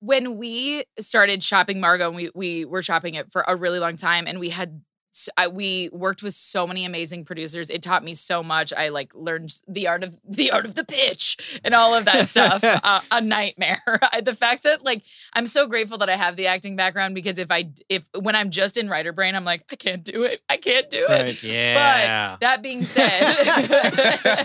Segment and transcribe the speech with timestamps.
[0.00, 3.96] when we started shopping Margot, and we we were shopping it for a really long
[3.96, 4.80] time, and we had
[5.14, 7.68] s- I, we worked with so many amazing producers.
[7.68, 8.72] It taught me so much.
[8.72, 12.28] I like learned the art of the art of the pitch and all of that
[12.28, 12.62] stuff.
[12.64, 13.82] uh, a nightmare.
[14.22, 15.02] The fact that like
[15.34, 18.50] I'm so grateful that I have the acting background because if I if when I'm
[18.50, 20.40] just in writer brain, I'm like I can't do it.
[20.48, 21.20] I can't do it.
[21.22, 21.42] Right.
[21.42, 22.30] Yeah.
[22.32, 23.10] But that being said,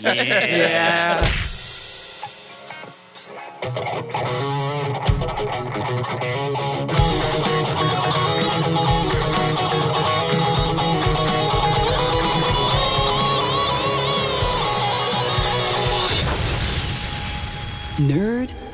[0.01, 1.25] Yeah.
[5.95, 6.03] Nerd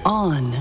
[0.04, 0.52] on.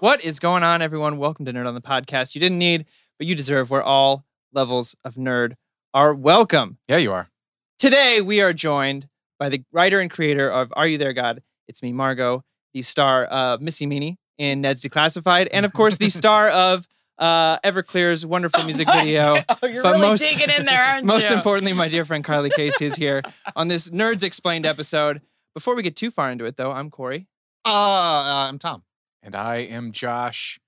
[0.00, 1.16] What is going on, everyone?
[1.16, 2.34] Welcome to Nerd on the Podcast.
[2.34, 2.84] You didn't need,
[3.16, 5.54] but you deserve, where all levels of nerd
[5.94, 6.76] are welcome.
[6.86, 7.30] Yeah, you are.
[7.78, 11.42] Today, we are joined by the writer and creator of Are You There, God?
[11.66, 16.08] It's me, Margot, the star of Missy Meany in Ned's Declassified, and of course, the
[16.08, 16.86] star of
[17.18, 19.36] uh, Everclear's wonderful music video.
[19.48, 21.36] oh, you're But really most- digging in there, aren't Most you?
[21.36, 23.22] importantly, my dear friend Carlie Casey is here
[23.56, 25.20] on this Nerds Explained episode.
[25.54, 27.26] Before we get too far into it, though, I'm Corey.
[27.66, 28.84] Uh, uh, I'm Tom.
[29.22, 30.60] And I am Josh.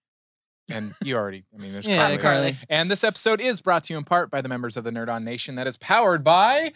[0.68, 2.18] And you already, I mean, there's Yeah, Carlie.
[2.18, 2.56] Carlie.
[2.68, 5.08] And this episode is brought to you in part by the members of the Nerd
[5.08, 6.72] On Nation that is powered by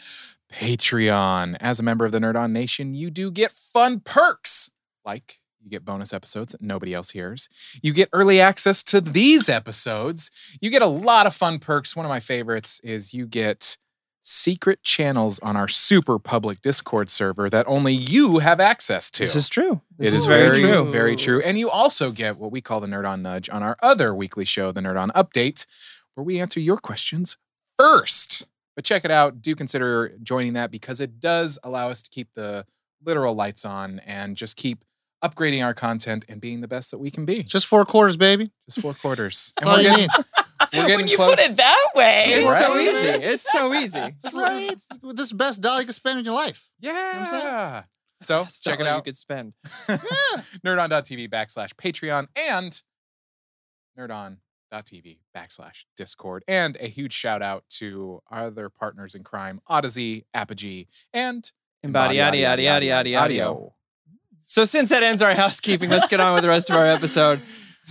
[0.52, 1.56] Patreon.
[1.60, 4.70] As a member of the Nerd On Nation, you do get fun perks
[5.04, 7.48] like you get bonus episodes that nobody else hears.
[7.82, 10.30] You get early access to these episodes.
[10.60, 11.96] You get a lot of fun perks.
[11.96, 13.78] One of my favorites is you get
[14.22, 19.22] secret channels on our super public Discord server that only you have access to.
[19.22, 19.80] This is true.
[19.98, 20.90] This It is very, true.
[20.90, 21.40] very true.
[21.42, 24.44] And you also get what we call the Nerd On Nudge on our other weekly
[24.44, 25.66] show, the Nerd On Update,
[26.14, 27.36] where we answer your questions
[27.78, 28.46] first.
[28.76, 29.40] But check it out.
[29.42, 32.66] Do consider joining that because it does allow us to keep the
[33.04, 34.84] literal lights on and just keep
[35.25, 37.42] upgrading our content and being the best that we can be.
[37.42, 38.50] Just four quarters, baby.
[38.69, 39.53] Just four quarters.
[39.56, 40.08] That's all you getting,
[40.75, 41.31] we're getting when you close.
[41.31, 42.25] put it that way.
[42.28, 42.62] It's Right?
[42.62, 43.25] so easy.
[43.27, 44.14] It's so easy.
[44.22, 46.69] This is this is the best dollar you can spend in your life.
[46.81, 47.25] yeah.
[47.72, 47.84] saying?
[48.22, 48.91] So check it out.
[48.91, 49.04] You out.
[49.04, 49.53] could spend.
[49.88, 49.97] yeah.
[50.65, 52.81] nerdon.tv backslash Patreon and
[53.98, 56.44] nerdon.tv backslash Discord.
[56.48, 61.50] And a huge shout out to our other partners in crime, Odyssey, Apogee, and
[61.82, 62.38] Embody, yada,
[64.49, 67.41] So since that ends our housekeeping, let's get on with the rest of our episode.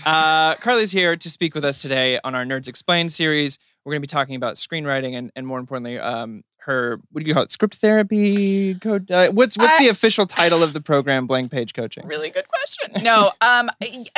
[0.05, 3.59] Uh, Carlie's here to speak with us today on our Nerds Explained series.
[3.83, 7.27] We're going to be talking about screenwriting and, and more importantly, um, her what do
[7.27, 7.51] you call it?
[7.51, 8.75] Script therapy.
[8.75, 9.09] Code.
[9.11, 11.27] Uh, what's what's the official title of the program?
[11.27, 12.05] Blank page coaching.
[12.07, 13.03] Really good question.
[13.03, 13.69] No, um,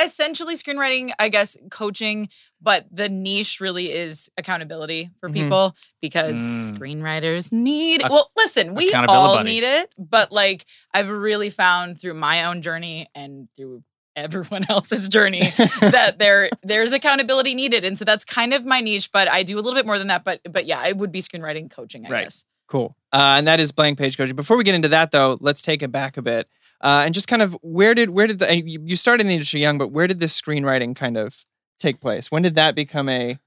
[0.02, 2.28] essentially screenwriting, I guess, coaching,
[2.60, 5.34] but the niche really is accountability for Mhm.
[5.34, 6.72] people because Mm.
[6.78, 8.00] screenwriters need.
[8.02, 9.50] Ac- well, listen, we all buddy.
[9.50, 10.64] need it, but like
[10.94, 13.82] I've really found through my own journey and through
[14.16, 15.50] everyone else's journey
[15.80, 19.12] that there there's accountability needed, and so that's kind of my niche.
[19.12, 20.24] But I do a little bit more than that.
[20.24, 22.24] But but yeah, it would be screenwriting coaching, I Right.
[22.24, 22.44] guess.
[22.68, 22.96] Cool.
[23.12, 24.34] Uh, and that is blank page coaching.
[24.34, 26.48] Before we get into that, though, let's take it back a bit
[26.80, 29.60] uh, and just kind of where did where did the you started in the industry
[29.60, 31.44] young, but where did this screenwriting kind of
[31.78, 32.30] take place?
[32.30, 33.38] When did that become a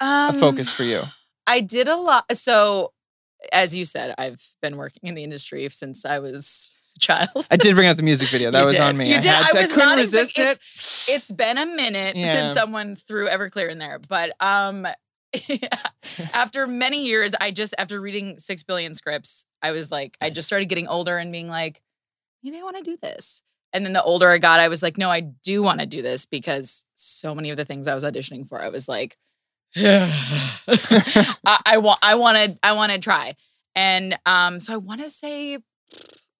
[0.00, 1.02] a Um, focus for you?
[1.46, 2.24] I did a lot.
[2.36, 2.92] So,
[3.52, 6.32] as you said, I've been working in the industry since I was
[6.74, 7.46] a child.
[7.50, 8.50] I did bring out the music video.
[8.50, 8.80] That You was did.
[8.82, 9.08] on me.
[9.12, 9.24] You did.
[9.30, 10.58] had I to- was couldn't not resist it.
[11.08, 12.32] It's been a minute Yeah.
[12.46, 14.86] since someone threw Everclear in there, but um,
[16.34, 20.46] after many years, I just after reading six billion scripts, I was like, I just
[20.46, 21.80] started getting older and being like,
[22.42, 23.42] maybe I want to do this.
[23.72, 26.00] And then the older I got, I was like, no, I do want to do
[26.00, 29.16] this because so many of the things I was auditioning for, I was like,
[29.76, 33.34] I, I want, I want to, I want to try.
[33.74, 35.58] And um, so I want to say,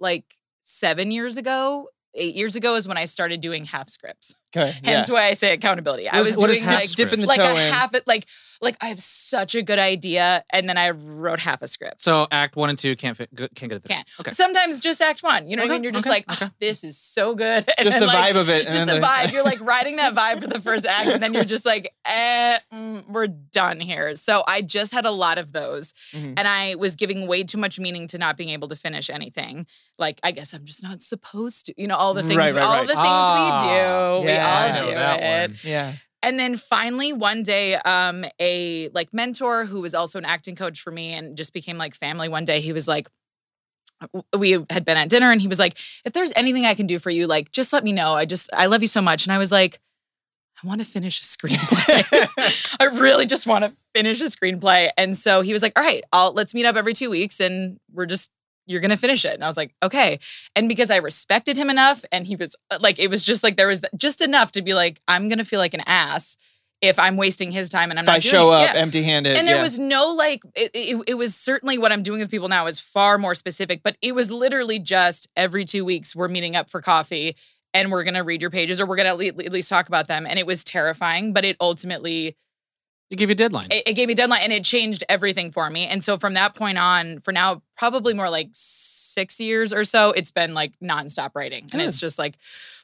[0.00, 0.24] like
[0.66, 4.34] seven years ago, eight years ago is when I started doing half scripts.
[4.56, 4.72] Okay.
[4.84, 6.08] Hence why I say accountability.
[6.08, 7.72] I What is- was doing like dipping the like toe a in.
[7.72, 8.26] half it like
[8.62, 12.00] like I have such a good idea and then I wrote half a script.
[12.00, 13.84] So act one and two can't fit, can't get it.
[13.84, 14.08] Can't.
[14.18, 14.30] Okay.
[14.30, 15.50] Sometimes just act one.
[15.50, 15.82] You know what I mean?
[15.82, 16.46] You're just okay, like, okay.
[16.46, 17.64] "Ah, this is so good.
[17.78, 18.64] And Just then, the like, vibe of it.
[18.66, 19.32] and Just the then vibe.
[19.32, 22.58] You're like writing that vibe for the first act, and then you're just like, eh,
[22.72, 24.14] mm, we're done here.
[24.16, 25.92] So I just had a lot of those.
[26.14, 26.34] Mhm.
[26.38, 29.66] And I was giving way too much meaning to not being able to finish anything.
[29.98, 32.62] Like, I guess I'm just not supposed to, you know, all the things, Right, right,
[32.64, 32.86] all right.
[32.86, 34.30] the things Ah, we do.
[34.32, 35.50] yeah, I we all know do that it.
[35.50, 35.58] one.
[35.62, 35.92] Yeah.
[36.22, 40.80] And then finally one day, um, a like mentor who was also an acting coach
[40.80, 42.28] for me and just became like family.
[42.28, 43.08] One day he was like,
[44.36, 46.98] we had been at dinner and he was like, if there's anything I can do
[46.98, 48.12] for you, like just let me know.
[48.12, 49.26] I just I love you so much.
[49.26, 49.80] And I was like,
[50.62, 52.76] I want to finish a screenplay.
[52.80, 54.90] I really just want to finish a screenplay.
[54.96, 57.78] And so he was like, all right, I'll let's meet up every two weeks and
[57.92, 58.30] we're just
[58.66, 59.34] you're gonna finish it.
[59.34, 60.18] And I was like, okay.
[60.54, 63.56] And because I respected him enough, and he was uh, like, it was just like
[63.56, 66.36] there was just enough to be like, I'm gonna feel like an ass
[66.82, 68.56] if I'm wasting his time and I'm if not I show it.
[68.56, 68.80] up Yeah.
[68.82, 69.62] empty-handed, And there yeah.
[69.62, 72.78] was no like, it, it, it was certainly what I'm doing with people now is
[72.78, 76.82] far more specific, but it was literally just every two weeks we're meeting up for
[76.82, 77.34] coffee
[77.72, 80.26] and we're gonna read your pages or we're gonna at least talk about them.
[80.26, 82.36] And it was terrifying, but it ultimately
[83.10, 83.68] You gave you a deadline.
[83.70, 85.86] it, it gave me a deadline and it changed everything for me.
[85.86, 90.10] And so from that point on, for now, probably more like six years or so,
[90.10, 91.68] it's been like nonstop writing.
[91.72, 92.36] And it's just like,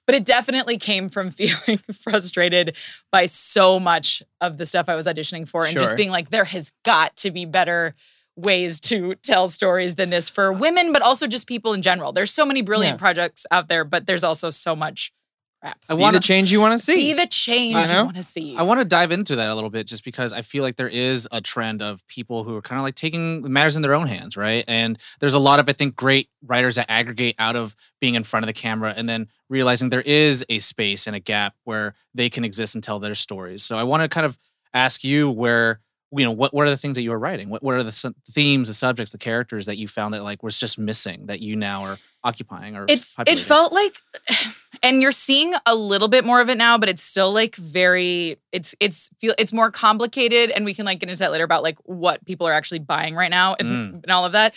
[0.06, 2.76] but it definitely came from feeling frustrated
[3.10, 5.82] by so much of the stuff I was auditioning for and Sure.
[5.82, 7.94] just being like, there has got to be better
[8.36, 12.12] ways to tell stories than this for women, but also just people in general.
[12.12, 12.98] There's so many brilliant Yeah.
[13.00, 15.12] projects out there, but there's also so much
[15.62, 15.78] crap.
[15.88, 16.96] I want the to change you want to see.
[16.96, 18.56] Be the change You you, want to see.
[18.56, 20.88] I want to dive into that a little bit just because I feel like there
[20.88, 24.06] is a trend of people who are kind of like taking matters in their own
[24.06, 24.64] hands, right?
[24.66, 28.24] And there's a lot of, I think, great writers that aggregate out of being in
[28.24, 31.94] front of the camera and then realizing there is a space and a gap where
[32.14, 33.62] they can exist and tell their stories.
[33.62, 34.38] So I want to kind of
[34.74, 35.80] ask you where,
[36.10, 37.48] you know, what, what are the things that you are writing?
[37.48, 40.58] What, what are the themes, the subjects, the characters that you found that like was
[40.58, 43.96] just missing that you now are occupying or it it felt like
[44.82, 48.36] and you're seeing a little bit more of it now but it's still like very
[48.52, 51.62] it's it's feel it's more complicated and we can like get into that later about
[51.62, 54.02] like what people are actually buying right now and, Mm.
[54.04, 54.54] and all of that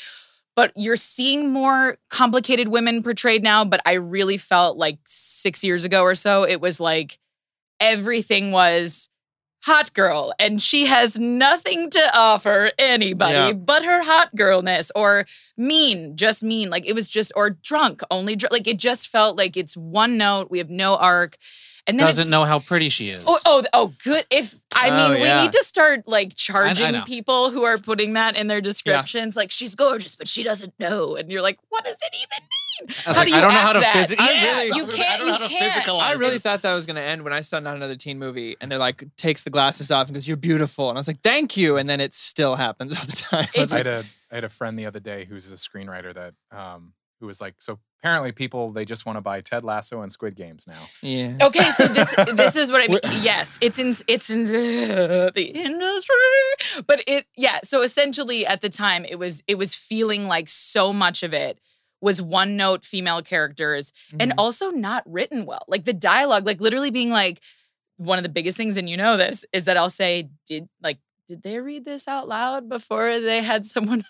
[0.56, 5.84] but you're seeing more complicated women portrayed now but i really felt like 6 years
[5.84, 7.18] ago or so it was like
[7.80, 9.10] everything was
[9.66, 13.54] hot girl and she has nothing to offer anybody Yeah.
[13.54, 15.26] but her hot girlness or
[15.58, 19.38] mean just mean like it was just or drunk only dr- like it just felt
[19.38, 21.38] like it's one note we have no arc
[21.88, 23.24] and then doesn't know how pretty she is.
[23.28, 24.26] Oh, oh, oh, good.
[24.32, 25.38] If I Oh, mean, yeah.
[25.38, 29.36] we need to start like charging people who are putting that in their descriptions.
[29.36, 31.16] Like, she's gorgeous, but she doesn't know.
[31.16, 32.65] And you're like, what does it even mean?
[32.81, 33.94] I was How like, do you I don't know how to that?
[33.94, 34.25] physically.
[34.25, 35.10] Yes, really- you can't.
[35.10, 35.74] I don't know how You to can't.
[35.86, 36.44] physicalize I really this.
[36.44, 38.80] thought that was going to end when I saw not another teen movie, and they're
[38.80, 41.77] like takes the glasses off and goes, "You're beautiful," and I was like, "Thank you,"
[41.77, 43.48] and then it still happens all the time.
[43.72, 46.94] I had a I had a friend the other day who's a screenwriter that um
[47.22, 50.36] who was like, so apparently people they just want to buy Ted Lasso and Squid
[50.36, 50.81] Games now.
[51.01, 51.38] yeah.
[51.42, 53.00] Okay, so this this is what I mean.
[53.24, 57.60] Yes, it's in it's in the industry, but it yeah.
[57.63, 61.60] So essentially, at the time, it was it was feeling like so much of it
[62.01, 64.39] was one note female characters and Mm-hmm.
[64.39, 65.65] also not written well.
[65.68, 67.39] Like the dialogue, like literally being like
[67.97, 71.00] one of the biggest things, and you know this is that I'll say, did like
[71.27, 74.03] did they read this out loud before they had someone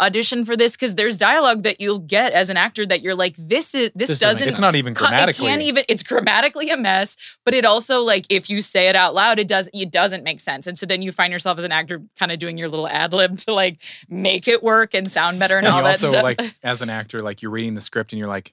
[0.00, 0.72] audition for this?
[0.72, 4.08] Because there's dialogue that you'll get as an actor that you're like, this is this,
[4.10, 5.46] This doesn't It's not even grammatically.
[5.46, 5.84] It can't even.
[5.88, 9.48] It's grammatically a mess, but it also like if you say it out loud, it
[9.48, 9.68] does.
[9.74, 12.38] It doesn't make sense, and so then you find yourself as an actor kind of
[12.38, 15.74] doing your little ad lib to like make it work and sound better and And
[15.74, 16.22] all you that also stuff.
[16.22, 18.52] like as an actor, like you're reading the script and you're like,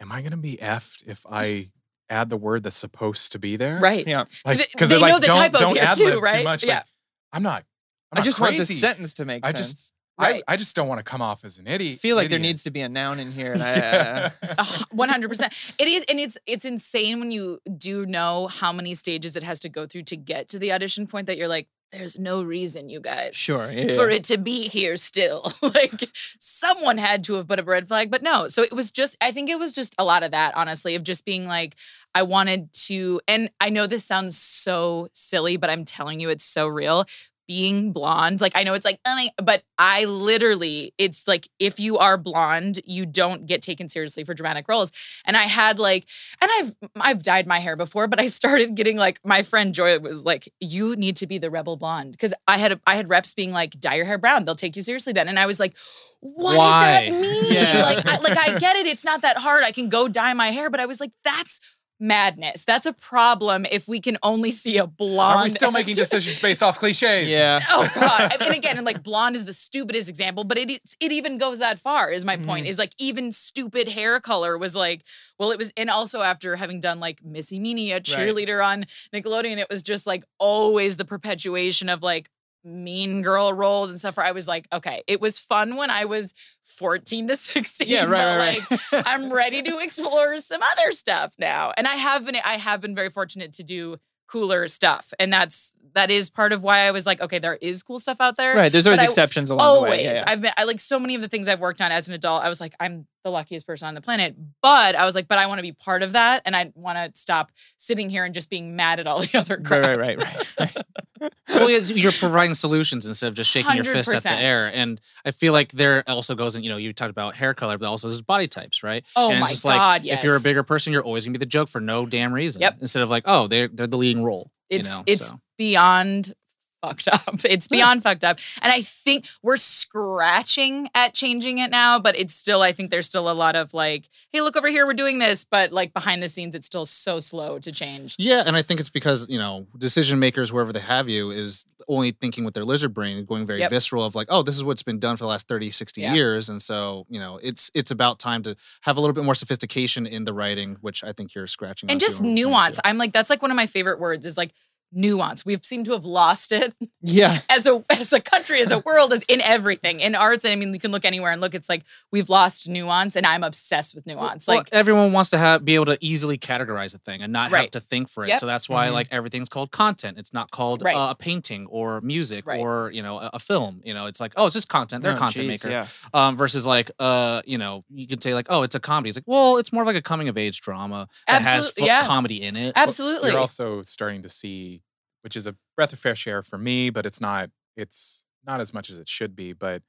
[0.00, 1.70] am I gonna be effed if I
[2.08, 3.80] add the word that's supposed to be there?
[3.80, 4.06] right.
[4.06, 4.24] Yeah.
[4.44, 6.44] Like because they they're know like, the don't, typos don't here too, lib too right?
[6.44, 6.64] much.
[6.64, 6.74] Yeah.
[6.76, 6.84] Like,
[7.32, 7.64] I'm not.
[8.12, 9.58] I'm I not just want the sentence to make I sense.
[9.72, 10.42] just- Right.
[10.48, 11.94] I, I just don't want to come off as an idiot.
[11.94, 12.48] I feel like there idiot.
[12.48, 15.52] needs to be a noun in here, and I, uh, One hundred percent.
[15.78, 19.60] It is, and it's it's insane when you do know how many stages it has
[19.60, 22.88] to go through to get to the audition point that you're like, there's no reason,
[22.88, 23.36] you guys.
[23.36, 23.70] sure.
[23.70, 23.94] Yeah.
[23.94, 25.52] for it to be here still.
[25.62, 26.08] like
[26.38, 28.48] someone had to have put up a red flag, but no.
[28.48, 31.02] So it was just, I think it was just a lot of that, honestly, of
[31.02, 31.76] just being like,
[32.14, 36.44] I wanted to, and I know this sounds so silly, but I'm telling you, it's
[36.44, 37.04] so real.
[37.48, 41.78] Being blonde, like I know it's like, oh my, but I literally, it's like if
[41.78, 44.92] you are blonde, you don't get taken seriously for dramatic roles.
[45.24, 46.08] And I had like,
[46.40, 49.98] and I've I've dyed my hair before, but I started getting like my friend Joy
[49.98, 53.34] was like, "You need to be the rebel blonde," because I had I had reps
[53.34, 55.76] being like, "Dye your hair brown, they'll take you seriously then," and I was like.
[56.20, 57.52] What does that mean?
[57.52, 57.82] Yeah.
[57.84, 58.86] Like, I, like I get it.
[58.86, 59.62] It's not that hard.
[59.62, 61.60] I can go dye my hair, but I was like, that's
[61.98, 62.64] madness.
[62.64, 63.66] That's a problem.
[63.70, 65.38] If we can only see a blonde.
[65.38, 67.28] Are we still making decisions based off cliches?
[67.28, 67.60] yeah.
[67.68, 68.32] Oh God!
[68.32, 71.38] I mean, again, and like blonde is the stupidest example, but it is- it even
[71.38, 72.10] goes that far.
[72.10, 72.46] Is my mm-hmm.
[72.46, 72.66] point?
[72.66, 75.02] Is like even stupid hair color was like,
[75.38, 79.58] well, it was, and also after having done like Missy Meany, a cheerleader on Nickelodeon,
[79.58, 82.30] it was just like always the perpetuation of like
[82.66, 84.16] mean girl roles and stuff.
[84.16, 87.88] Where I was like, okay, it was fun when I was fourteen to sixteen.
[87.88, 88.06] Yeah.
[88.06, 88.58] but, Right.
[88.58, 88.92] like, Right.
[88.92, 89.02] right.
[89.06, 91.72] I'm ready to explore some other stuff now.
[91.76, 93.96] And I have been I have been very fortunate to do
[94.28, 95.14] cooler stuff.
[95.20, 98.20] And that's that is part of why I was like, okay, there is cool stuff
[98.20, 98.54] out there.
[98.54, 98.70] Right.
[98.70, 99.90] There's always But I- exceptions along Always.
[99.90, 100.04] the way.
[100.04, 100.24] Yeah, yeah.
[100.26, 102.44] I've been I like so many of the things I've worked on as an adult.
[102.44, 104.36] I was like, I'm the luckiest person on the planet.
[104.62, 106.42] But I was like, but I want to be part of that.
[106.44, 109.56] And I want to stop sitting here and just being mad at all the other
[109.56, 109.98] crap.
[109.98, 110.76] Right, right, right, right.
[111.48, 114.70] well, it's- you're providing solutions instead of just shaking your fist at the air.
[114.72, 117.78] And I feel like there also goes in, you know, you talked about hair color,
[117.78, 119.02] but also there's body types, right?
[119.16, 121.32] Oh and my it's just God, like if you're a bigger person, you're always gonna
[121.32, 122.60] be the joke for no damn reason.
[122.60, 122.76] Yep.
[122.82, 124.52] Instead of like, oh, they're they're the leading role.
[124.68, 125.40] It's you know, it's so.
[125.56, 126.34] Beyond
[126.82, 127.40] fucked up.
[127.44, 128.38] It's beyond fucked up.
[128.62, 133.06] And I think we're scratching at changing it now, but it's still I think there's
[133.06, 136.22] still a lot of like, hey, look over here, we're doing this, but like behind
[136.22, 138.14] the scenes it's still so slow to change.
[138.18, 141.64] Yeah, and I think it's because you know decision makers wherever they have you is
[141.88, 143.70] only thinking with their lizard brain, and going very Yep.
[143.70, 146.14] visceral of like, oh, this is what's been done for the last 30, 60 Yeah.
[146.14, 149.34] years, and so you know it's it's about time to have a little bit more
[149.34, 151.90] sophistication in the writing, which I think you're scratching.
[151.90, 152.80] And just a little bit nuance.
[152.84, 154.52] I'm like, that's like one of my favorite words is like
[154.96, 155.44] nuance.
[155.46, 157.40] We've seemed to have lost it yeah.
[157.50, 160.00] as a as a country, as a world, as in everything.
[160.00, 162.68] In arts, and I mean you can look anywhere and look, it's like we've lost
[162.68, 164.46] nuance, and I'm obsessed with nuance.
[164.46, 167.50] Well, Like everyone wants to have be able to easily categorize a thing and not
[167.52, 168.28] have to think for it.
[168.30, 168.40] Yep.
[168.40, 168.92] So that's why Mhm.
[168.94, 170.18] like everything's called content.
[170.18, 170.96] It's not called Right.
[170.96, 172.58] uh, a painting or music Right.
[172.60, 173.82] or you know a, a film.
[173.84, 175.02] You know, it's like oh, it's just content.
[175.02, 175.70] They're a Oh, content geez, maker.
[175.70, 175.86] Yeah.
[176.14, 179.10] Um, versus like uh, you know, you could say like oh, it's a comedy.
[179.10, 181.80] It's like well, it's more of like a coming of age drama that has Absolutely,
[181.82, 182.06] fo- yeah.
[182.06, 182.72] comedy in it.
[182.76, 183.30] absolutely.
[183.30, 184.82] You're also starting to see,
[185.26, 187.50] which is a breath of fresh air for me, but it's not.
[187.76, 189.52] It's not as much as it should be.
[189.52, 189.82] But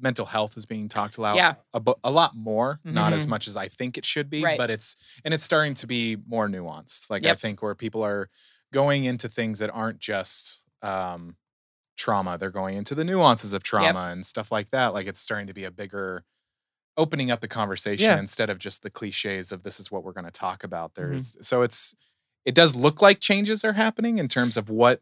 [0.00, 1.54] mental health is being talked about Yeah.
[1.72, 3.28] a, a lot more, not as Mhm.
[3.28, 4.42] much as I think it should be.
[4.42, 4.58] Right.
[4.58, 7.08] But it's and it's starting to be more nuanced.
[7.08, 8.28] Like I think where people are
[8.72, 11.36] going into things that aren't just um,
[11.96, 14.92] trauma, they're going into the nuances of trauma and stuff like that.
[14.92, 16.24] Like it's starting to be a bigger
[16.96, 18.18] opening up the conversation Yeah.
[18.18, 20.94] instead of just the cliches of this is what we're going to talk about.
[20.94, 21.10] Mm-hmm.
[21.12, 21.94] There's so it's
[22.44, 25.00] it does look like changes are happening in terms of what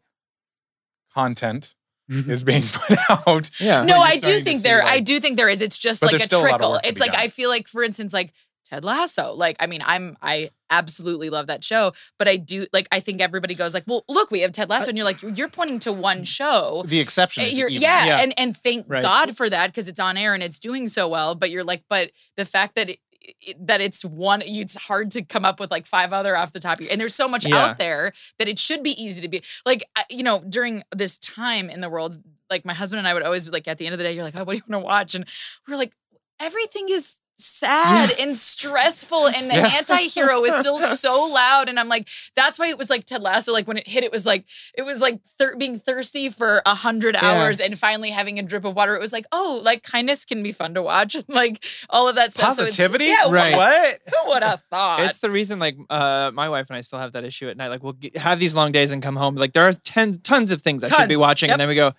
[1.13, 1.75] content
[2.09, 2.29] mm-hmm.
[2.29, 3.49] is being put out.
[3.59, 3.83] Yeah.
[3.83, 4.83] no, I do think see, there.
[4.83, 5.61] I do think there is.
[5.61, 6.79] It's just like a still a trickle.
[6.83, 7.21] It's like done.
[7.21, 8.33] I feel like, for instance, like
[8.65, 9.33] Ted Lasso.
[9.33, 13.21] Like, I mean, I'm I absolutely love that show, but I do like I think
[13.21, 15.79] everybody goes like, well, look, we have Ted Lasso, uh, and you're like, you're pointing
[15.79, 16.83] to one mm, show.
[16.85, 17.43] The exception.
[17.43, 17.81] Uh, You're, even.
[17.81, 18.17] yeah, Yeah.
[18.21, 19.01] and and thank Right.
[19.01, 21.35] God for that because it's on air and it's doing so well.
[21.35, 23.12] But you're like, but the fact that it, it-
[23.59, 26.77] that it's one, it's hard to come up with like five other off the top
[26.77, 26.91] of your.
[26.91, 27.63] And there's so much Yeah.
[27.65, 31.69] out there that it should be easy to be like, you know, during this time
[31.69, 32.17] in the world,
[32.49, 34.13] like my husband and I would always be like, at the end of the day,
[34.13, 35.15] you're like, oh, what do you want to watch?
[35.15, 35.25] And
[35.67, 35.93] we're like,
[36.39, 39.67] everything is sad and stressful and the Yeah.
[39.77, 43.51] anti-hero is still so loud and i'm like that's why it was like ted lasso
[43.51, 44.45] like when it hit it was like
[44.77, 47.31] it was like thir- being thirsty for a hundred Yeah.
[47.31, 50.43] hours and finally having a drip of water it was like oh like kindness can
[50.43, 53.05] be fun to watch like all of that stuff So Positivity?
[53.05, 53.55] yeah Right.
[53.55, 53.99] What?
[54.13, 57.13] who would have thought It's the reason, like, uh, my wife and I still have
[57.13, 57.69] that issue at night.
[57.69, 59.35] Like, we'll get, have these long days and come home.
[59.35, 61.55] Like, there are ten, tons of things I should be watching, Yep.
[61.55, 61.93] and then we go.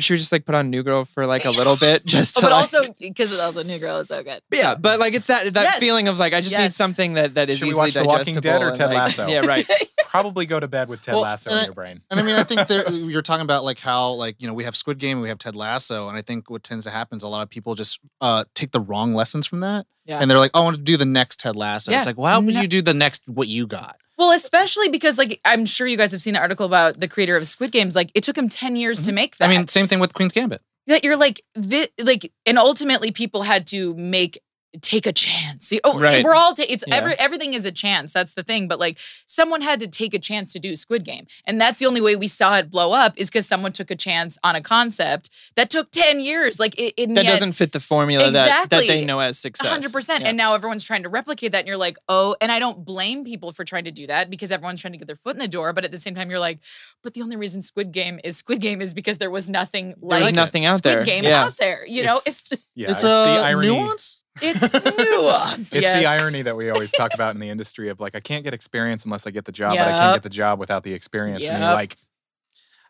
[0.00, 2.40] But should just like put on New Girl for like a little bit, just to
[2.40, 4.74] Oh, but like- also because it's also new girl is so good yeah.
[4.74, 5.78] But like, it's that that Yes.
[5.78, 6.76] feeling of like I just need Yes.
[6.76, 8.96] something that that is Should we easily watch The Walking Dead or and, Ted like-
[8.96, 9.26] Lasso?
[9.28, 9.66] Yeah, right.
[10.08, 12.00] Probably go to bed with Ted Well, Lasso and in I- your brain.
[12.10, 14.64] And I mean, I think there, you're talking about like how like you know we
[14.64, 17.16] have Squid Game and we have Ted Lasso, and I think what tends to happen
[17.18, 20.18] is a lot of people just uh, take the wrong lessons from that, Yeah.
[20.18, 21.98] and they're like, "I want to do the next Ted Lasso." Yeah.
[21.98, 23.96] It's like, well, how would No- you do the next what you got?
[24.20, 27.36] Well especially because like i'm sure you guys have seen the article about the creator
[27.36, 29.54] of squid games like it took him 10 years to make that Mm-hmm.
[29.54, 30.60] I mean, same thing with Queen's Gambit.
[30.86, 34.38] that you're like thi- like and ultimately people had to make
[34.82, 36.24] take a chance oh Right.
[36.24, 36.94] we're all ta- it's Yeah.
[36.96, 40.18] every everything is a chance that's the thing but like someone had to take a
[40.18, 43.14] chance to do squid game and that's the only way we saw it blow up
[43.16, 46.94] is because someone took a chance on a concept that took 10 years like it,
[46.96, 49.66] it That doesn't fit the formula that that they know as success.
[49.68, 50.22] hundred percent.
[50.22, 50.28] Yeah.
[50.28, 52.36] And now everyone's trying to replicate that, and you're like, oh.
[52.40, 55.06] And I don't blame people for trying to do that because everyone's trying to get
[55.06, 55.72] their foot in the door.
[55.72, 56.60] But at the same time, you're like,
[57.02, 60.22] but the only reason Squid Game is Squid Game is because there was nothing There's
[60.22, 61.04] like nothing out Squid there.
[61.04, 61.44] Game yeah.
[61.44, 61.84] out there.
[61.86, 63.68] You know, it's Yeah, it's, the a irony.
[63.68, 64.22] nuance.
[64.40, 65.72] It's nuance.
[65.72, 66.00] It's yes.
[66.00, 68.54] the irony that we always talk about in the industry of like I can't get
[68.54, 71.48] experience unless I get the job, but I can't get the job without the experience.
[71.48, 71.96] And you're like,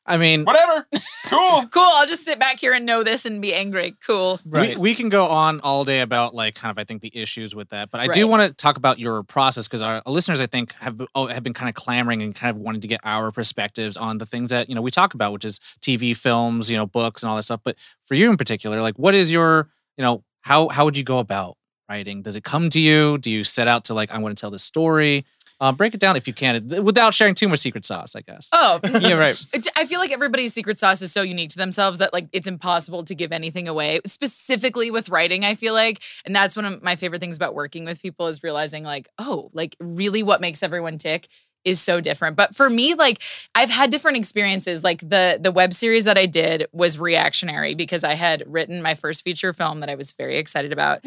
[0.07, 0.87] I mean, whatever,
[1.27, 1.67] cool.
[1.71, 1.83] Cool.
[1.85, 3.97] I'll just sit back here and know this and be angry.
[4.05, 4.41] Cool.
[4.45, 4.75] Right.
[4.77, 7.55] We, we can go on all day about like kind of I think the issues
[7.55, 10.47] with that, but I do want to talk about your process because our listeners I
[10.47, 13.31] think have oh, have been kind of clamoring and kind of wanting to get our
[13.31, 16.77] perspectives on the things that you know we talk about, which is TV, films, you
[16.77, 17.61] know, books, and all that stuff.
[17.63, 21.05] But for you in particular, like what is your you know how how would you
[21.05, 21.57] go about
[21.89, 22.23] writing?
[22.23, 23.19] Does it come to you?
[23.19, 25.25] Do you set out to like I'm going to tell this story?
[25.61, 28.49] Uh, break it down if you can, without sharing too much secret sauce, I guess.
[28.51, 29.39] Oh, yeah, right.
[29.77, 33.05] I feel like everybody's secret sauce is so unique to themselves that like it's impossible
[33.05, 34.01] to give anything away.
[34.07, 37.85] Specifically with writing, I feel like, and that's one of my favorite things about working
[37.85, 41.29] with people is realizing like, oh, like really what makes everyone tick
[41.65, 42.37] is so different.
[42.37, 43.23] But for me, like
[43.55, 44.83] I've had different experiences.
[44.85, 48.95] Like the the web series that I did was reactionary because I had written my
[48.95, 51.05] first feature film that I was very excited about.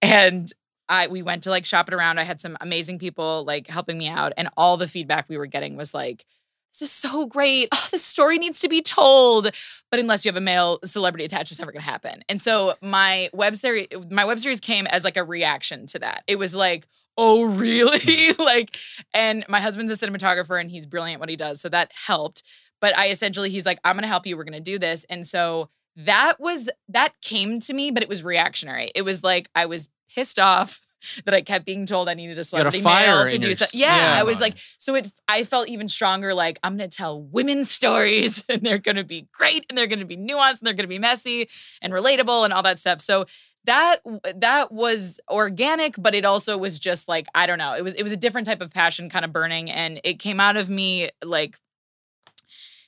[0.00, 0.52] And
[0.88, 2.18] I we went to like shop it around.
[2.18, 5.46] I had some amazing people like helping me out, and all the feedback we were
[5.46, 6.24] getting was like,
[6.72, 7.68] "This is so great.
[7.72, 9.50] Oh, the story needs to be told."
[9.90, 12.22] But unless you have a male celebrity attached, it's never going to happen.
[12.28, 16.22] And so my web series, my web series came as like a reaction to that.
[16.26, 16.86] It was like,
[17.18, 18.78] "Oh, really?" like,
[19.12, 22.42] and my husband's a cinematographer, and he's brilliant what he does, so that helped.
[22.80, 24.36] But I essentially, he's like, "I'm going to help you.
[24.36, 28.08] We're going to do this," and so that was that came to me, but it
[28.08, 28.90] was reactionary.
[28.94, 30.80] It was like I was pissed off
[31.24, 33.78] that I kept being told I needed a celebrity fire male to do something.
[33.78, 34.20] Yeah, yeah.
[34.20, 35.12] I was like, so it.
[35.28, 36.34] I felt even stronger.
[36.34, 40.16] Like I'm gonna tell women's stories, and they're gonna be great, and they're gonna be
[40.16, 41.48] nuanced, and they're gonna be messy
[41.82, 43.00] and relatable, and all that stuff.
[43.00, 43.26] So
[43.64, 44.00] that
[44.36, 47.74] that was organic, but it also was just like I don't know.
[47.74, 50.40] It was it was a different type of passion, kind of burning, and it came
[50.40, 51.58] out of me like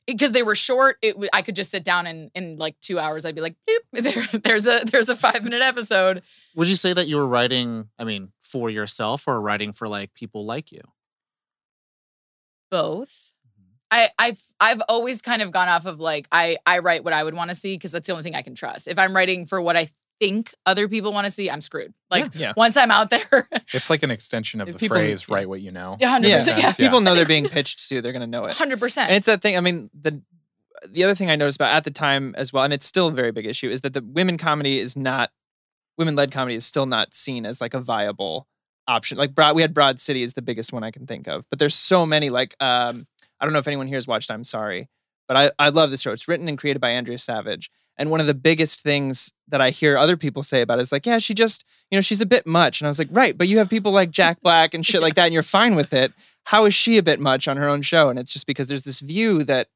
[0.06, 3.24] because they were short, it I could just sit down and in like two hours,
[3.24, 3.56] I'd be like,
[3.92, 6.22] there, there's a there's a five minute episode.
[6.54, 10.14] Would you say that you were writing, I mean, for yourself or writing for like
[10.14, 10.80] people like you?
[12.70, 13.34] Both.
[13.46, 13.72] Mm-hmm.
[13.90, 17.22] I, I've I've always kind of gone off of like I I write what I
[17.22, 18.88] would want to see because that's the only thing I can trust.
[18.88, 19.88] If I'm writing for what I
[20.20, 21.92] think other people want to see, I'm screwed.
[22.10, 22.52] Like Yeah.
[22.56, 25.34] once I'm out there, It's like an extension of the people- phrase yeah.
[25.34, 26.72] "write what you know." hundred Yeah, percent, yeah, Yeah.
[26.74, 28.00] people know they're being pitched to.
[28.00, 28.52] They're going to know it.
[28.56, 29.08] hundred And percent.
[29.08, 29.56] And it's that thing.
[29.56, 30.22] I mean, the
[30.88, 33.12] the other thing I noticed about at the time as well, and it's still a
[33.12, 35.30] very big issue, is that the women comedy is not
[35.98, 38.46] women led comedy is still not seen as like a viable
[38.88, 39.18] option.
[39.18, 41.58] Like Broad, we had Broad City is the biggest one I can think of, but
[41.58, 42.30] there's so many.
[42.30, 43.06] Like um,
[43.40, 44.30] I don't know if anyone here has watched.
[44.30, 44.88] I'm sorry,
[45.28, 46.12] but I I love this show.
[46.12, 47.70] It's written and created by Andrea Savage.
[48.00, 50.90] And one of the biggest things that I hear other people say about it is
[50.90, 52.80] like, yeah, she just, you know, she's a bit much.
[52.80, 55.14] And I was like, right, but you have people like Jack Black and shit like
[55.16, 56.12] that, and you're fine with it.
[56.44, 58.08] How is she a bit much on her own show?
[58.08, 59.68] And it's just because there's this view that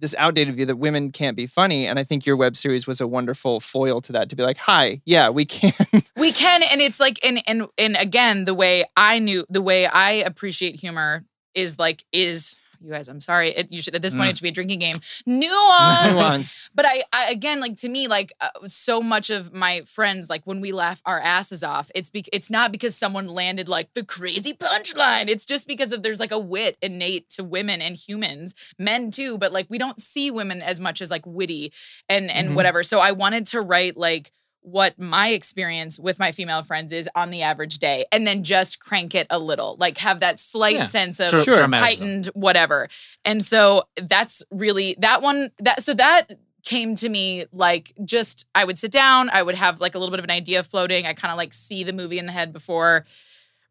[0.00, 1.86] this outdated view that women can't be funny.
[1.86, 4.56] And I think your web series was a wonderful foil to that to be like,
[4.56, 5.72] hi, yeah, we can.
[6.16, 9.86] we can and it's like and and and again the way i knew the way
[9.86, 11.24] i appreciate humor
[11.54, 14.30] is like is you guys i'm sorry it, you should at this point Mm.
[14.30, 16.70] it should be a drinking game nuance Nuance.
[16.74, 20.42] but I, I again like to me like uh, so much of my friends like
[20.44, 24.04] when we laugh our asses off it's be- it's not because someone landed like the
[24.04, 28.54] crazy punchline it's just because of there's like a wit innate to women and humans
[28.78, 31.72] men too but like we don't see women as much as like witty
[32.08, 32.54] and and Mhm.
[32.54, 37.08] whatever so i wanted to write like what my experience with my female friends is
[37.14, 40.74] on the average day and then just crank it a little like have that slight
[40.76, 40.86] Yeah.
[40.86, 41.54] sense of Dra- Sure.
[41.56, 41.84] dramatism.
[42.06, 42.88] heightened whatever
[43.24, 46.26] and so that's really that one that so that
[46.62, 50.10] came to me like just I would sit down, I would have like a little
[50.10, 51.06] bit of an idea floating.
[51.06, 53.06] I kind of like see the movie in the head before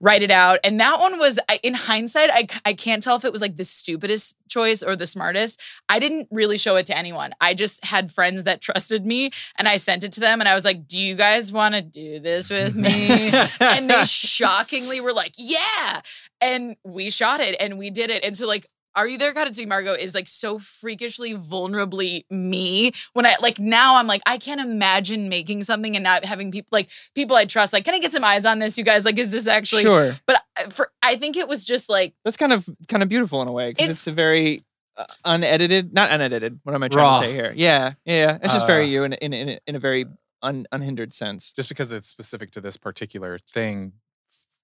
[0.02, 0.60] write it out.
[0.64, 3.66] And that one was in hindsight I, I can't tell if it was like the
[3.66, 5.60] stupidest choice or the smartest.
[5.88, 7.34] I didn't really show it to anyone.
[7.42, 10.56] I just had friends that trusted me and I sent it to them and I
[10.56, 15.14] was like, "Do you guys want to do this with me?" and they shockingly were
[15.14, 16.02] like, "Yeah."
[16.42, 18.24] And we shot it and we did it.
[18.24, 18.68] And so like
[19.00, 22.92] are You There, God It's Me, Margot is like so freakishly vulnerably me.
[23.14, 26.70] When I like now, I'm like, I can't imagine making something and not having people
[26.74, 27.72] like people I trust.
[27.72, 29.06] Like, can I get some eyes on this, you guys?
[29.06, 29.84] Like, is this actually?
[29.84, 30.16] sure.
[30.26, 33.48] But for I think it was just like That's kind of kind of beautiful in
[33.48, 34.62] a way because It's- it's, a very
[34.98, 36.60] uh, unedited, not unedited.
[36.64, 37.20] What am I trying Raw.
[37.22, 37.54] to say here?
[37.56, 38.38] Yeah, yeah, yeah.
[38.44, 40.08] It's just very Uh, you in in in, a- in a very
[40.42, 41.54] un, unhindered sense.
[41.54, 43.94] just because it's specific to this particular thing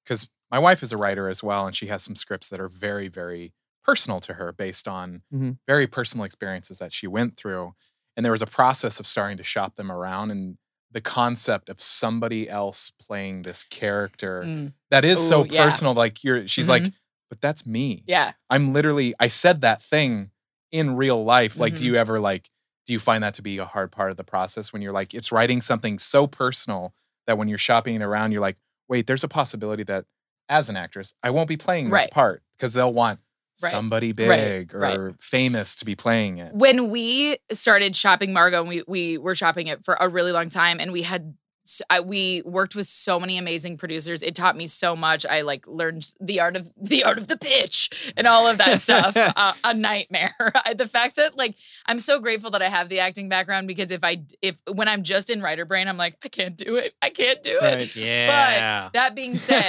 [0.03, 2.67] because my wife is a writer as well and she has some scripts that are
[2.69, 3.53] very very
[3.85, 5.57] personal to her based on Mhm.
[5.67, 7.75] very personal experiences that she went through
[8.17, 10.57] and there was a process of starting to shop them around and
[10.91, 15.65] the concept of somebody else playing this character mm, that is so Ooh, yeah.
[15.65, 16.93] personal like you're she's like Mhm.
[17.29, 18.33] but that's me yeah.
[18.49, 20.31] i'm literally i said that thing
[20.71, 21.77] in real life like Mhm.
[21.79, 22.49] do you ever like
[22.85, 25.13] do you find that to be a hard part of the process when you're like
[25.13, 26.93] it's writing something so personal
[27.27, 30.05] that when you're shopping it around you're like wait there's a possibility that
[30.49, 32.11] as an actress i won't be playing this Right.
[32.11, 33.19] part because they'll want
[33.63, 33.71] Right.
[33.71, 34.97] somebody big Right.
[34.97, 39.35] or famous to be playing it when we started shopping Margot, and we we were
[39.35, 42.87] shopping it for a really long time, and we had s- I, we worked with
[42.87, 44.21] so many amazing producers.
[44.23, 45.25] It taught me so much.
[45.25, 48.81] I like learned the art of the art of the pitch and all of that
[48.81, 49.15] stuff.
[49.17, 50.33] uh, a nightmare.
[50.75, 54.03] The fact that like I'm so grateful that I have the acting background because if
[54.03, 56.93] I if when I'm just in writer brain, I'm like I can't do it.
[57.01, 57.61] I can't do it.
[57.75, 57.95] Right.
[57.95, 58.89] Yeah.
[58.93, 59.63] That being said,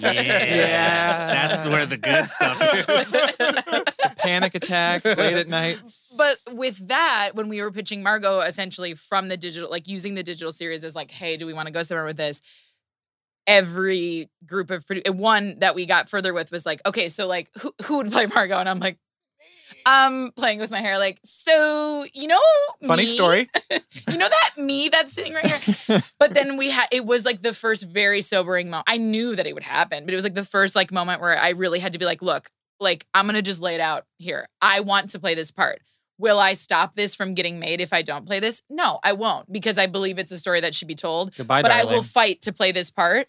[0.00, 1.26] yeah.
[1.46, 4.14] That's where the good stuff is.
[4.16, 5.80] Panic attacks late at night.
[6.16, 10.22] But with that, when we were pitching Margot essentially from the digital, like using the
[10.22, 12.40] digital series as like, hey, do we want to go somewhere with this?
[13.46, 17.50] every group of produ- one that we got further with was like, okay, so like
[17.60, 18.58] who who would play Margot?
[18.58, 18.98] And I'm like,
[19.84, 22.40] I'm playing with my hair, like, so you know,
[22.86, 23.06] Funny me?
[23.06, 23.48] story.
[23.70, 26.02] you know that me that's sitting right here.
[26.18, 28.84] but then we had it was like the first very sobering moment.
[28.88, 31.38] I knew that it would happen, but it was like the first like moment where
[31.38, 32.50] I really had to be like, look,
[32.80, 34.48] like I'm gonna just lay it out here.
[34.60, 35.80] I want to play this part.
[36.18, 38.62] Will I stop this from getting made if I don't play this?
[38.70, 41.34] No, I won't because I believe it's a story that should be told.
[41.36, 43.26] Goodbye, but I will fight to play this part.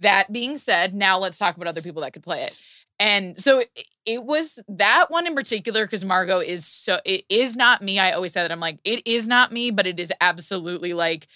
[0.00, 2.60] That being said, now let's talk about other people that could play it.
[2.98, 7.56] And so it, it was that one in particular because Margot is so it is
[7.56, 7.98] not me.
[7.98, 11.26] I always say that I'm like it is not me, but it is absolutely like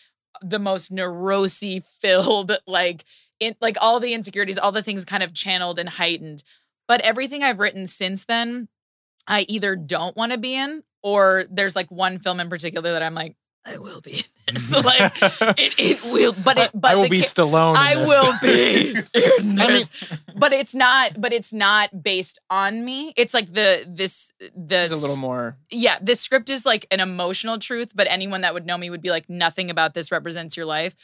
[0.41, 3.05] the most neurosy filled like
[3.41, 6.43] in like all the insecurities, all the things kind of channeled and heightened.
[6.87, 8.69] But everything I've written since then,
[9.29, 13.03] I either don't want to be in or there's like one film in particular that
[13.03, 14.71] I'm like I will be in this.
[14.79, 14.87] Mm-hmm.
[14.87, 17.77] like it, it will, but it but I will be ca- Stallone.
[17.77, 18.93] I will be.
[19.43, 19.87] in I mean-
[20.37, 21.21] but it's not.
[21.21, 23.13] But it's not based on me.
[23.19, 25.59] It's like the this the a little more.
[25.71, 25.99] yeah.
[26.01, 29.11] This script is like an emotional truth, but anyone that would know me would be
[29.11, 30.97] like, nothing about this represents your life.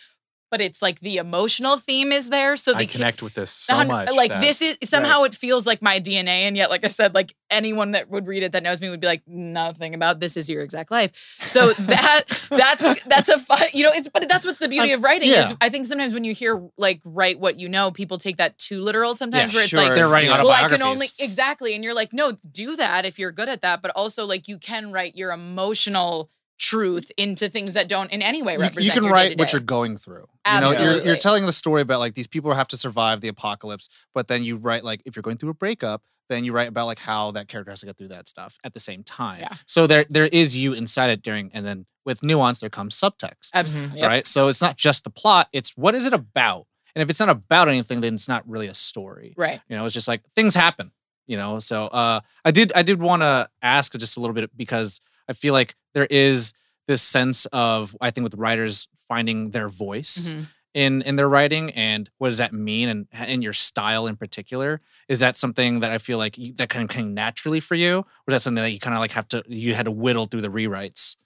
[0.54, 2.54] But it's like the emotional theme is there.
[2.56, 4.08] So they I connect with this so much.
[4.14, 7.12] like that- this is somehow it feels like my DNA, and yet, like I said,
[7.12, 10.36] like anyone that would read it that knows me would be like, nothing about this
[10.36, 11.10] is your exact life.
[11.40, 15.02] So that that's that's a fun, you know, it's but that's what's the beauty of
[15.02, 15.46] writing yeah.
[15.46, 18.56] is I think sometimes when you hear like write what you know, people take that
[18.56, 19.82] too literal sometimes Yeah, where it's sure.
[19.82, 20.44] like They're writing Yeah.
[20.44, 23.62] well, I can only exactly, and you're like, no, do that if you're good at
[23.62, 28.22] that, but also like you can write your emotional truth into things that don't in
[28.22, 28.84] any way represent.
[28.84, 29.52] you can your write what day-to-day.
[29.52, 30.26] you're going through.
[30.46, 33.28] You know, you're, you're telling the story about like these people have to survive the
[33.28, 36.68] apocalypse, but then you write like if you're going through a breakup, then you write
[36.68, 39.40] about like how that character has to get through that stuff at the same time.
[39.40, 39.54] Yeah.
[39.66, 43.50] So there there is you inside it during, and then with nuance there comes subtext,
[43.54, 44.00] Absolutely.
[44.00, 44.08] Yep.
[44.08, 44.26] right?
[44.26, 46.66] So it's not just the plot; it's what is it about.
[46.94, 49.34] And if it's not about anything, then it's not really a story.
[49.36, 49.60] Right.
[49.68, 50.92] You know, it's just like things happen.
[51.26, 54.54] You know, so uh, I did I did want to ask just a little bit
[54.56, 56.52] because I feel like there is
[56.88, 60.46] this sense of I think with writers finding their voice Mhm.
[60.74, 64.80] in in their writing and what does that mean and in your style in particular
[65.08, 67.98] is that something that I feel like you, that kind of came naturally for you
[67.98, 70.24] or is that something that you kind of like have to you had to whittle
[70.26, 71.16] through the rewrites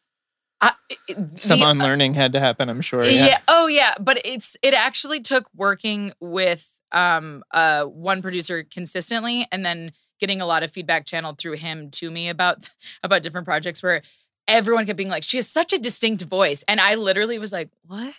[0.61, 0.75] I-
[1.09, 3.05] it- Some the- unlearning had to happen, I'm sure.
[3.05, 3.27] yeah.
[3.27, 3.39] Yeah.
[3.47, 3.95] Oh yeah.
[4.01, 10.41] But it's it actually took working with um uh one producer consistently and then getting
[10.41, 12.69] a lot of feedback channeled through him to me about
[13.03, 14.03] about different projects where
[14.47, 16.65] everyone kept being like, she has such a distinct voice.
[16.67, 18.15] And I literally was like, What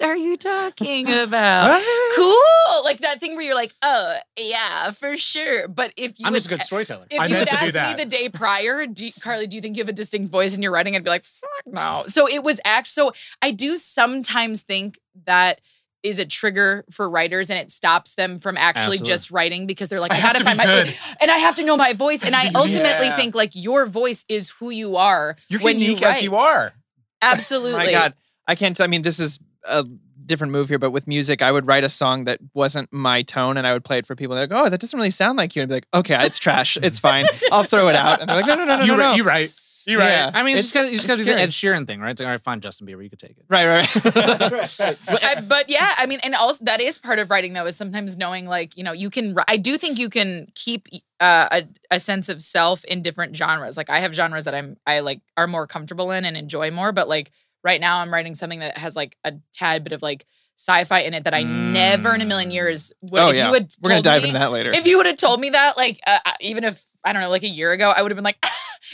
[0.00, 1.82] are you talking about?
[2.14, 2.84] cool.
[2.84, 5.66] Like that thing where you're like, oh yeah, for sure.
[5.66, 7.94] But if you I'm would, just a good storyteller if I you had asked me
[8.04, 10.62] the day prior, do you- Carlie, do you think you have a distinct voice in
[10.62, 10.94] your writing?
[10.94, 12.04] I'd be like, fuck no.
[12.06, 13.12] So it was actually, so
[13.42, 15.60] I do sometimes think that
[16.02, 19.06] is a trigger for writers and it stops them from actually Absolutely.
[19.06, 20.94] just writing because they're like, I I, have gotta to find my good.
[21.20, 22.24] and I have to know my voice.
[22.24, 22.50] And I Yeah.
[22.54, 26.16] ultimately think like your voice is who you are You're when you write.
[26.16, 26.72] as you are.
[27.22, 27.78] Absolutely.
[27.86, 28.14] My God,
[28.48, 28.80] I can't.
[28.80, 29.84] I mean, this is a
[30.26, 33.56] different move here, but with music, I would write a song that wasn't my tone,
[33.56, 34.34] and I would play it for people.
[34.34, 36.38] They're like, "Oh, that doesn't really sound like you," and I'd be like, "Okay, it's
[36.40, 36.76] trash.
[36.82, 37.26] It's fine.
[37.52, 39.14] I'll throw it out." And they're like, "No, no, no, no, you, no, ri- no."
[39.14, 39.52] you right.
[39.86, 40.08] You right.
[40.08, 40.30] Yeah.
[40.34, 41.40] I mean, It's- it's, just gotta, you just got to it's do the.
[41.40, 42.10] Ed Sheeran thing, right?
[42.10, 43.44] It's like, all right, fine, Justin Bieber, you could take it.
[43.48, 43.88] Right, right.
[45.06, 47.76] But, I, but yeah, I mean, and also that is part of writing though, is
[47.76, 50.88] sometimes knowing like, you know, you can, I do think you can keep
[51.20, 53.76] uh, a, a sense of self in different genres.
[53.76, 56.92] Like I have genres that I'm, I like are more comfortable in and enjoy more.
[56.92, 57.30] But like
[57.64, 60.26] right now I'm writing something that has like a tad bit of like
[60.58, 63.54] sci-fi in it that I never in a million years would, oh if yeah, you
[63.54, 64.70] had we're gonna dive me- into that later.
[64.70, 67.30] If you would have told me that, like, uh, uh, even if I don't know,
[67.30, 68.44] like a year ago, I would have been like,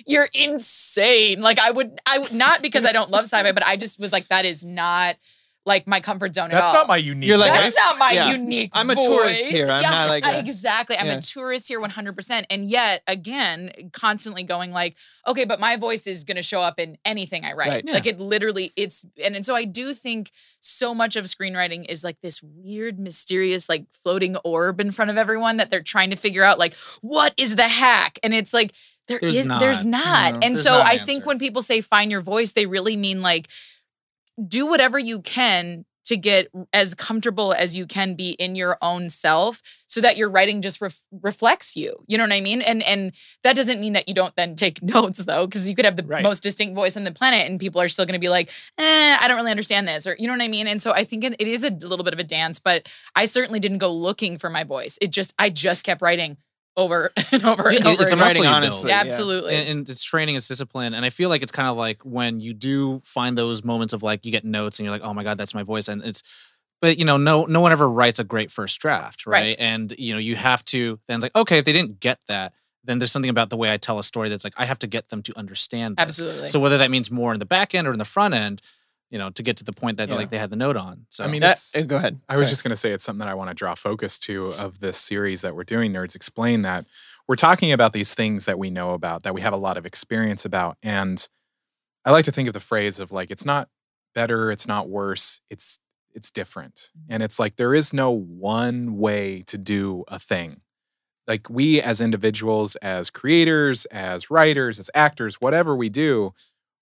[0.06, 3.76] "You're insane!" Like, I would, I would not because I don't love sci-fi, but I
[3.76, 5.16] just was like, that is not
[5.66, 7.28] like my comfort zone at That's not my unique.
[7.28, 7.84] You're like, That's voice.
[7.84, 8.30] not my Yeah.
[8.30, 8.70] unique.
[8.72, 9.68] I'm a tourist here.
[9.68, 10.96] I'm Yeah, not like a- exactly.
[10.96, 11.18] I'm Yeah.
[11.18, 12.16] a tourist here, 100.
[12.16, 14.96] percent And yet, again, constantly going like,
[15.26, 17.68] okay, but my voice is going to show up in anything I write.
[17.68, 17.86] Right.
[17.86, 22.02] Like it literally, it's and, and so I do think so much of screenwriting is
[22.02, 26.16] like this weird, mysterious, like floating orb in front of everyone that they're trying to
[26.16, 28.18] figure out, like, what is the hack?
[28.22, 28.72] And it's like
[29.08, 30.04] there There's is- there's not.
[30.04, 30.32] not.
[30.34, 32.66] No, and there's so not I an think when people say find your voice, they
[32.66, 33.48] really mean like
[34.46, 39.10] do whatever you can to get as comfortable as you can be in your own
[39.10, 42.82] self so that your writing just ref- reflects you you know what i mean and
[42.84, 45.96] and that doesn't mean that you don't then take notes though because you could have
[45.96, 46.22] the Right.
[46.22, 49.16] most distinct voice on the planet and people are still going to be like eh,
[49.20, 51.24] i don't really understand this or you know what i mean and so i think
[51.24, 54.38] it, it is a little bit of a dance but i certainly didn't go looking
[54.38, 56.38] for my voice it just i just kept writing
[56.78, 58.18] over and over and over it's a again.
[58.18, 58.54] muscle writing you build.
[58.54, 58.90] honestly.
[58.90, 59.00] yeah.
[59.00, 62.00] absolutely and, and it's training it's discipline and i feel like it's kind of like
[62.04, 65.12] when you do find those moments of like you get notes and you're like oh
[65.12, 66.22] my god that's my voice and it's
[66.80, 69.40] but you know, no no one ever writes a great first draft, right?
[69.40, 69.56] Right.
[69.58, 72.52] And you know, you have to then like, okay, if they didn't get that,
[72.84, 74.86] then there's something about the way I tell a story that's like I have to
[74.86, 75.96] get them to understand.
[75.96, 76.02] This.
[76.20, 76.48] Absolutely.
[76.48, 78.62] So whether that means more in the back end or in the front end,
[79.10, 80.16] you know, to get to the point that Yeah.
[80.16, 81.06] like they had the note on.
[81.10, 82.20] So I mean, That, uh, go ahead.
[82.28, 84.52] I was just going to say it's something that I want to draw focus to
[84.58, 86.84] of this series that we're doing, Nerds Explain, that
[87.26, 89.86] we're talking about these things that we know about, that we have a lot of
[89.86, 90.76] experience about.
[90.82, 91.26] And
[92.04, 93.68] I like to think of the phrase of like, it's not
[94.14, 95.78] better, it's not worse, it's
[96.14, 96.90] it's different.
[97.08, 100.62] And it's like there is no one way to do a thing.
[101.28, 106.32] Like we as individuals, as creators, as writers, as actors, whatever we do,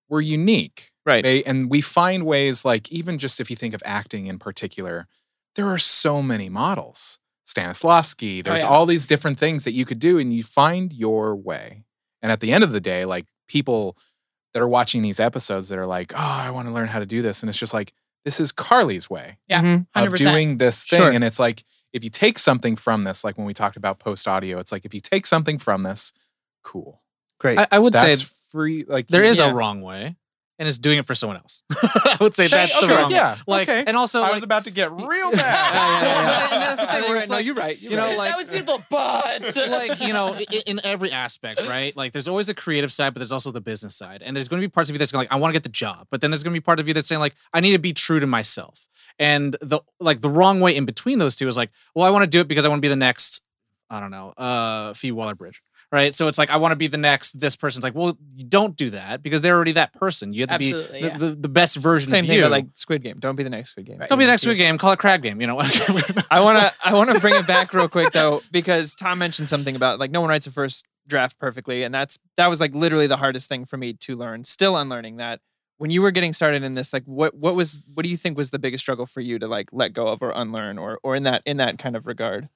[0.09, 0.93] we're unique.
[1.07, 1.23] Right.
[1.23, 5.07] They- and we find ways like even just if you think of acting in particular,
[5.55, 7.19] there are so many models.
[7.47, 8.69] Stanislavski, there's yeah.
[8.69, 11.85] all these different things that you could do and you find your way.
[12.21, 13.97] And at the end of the day, like people
[14.53, 17.07] that are watching these episodes that are like, "Oh, I want to learn how to
[17.07, 17.93] do this." And it's just like
[18.25, 19.63] this is Carlie's way Yeah.
[19.63, 19.81] Mhm.
[19.95, 20.19] of 100%.
[20.33, 20.99] doing this thing.
[20.99, 21.13] Sure.
[21.13, 24.27] And it's like, if you take something from this, like when we talked about post
[24.27, 26.13] audio, it's like, if you take something from this,
[26.65, 27.01] cool.
[27.39, 27.57] Great.
[27.57, 28.83] I, I would That's say free.
[28.85, 29.49] Like, there is yeah.
[29.53, 30.17] a wrong way,
[30.59, 31.63] and it's doing it for someone else.
[31.73, 33.37] I would say Sure, that's the okay, wrong yeah.
[33.47, 33.85] Like, okay.
[33.87, 35.75] and also I like, was about to get real Yeah, mad.
[35.75, 36.49] yeah, yeah.
[36.53, 37.37] And that's the thing And where you're it's right.
[37.37, 37.79] No, you're right.
[37.81, 38.19] You're you know, right.
[38.19, 42.29] like that was beautiful, but like you know in, in every aspect right like there's
[42.29, 44.71] always the creative side but there's also the business side and there's going to be
[44.71, 46.31] parts of you that's going to like i want to get the job but then
[46.31, 48.21] there's going to be part of you that's saying like i need to be true
[48.21, 48.87] to myself
[49.19, 52.23] and the like the wrong way in between those two is like well i want
[52.23, 53.43] to do it because i want to be the next
[53.91, 56.97] i don't know uh Phoebe Waller-Bridge right so it's like i want to be the
[56.97, 60.41] next this person's like well you don't do that because they're already that person you
[60.43, 61.19] have to Absolutely, be the, yeah.
[61.19, 63.19] the, the best version Same of thing, you but like Squid Game.
[63.19, 63.99] Don't be the next Squid Game.
[64.09, 65.59] don't be the next Squid game call it crab game you know
[66.31, 69.49] I want to I want to bring it back real quick though because Tom mentioned
[69.49, 72.75] something about like no one writes a first draft perfectly and that's that was like
[72.75, 74.45] literally the hardest thing for me to learn.
[74.45, 75.41] Still unlearning that.
[75.79, 78.37] When you were getting started in this like what what was what do you think
[78.37, 81.15] was the biggest struggle for you to like let go of or unlearn or or
[81.15, 82.49] in that in that kind of regard?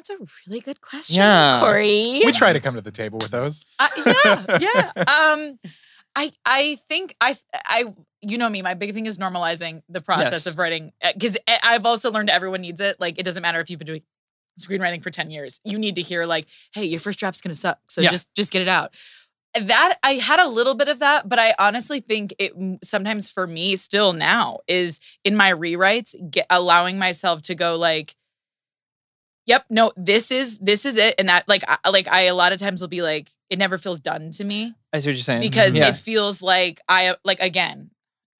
[0.00, 0.16] That's a
[0.48, 1.60] really good question, Yeah.
[1.60, 2.22] Corey.
[2.24, 3.64] we try to come to the table with those.
[3.78, 4.92] Uh, yeah, yeah.
[4.96, 5.58] Um,
[6.16, 7.36] I I think I
[7.66, 7.84] I
[8.22, 8.62] you know me.
[8.62, 10.46] My big thing is normalizing the process Yes.
[10.46, 12.98] of writing because I've also learned everyone needs it.
[12.98, 14.02] Like it doesn't matter if you've been doing
[14.58, 15.60] screenwriting for ten years.
[15.64, 18.10] You need to hear like, hey, your first draft's gonna suck, so Yeah.
[18.10, 18.94] just just get it out.
[19.54, 23.46] That I had a little bit of that, but I honestly think it sometimes for
[23.46, 28.14] me still now is in my rewrites get, allowing myself to go like
[29.50, 32.52] yep no this is this is it and that like I, like i a lot
[32.52, 35.24] of times will be like it never feels done to me I see what you're
[35.24, 35.40] saying.
[35.40, 35.82] because mm-hmm.
[35.82, 35.88] yeah.
[35.88, 37.90] it feels like i like again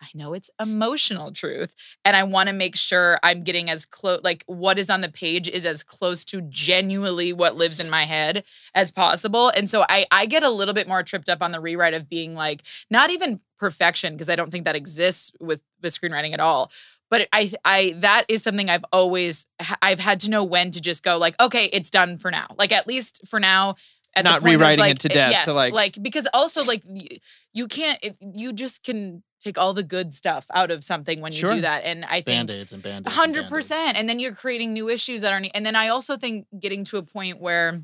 [0.01, 4.21] i know it's emotional truth and i want to make sure i'm getting as close
[4.23, 8.05] like what is on the page is as close to genuinely what lives in my
[8.05, 8.45] head
[8.77, 11.61] as possible and so i i get a little bit more tripped up on the
[11.61, 15.93] rewrite of being like not even perfection because i don't think that exists with with
[15.93, 16.71] screenwriting at all
[17.11, 19.47] but I, I, that is something I've always,
[19.83, 22.47] I've had to know when to just go like, okay, it's done for now.
[22.57, 23.75] Like at least for now,
[24.17, 26.83] at Not rewriting like, it to eh, death, to, Yes, like- like because also like
[26.87, 27.19] you,
[27.53, 31.33] you can't, it, you just can take all the good stuff out of something when
[31.33, 31.51] you Sure.
[31.51, 31.83] do that.
[31.85, 33.69] And I think band-aids and band-aids and hundred band-aids.
[33.69, 35.49] percent, and then you're creating new issues that aren't.
[35.55, 37.83] And then I also think getting to a point where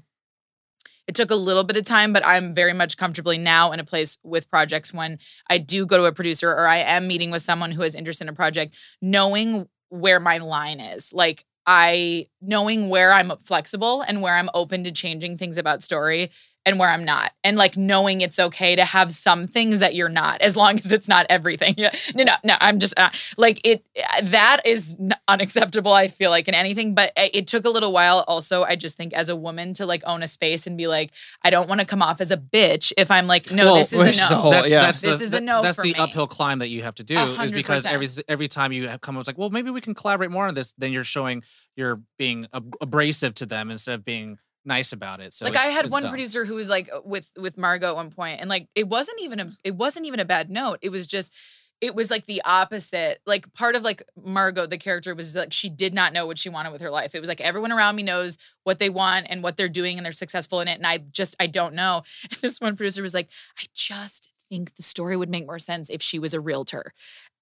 [1.06, 3.84] it took a little bit of time, but I'm very much comfortably now in a
[3.84, 7.42] place with projects when I do go to a producer or I am meeting with
[7.42, 11.12] someone who has interest in a project, knowing where my line is.
[11.12, 16.30] Like I knowing where I'm flexible and where I'm open to changing things about story
[16.66, 17.32] and where I'm not.
[17.44, 20.92] And like knowing it's okay to have some things that you're not as long as
[20.92, 21.74] it's not everything.
[21.78, 21.90] Yeah.
[22.14, 23.84] No, no, no, I'm just uh, like it
[24.22, 24.96] that is
[25.28, 28.74] unacceptable I feel like in anything, but it it took a little while also I
[28.76, 31.68] just think as a woman to like own a space and be like I don't
[31.68, 34.08] want to come off as a bitch if I'm like no Well, this is which
[34.16, 34.40] is a a no.
[34.42, 34.80] whole- that's, yeah.
[34.82, 35.98] that's This the, is a no That's for the me.
[35.98, 39.00] uphill climb that you have to do A is because every every time you have
[39.00, 40.72] come up it's like, well, maybe we can collaborate more on this.
[40.78, 41.42] Then you're showing
[41.76, 45.32] you're being ab- abrasive to them instead of being nice about it.
[45.32, 46.10] So like I had one dumb.
[46.10, 49.20] producer who was like uh, with with Margot at one point, and like it wasn't
[49.20, 50.78] even a it wasn't even a bad note.
[50.82, 51.32] It was just
[51.80, 53.20] it was like the opposite.
[53.26, 56.48] Like part of like Margot, the character was like she did not know what she
[56.48, 57.14] wanted with her life.
[57.14, 60.04] It was like everyone around me knows what they want and what they're doing, and
[60.04, 62.02] they're successful in it, and I just I don't know.
[62.30, 65.90] And this one producer was like, I just think the story would make more sense
[65.90, 66.92] if she was a realtor,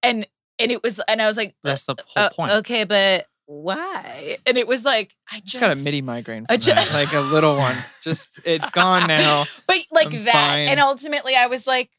[0.02, 0.26] and
[0.58, 2.52] and it was and I was like, That's the whole uh, point.
[2.52, 4.37] okay, but why?
[4.46, 7.20] And it was like I just just got a midi migraine from ju- like a
[7.20, 7.76] little one.
[8.02, 9.44] Just it's gone now.
[9.66, 10.68] But like I'm that, fine.
[10.68, 11.90] and ultimately, I was like,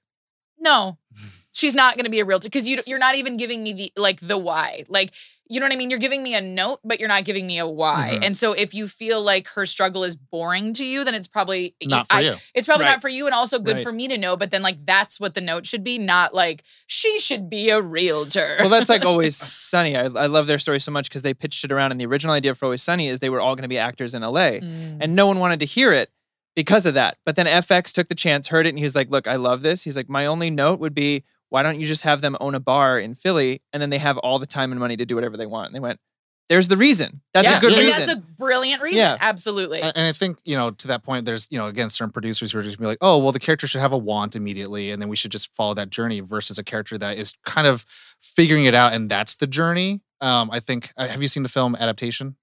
[0.60, 0.98] no,
[1.52, 3.92] she's not going to be a realtor because you you're not even giving me the
[3.96, 4.86] like the why.
[4.88, 5.14] Like
[5.48, 5.90] you know what I mean?
[5.90, 8.18] You're giving me a note, but you're not giving me a why.
[8.20, 8.26] Mhm.
[8.26, 11.76] And so if you feel like her struggle is boring to you, then it's probably
[11.84, 12.36] Not for I- you.
[12.54, 12.92] It's probably Right.
[12.94, 13.84] not for you and also good Right.
[13.84, 16.64] for me to know, but then like that's what the note should be, not like
[16.88, 18.58] she should be a realtor.
[18.60, 19.96] well, that's like Always Sunny.
[19.96, 22.34] I, I love their story so much because they pitched it around, and the original
[22.34, 24.98] idea for Always Sunny is they were all going to be actors in LA, Mm.
[25.02, 26.10] and no one wanted to hear it
[26.56, 27.18] because of that.
[27.26, 29.62] But then FX took the chance, heard it, and he was like, "Look, I love
[29.62, 31.24] this." He's like, "My only note would be,
[31.56, 34.18] why don't you just have them own a bar in Philly, and then they have
[34.18, 36.02] all the time and money to do whatever they want?" And they went,
[36.50, 37.14] "There's the reason.
[37.34, 39.00] That's Yeah, a good and reason." That's a brilliant reason.
[39.00, 39.18] Yeah.
[39.22, 39.82] Absolutely.
[39.82, 42.52] And and I think, you know, to that point, there's, you know, again, certain producers
[42.52, 44.92] who are just gonna be like, oh, well, the character should have a want immediately,
[44.92, 47.86] and then we should just follow that journey versus a character that is kind of
[48.22, 50.02] figuring it out, and that's the journey.
[50.20, 52.36] Um, I think, uh, have you seen the film Adaptation?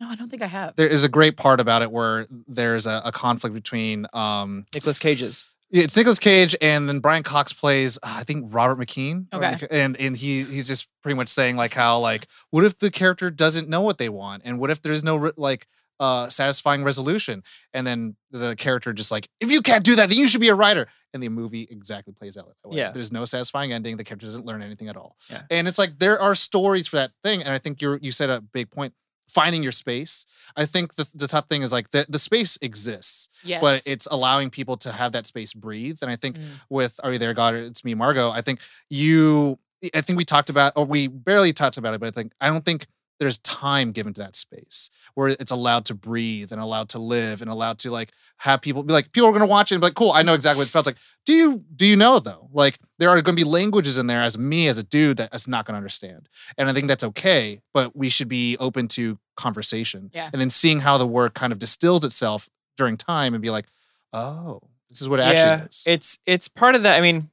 [0.00, 0.76] no, I don't think I have.
[0.76, 4.98] There is a great part about it where there's a, a conflict between um, Nicolas
[4.98, 5.44] Cage's.
[5.70, 9.26] It's Nicolas Cage and then Brian Cox plays uh, I think Robert McKee.
[9.32, 9.66] Okay.
[9.70, 13.30] And and he he's just pretty much saying like how like what if the character
[13.30, 15.66] doesn't know what they want and what if there's no like
[16.00, 17.42] uh satisfying resolution
[17.74, 20.48] and then the character just like if you can't do that then you should be
[20.48, 22.76] a writer and the movie exactly plays out that way.
[22.78, 22.92] Yeah.
[22.92, 23.96] There's no satisfying ending.
[23.96, 25.16] The character doesn't learn anything at all.
[25.28, 25.42] Yeah.
[25.50, 28.30] And it's like there are stories for that thing and I think you're you said
[28.30, 28.94] a big point
[29.30, 30.26] finding your space.
[30.56, 33.60] I think the the tough thing is like the the space exists Yes.
[33.62, 35.98] but it's allowing people to have that space breathe.
[36.02, 36.44] And I think Mm.
[36.68, 37.54] with Are You There, God?
[37.54, 38.30] It's me, Margot.
[38.30, 39.58] I think you,
[39.94, 42.48] I think we talked about, or we barely talked about it, but I think, I
[42.48, 42.86] don't think
[43.20, 47.42] there's time given to that space where it's allowed to breathe and allowed to live
[47.42, 49.82] and allowed to like have people be like, people are going to watch it and
[49.82, 50.96] be like, cool, I know exactly what it felt like.
[51.26, 52.48] Do you, do you know though?
[52.52, 55.46] Like there are going to be languages in there as me, as a dude that's
[55.46, 56.28] not going to understand.
[56.58, 60.30] And I think that's okay, but we should be open to conversation Yeah.
[60.32, 63.66] and then seeing how the work kind of distills itself during time and be like,
[64.12, 65.82] oh, this is what it yeah, actually is.
[65.86, 66.96] it's it's part of that.
[66.96, 67.30] I mean,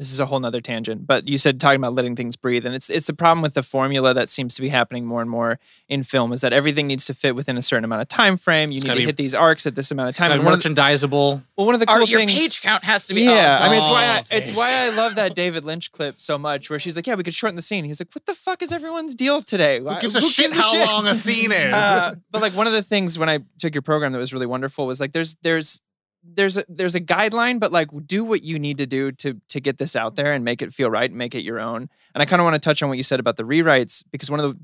[0.00, 2.74] this is a whole nother tangent, but you said talking about letting things breathe, and
[2.74, 5.58] it's it's a problem with the formula that seems to be happening more and more
[5.88, 8.70] in film is that everything needs to fit within a certain amount of time frame.
[8.70, 10.32] You It's need gotta be- hit these arcs at this amount of time.
[10.32, 11.42] And one of the, merchandisable.
[11.56, 12.32] well, one of the cool your things.
[12.34, 13.22] page count has to be.
[13.24, 15.92] yeah, oh, I mean, it's why I, Oh, it's why I love that David Lynch
[15.92, 18.24] clip so much, where she's like, "Yeah, we could shorten the scene." He's like, "What
[18.24, 19.80] the fuck is everyone's deal today?
[19.80, 21.72] Who gives a shit how long a scene is?
[21.74, 24.46] Uh, but like one of the things when I took your program that was really
[24.46, 25.82] wonderful was like there's there's
[26.22, 29.60] there's a there's a guideline, but like do what you need to do to to
[29.60, 31.88] get this out there and make it feel right and make it your own.
[32.14, 34.30] And I kind of want to touch on what you said about the rewrites because
[34.30, 34.60] one of the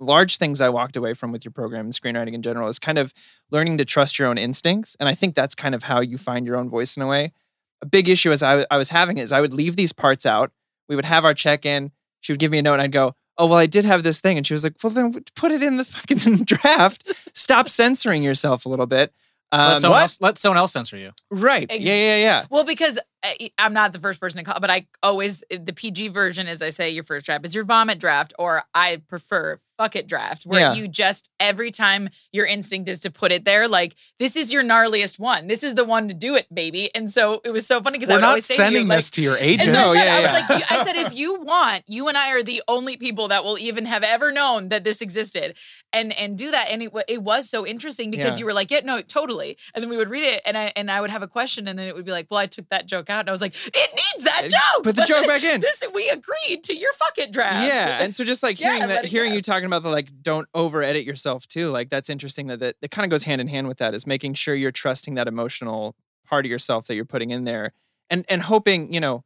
[0.00, 2.98] large things I walked away from with your program and screenwriting in general is kind
[2.98, 3.12] of
[3.50, 4.96] learning to trust your own instincts.
[4.98, 7.32] And I think that's kind of how you find your own voice in a way.
[7.82, 10.52] A big issue as I, I was having is I would leave these parts out.
[10.88, 11.92] We would have our check in.
[12.20, 14.20] She would give me a note and I'd go, Oh, well, I did have this
[14.20, 14.36] thing.
[14.36, 17.10] And she was like, Well, then put it in the fucking draft.
[17.34, 19.14] Stop censoring yourself a little bit.
[19.52, 21.10] Um, let, someone else, let someone else censor you.
[21.30, 21.66] Right.
[21.68, 22.46] Ex- Yeah, yeah, yeah.
[22.50, 26.08] Well, because I, I'm not the first person to call, but I always the PG
[26.08, 29.96] version is I say your first draft is your vomit draft, or I prefer fuck
[29.96, 30.74] it draft, where Yeah.
[30.74, 34.62] you just every time your instinct is to put it there, like this is your
[34.62, 36.94] gnarliest one, this is the one to do it, baby.
[36.94, 38.88] And so it was so funny because I We're not always say to you, sending
[38.88, 39.72] like, this to your and agent.
[39.72, 40.32] so I No, said, yeah, I was yeah.
[40.38, 43.42] like, you, I said, if you want, you and I are the only people that
[43.42, 45.56] will even have ever known that this existed,
[45.94, 46.66] and and do that.
[46.70, 48.38] And it it was so interesting because Yeah.
[48.40, 49.56] you were like, yeah, no, totally.
[49.74, 51.78] And then we would read it, and I and I would have a question, and
[51.78, 53.54] then it would be like, well, I took that joke out, and I was like,
[53.66, 54.84] it needs that joke.
[54.84, 55.60] put the But joke back in.
[55.70, 57.66] This we agreed to your fucking draft.
[57.66, 60.48] Yeah, and so just like hearing let that, hearing you talking about the like, don't
[60.54, 61.70] over edit yourself too.
[61.70, 63.94] Like that's interesting that that, that kind of goes hand in hand with that.
[63.94, 67.72] Is making sure you're trusting that emotional part of yourself that you're putting in there,
[68.08, 69.24] and and hoping you know,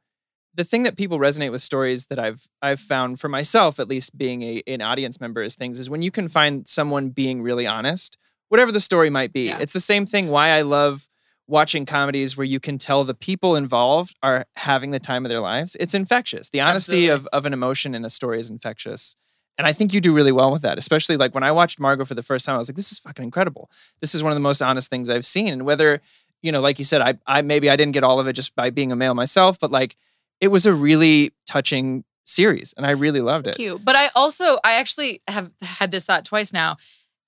[0.54, 4.16] the thing that people resonate with stories that I've I've found for myself at least
[4.16, 7.66] being a an audience member is things is when you can find someone being really
[7.66, 9.46] honest, whatever the story might be.
[9.46, 9.58] Yeah.
[9.58, 10.28] It's the same thing.
[10.28, 11.08] Why I love
[11.46, 15.40] watching comedies where you can tell the people involved are having the time of their
[15.40, 15.76] lives.
[15.78, 16.50] It's infectious.
[16.50, 19.16] The honesty of, of an emotion in a story is infectious.
[19.56, 22.04] And I think you do really well with that, especially like when I watched Margot
[22.04, 23.70] for the first time, I was like, this is fucking incredible.
[24.00, 25.52] This is one of the most honest things I've seen.
[25.52, 26.00] And whether,
[26.42, 28.54] you know, like you said, I, I maybe I didn't get all of it just
[28.56, 29.96] by being a male myself, but like
[30.40, 33.54] it was a really touching series and I really loved it.
[33.56, 33.78] Thank you.
[33.78, 36.76] But I also, I actually have had this thought twice now.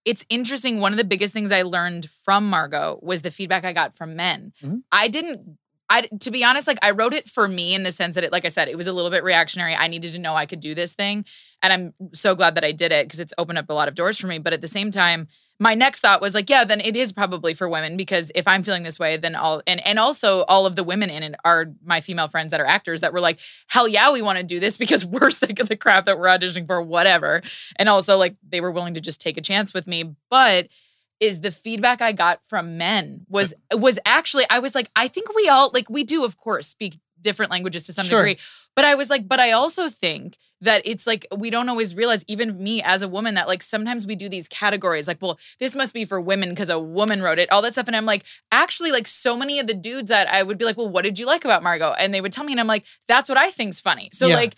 [0.04, 0.80] It's interesting.
[0.80, 4.16] One of the biggest things I learned from Margot was the feedback I got from
[4.16, 4.52] men.
[4.62, 4.82] Mhm.
[4.90, 5.58] I didn't.
[5.88, 8.33] I to be honest, like I wrote it for me in the sense that it,
[8.33, 9.75] like I said, it was a little bit reactionary.
[9.75, 11.25] I needed to know I could do this thing,
[11.62, 13.94] and I'm so glad that I did it because it's opened up a lot of
[13.94, 14.38] doors for me.
[14.38, 17.55] But at the same time, my next thought was like, yeah, then it is probably
[17.55, 20.77] for women because if I'm feeling this way, then all and and also all of
[20.77, 23.88] the women in it are my female friends that are actors that were like, hell
[23.88, 26.66] yeah, we want to do this because we're sick of the crap that we're auditioning
[26.66, 27.42] for, whatever.
[27.77, 30.68] And also like they were willing to just take a chance with me, but
[31.20, 35.35] is the feedback I got from men was was actually I was like I think
[35.35, 38.20] we all like we do of course speak different languages to some Sure.
[38.22, 38.38] degree.
[38.76, 42.24] But I was like, but I also think that it's like we don't always realize,
[42.28, 45.74] even me as a woman, that like sometimes we do these categories, like, well, this
[45.74, 47.86] must be for women because a woman wrote it, all that stuff.
[47.86, 50.76] And I'm like, actually, like so many of the dudes that I would be like,
[50.76, 51.93] well, what did you like about Margot?
[51.99, 54.11] And they would tell me, and I'm like, that's what I think's funny.
[54.12, 54.36] So Yeah.
[54.36, 54.55] like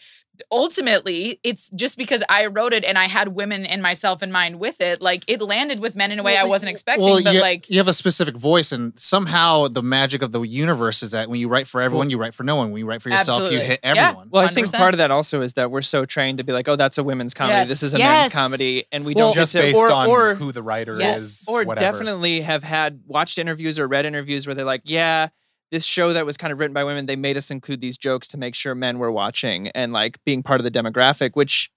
[0.51, 4.59] ultimately it's just because I wrote it and I had women and myself in mind
[4.61, 7.05] with it, like it landed with men in a way I wasn't expecting.
[7.05, 10.41] Well, but you, like you have a specific voice, and somehow the magic of the
[10.43, 12.71] universe is that when you write for everyone, you write for no one.
[12.71, 13.67] When you write for yourself, you Absolutely.
[13.67, 13.91] hit Yeah.
[14.09, 14.29] everyone.
[14.31, 16.69] Well, I think part of that also is that we're so trained to be like,
[16.69, 17.59] oh, that's a women's comedy.
[17.59, 17.69] Yes.
[17.69, 18.25] This is a Yes.
[18.25, 21.21] men's comedy, and we Well, don't just based or, on or who the writer Yes.
[21.21, 21.99] is, or whatever.
[21.99, 25.29] definitely have had watched interviews or read interviews where they're like, yeah,
[25.71, 28.29] this show that was kind of written by women, they made us include these jokes
[28.29, 31.71] to make sure men were watching and like being part of the demographic, which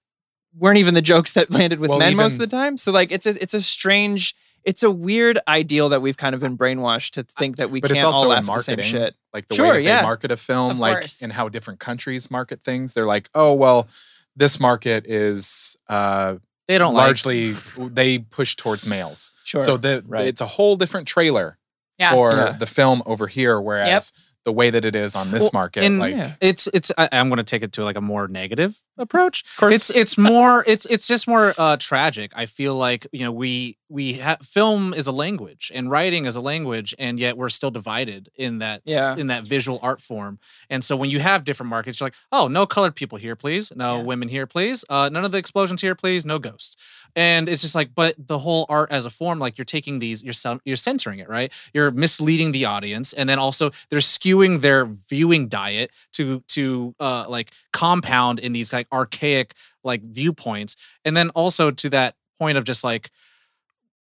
[0.58, 2.76] weren't even the jokes that landed with Well, men most of the time.
[2.76, 4.34] So like, it's a, it's a strange,
[4.64, 7.88] it's a weird ideal that we've kind of been brainwashed to think that we but
[7.88, 9.14] can't it's also all laugh at the same shit.
[9.34, 9.96] like the Sure, way that yeah.
[9.98, 11.22] they market a film, Of like course.
[11.22, 12.94] and how different countries market things.
[12.94, 13.88] They're like, oh well,
[14.36, 16.36] this market is uh,
[16.68, 19.32] they don't like largely they push towards males.
[19.44, 19.60] Sure.
[19.60, 20.26] So the, Right.
[20.26, 21.58] it's a whole different trailer
[21.98, 22.10] Yeah.
[22.12, 22.52] for Yeah.
[22.52, 24.12] the film over here, whereas
[24.44, 26.32] the way that it is on this Well, market, and- like Yeah.
[26.40, 29.56] it's it's I, i'm going to take it to like a more negative approach of
[29.56, 33.30] course, it's it's more it's it's just more uh tragic i feel like you know
[33.30, 37.48] we we ha- film is a language and writing is a language and yet we're
[37.48, 39.14] still divided in that s- Yeah.
[39.16, 42.48] in that visual art form and so when you have different markets you're like oh
[42.48, 44.02] no colored people here please no Yeah.
[44.02, 46.76] women here please uh none of the explosions here please no ghosts
[47.14, 50.22] and it's just like but the whole art as a form like you're taking these
[50.22, 51.52] you're you're censoring it right?
[51.74, 57.26] You're misleading the audience and then also they're skewing their viewing diet to to uh
[57.28, 59.54] like compound in these like archaic
[59.84, 60.76] like viewpoints.
[61.04, 63.10] And then also to that point of just like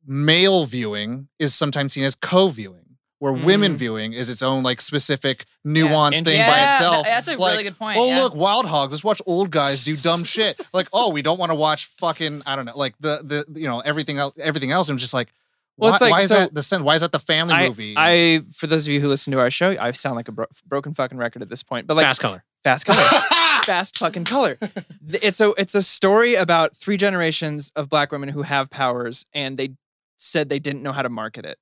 [0.06, 2.89] male viewing is sometimes seen as co-viewing
[3.20, 3.78] where women Mm.
[3.78, 7.62] viewing is its own like specific nuanced thing yeah, by itself that's a Like, really
[7.64, 7.96] good point.
[7.98, 8.22] Oh yeah.
[8.22, 8.92] look, Wild Hogs.
[8.92, 10.60] Let's watch old guys do dumb shit.
[10.74, 13.68] Like, oh, we don't want to watch fucking I don't know, like the the you
[13.68, 14.34] know everything else.
[14.38, 14.88] Everything else.
[14.88, 15.32] I'm just like,
[15.76, 17.68] Well, why, it's like, why is that the sen- Why is that the family I,
[17.68, 17.94] movie?
[17.96, 20.46] I, for those of you who listen to our show, I sound like a bro-
[20.66, 21.86] broken fucking record at this point.
[21.86, 22.42] But like fast color.
[22.64, 23.02] fast color,
[23.64, 24.56] fast fucking color.
[25.22, 29.58] It's a it's a story about three generations of black women who have powers, and
[29.58, 29.70] they
[30.16, 31.58] said they didn't know how to market it,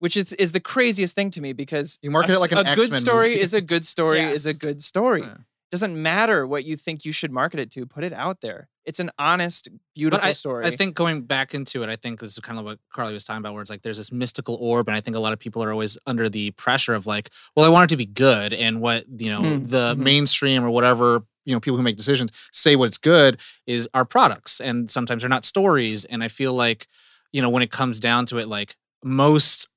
[0.00, 2.58] which is is the craziest thing to me because You market a, it like an
[2.66, 3.40] a good story movie.
[3.40, 4.30] is a good story Yeah.
[4.30, 5.22] is a good story.
[5.22, 5.36] Yeah.
[5.70, 7.84] Doesn't matter what you think you should market it to.
[7.84, 8.68] Put it out there.
[8.86, 10.64] It's an honest, beautiful I, story.
[10.64, 13.24] I think going back into it, I think this is kind of what Carlie was
[13.24, 15.38] talking about, where it's like there's this mystical orb, and I think a lot of
[15.38, 18.54] people are always under the pressure of like, well, I want it to be good,
[18.54, 19.98] and what you know, Mm, the mhm.
[19.98, 24.60] mainstream or whatever you know, people who make decisions say what's good is our products,
[24.62, 26.04] and sometimes they're not stories.
[26.06, 26.86] And I feel like,
[27.32, 28.74] you know, when it comes down to it, like
[29.04, 29.68] most,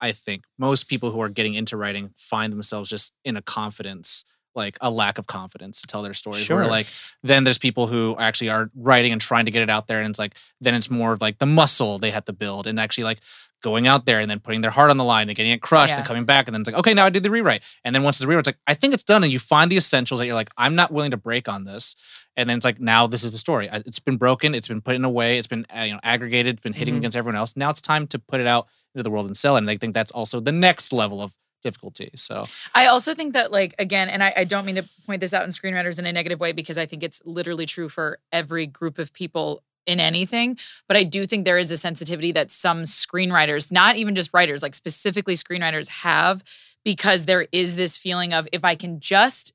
[0.00, 4.24] I think most people who are getting into writing find themselves just in a confidence.
[4.56, 6.48] Like a lack of confidence to tell their stories.
[6.50, 6.66] Where Sure.
[6.66, 6.88] like
[7.22, 10.10] then there's people who actually are writing and trying to get it out there and
[10.10, 13.04] it's like then it's more of like the muscle they have to build and actually
[13.04, 13.20] like
[13.62, 15.94] going out there and then putting their heart on the line and getting it crushed
[15.94, 16.06] and Yeah.
[16.06, 17.62] coming back and then it's like okay now I did the rewrite.
[17.84, 19.22] And then once the rewrite it's like I think it's done.
[19.22, 21.96] And you find the essentials that you're like I'm not willing to break on this.
[22.36, 23.68] And then it's like now this is the story.
[23.72, 26.54] It's been broken it's been put in a way it's been uh, you know aggregated
[26.54, 26.98] it's been hitting Mhm.
[26.98, 27.54] against everyone else.
[27.56, 29.58] Now it's time to put it out into the world and sell it.
[29.58, 32.46] And I think that's also the next level of difficulty so.
[32.74, 35.44] I also think that, like, again, and I, I don't mean to point this out
[35.44, 38.98] in screenwriters in a negative way because I think it's literally true for every group
[38.98, 40.56] of people in anything.
[40.88, 44.62] But I do think there is a sensitivity that some screenwriters, not even just writers,
[44.62, 46.42] like specifically screenwriters, have
[46.84, 49.52] because there is this feeling of if I can just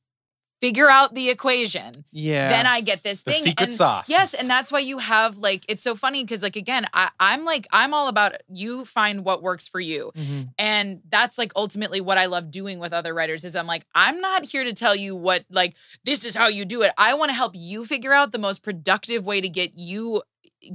[0.65, 2.49] figure out the equation, yeah.
[2.49, 3.43] then I get this the thing.
[3.43, 4.09] secret and sauce.
[4.09, 7.45] Yes, and that's why you have like it's so funny because like again, I, I'm
[7.45, 10.11] like I'm all about you find what works for you.
[10.15, 10.49] Mhm.
[10.57, 14.19] And that's like ultimately what I love doing with other writers is I'm like, I'm
[14.21, 16.91] not here to tell you what like this is how you do it.
[16.97, 20.23] I want to help you figure out the most productive way to get you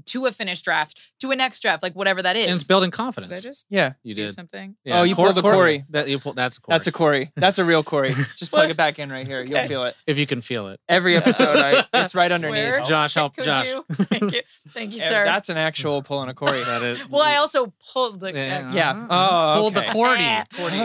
[0.07, 2.47] to a finished draft, to a next draft, like whatever that is.
[2.47, 3.93] and it's building Did I confidence just yeah.
[4.03, 4.77] you do did something?
[4.89, 5.85] Oh, you pulled the Corey.
[5.91, 6.73] that you pulled that's a Corey.
[6.77, 7.33] That's a Corey.
[7.37, 8.15] That's a real Corey.
[8.37, 9.43] Just plug it back in right here.
[9.43, 9.67] You'll Okay.
[9.69, 9.97] feel it.
[10.07, 12.57] if you can feel it Every episode, I, it's right underneath.
[12.59, 12.81] Where?
[12.83, 13.85] Josh help Could Josh you?
[13.93, 14.41] Thank you.
[14.71, 15.25] Thank you, sir.
[15.25, 16.63] That's an actual pulling a Corey.
[16.65, 18.73] that is well, I also pulled the Yeah.
[18.73, 19.07] Yeah.
[19.11, 19.93] Oh, Pulled the okay.
[19.93, 20.77] cordy.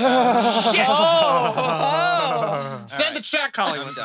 [0.75, 0.85] Shit.
[0.87, 2.83] Oh.
[2.87, 3.97] Send the check, Hollywood.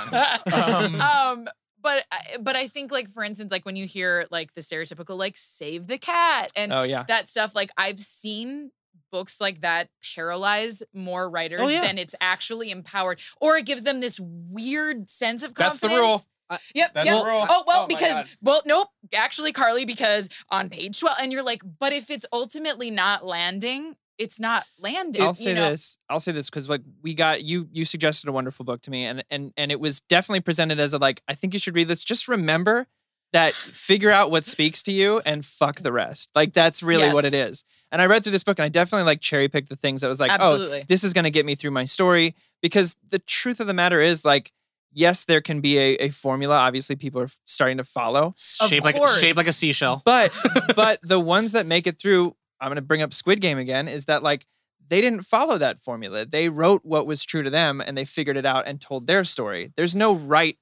[0.52, 1.48] um, um
[1.82, 5.18] but I- but I think like for instance like when you hear like the stereotypical
[5.18, 7.04] like save the cat and Oh yeah.
[7.08, 8.70] that stuff like I've seen
[9.12, 11.80] books like that paralyze more oh, writers Oh, yeah.
[11.82, 16.08] than it's actually empowered or it gives them this weird sense of That's the confidence.
[16.08, 16.22] rule.
[16.50, 16.94] I- Yep.
[16.94, 17.22] That's yep.
[17.22, 17.46] the rule.
[17.48, 18.88] Oh well, Oh, because well, nope.
[19.14, 23.94] Actually, Carlie, because on page twelve, and you're like, but if it's ultimately not landing,
[24.20, 25.22] it's not landed.
[25.22, 25.70] I'll you say know?
[25.70, 25.96] this.
[26.08, 27.68] I'll say this because like we got you.
[27.72, 30.92] You suggested a wonderful book to me, and and and it was definitely presented as
[30.92, 31.22] a like.
[31.26, 32.04] I think you should read this.
[32.04, 32.86] Just remember
[33.32, 36.30] that figure out what speaks to you and fuck the rest.
[36.34, 37.64] Like that's really what it is.
[37.92, 40.08] And I read through this book and I definitely like cherry picked the things that
[40.08, 43.60] was like, oh, this is going to get me through my story because the truth
[43.60, 44.52] of the matter is like
[44.92, 48.84] yes there can be a, a formula obviously people are starting to follow Of shaped
[48.84, 49.20] like course.
[49.20, 50.02] shaped like a seashell.
[50.04, 50.36] but
[50.76, 53.88] but the ones that make it through i'm going to bring up squid game again
[53.88, 54.46] is that like
[54.90, 56.26] they didn't follow that formula.
[56.26, 59.22] They wrote what was true to them and they figured it out and told their
[59.22, 59.72] story.
[59.76, 60.58] There's no right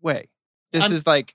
[0.00, 0.30] way.
[0.72, 1.34] This Un- is like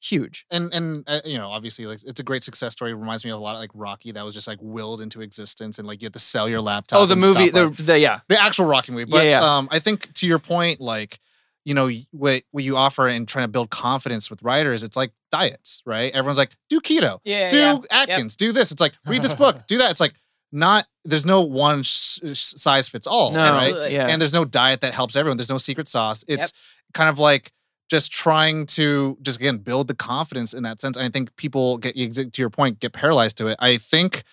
[0.00, 0.44] huge.
[0.50, 2.92] And and uh, you know obviously like it's a great success story.
[2.92, 5.78] Reminds me of a lot of like rocky that was just like willed into existence
[5.78, 8.20] and like you had to sell your laptop oh the movie the, like- the yeah.
[8.28, 9.04] the actual rocky movie.
[9.04, 9.56] But Yeah, yeah.
[9.56, 11.20] um i think to your point like
[11.64, 15.12] you know what what you offer and trying to build confidence with writers it's like
[15.30, 17.78] diets right everyone's like do keto Yeah, do yeah.
[17.90, 20.14] atkins do this it's like read this book do that it's like
[20.50, 23.94] not there's no one sh- sh- size fits all no right Absolutely.
[23.94, 25.36] yeah and there's no diet that helps everyone.
[25.38, 26.24] There's no secret sauce.
[26.28, 26.52] It's
[26.94, 27.52] kind of like
[27.90, 30.96] just trying to just again build the confidence in that sense.
[30.96, 33.56] I think people get to your point get paralyzed to it.
[33.60, 34.24] I think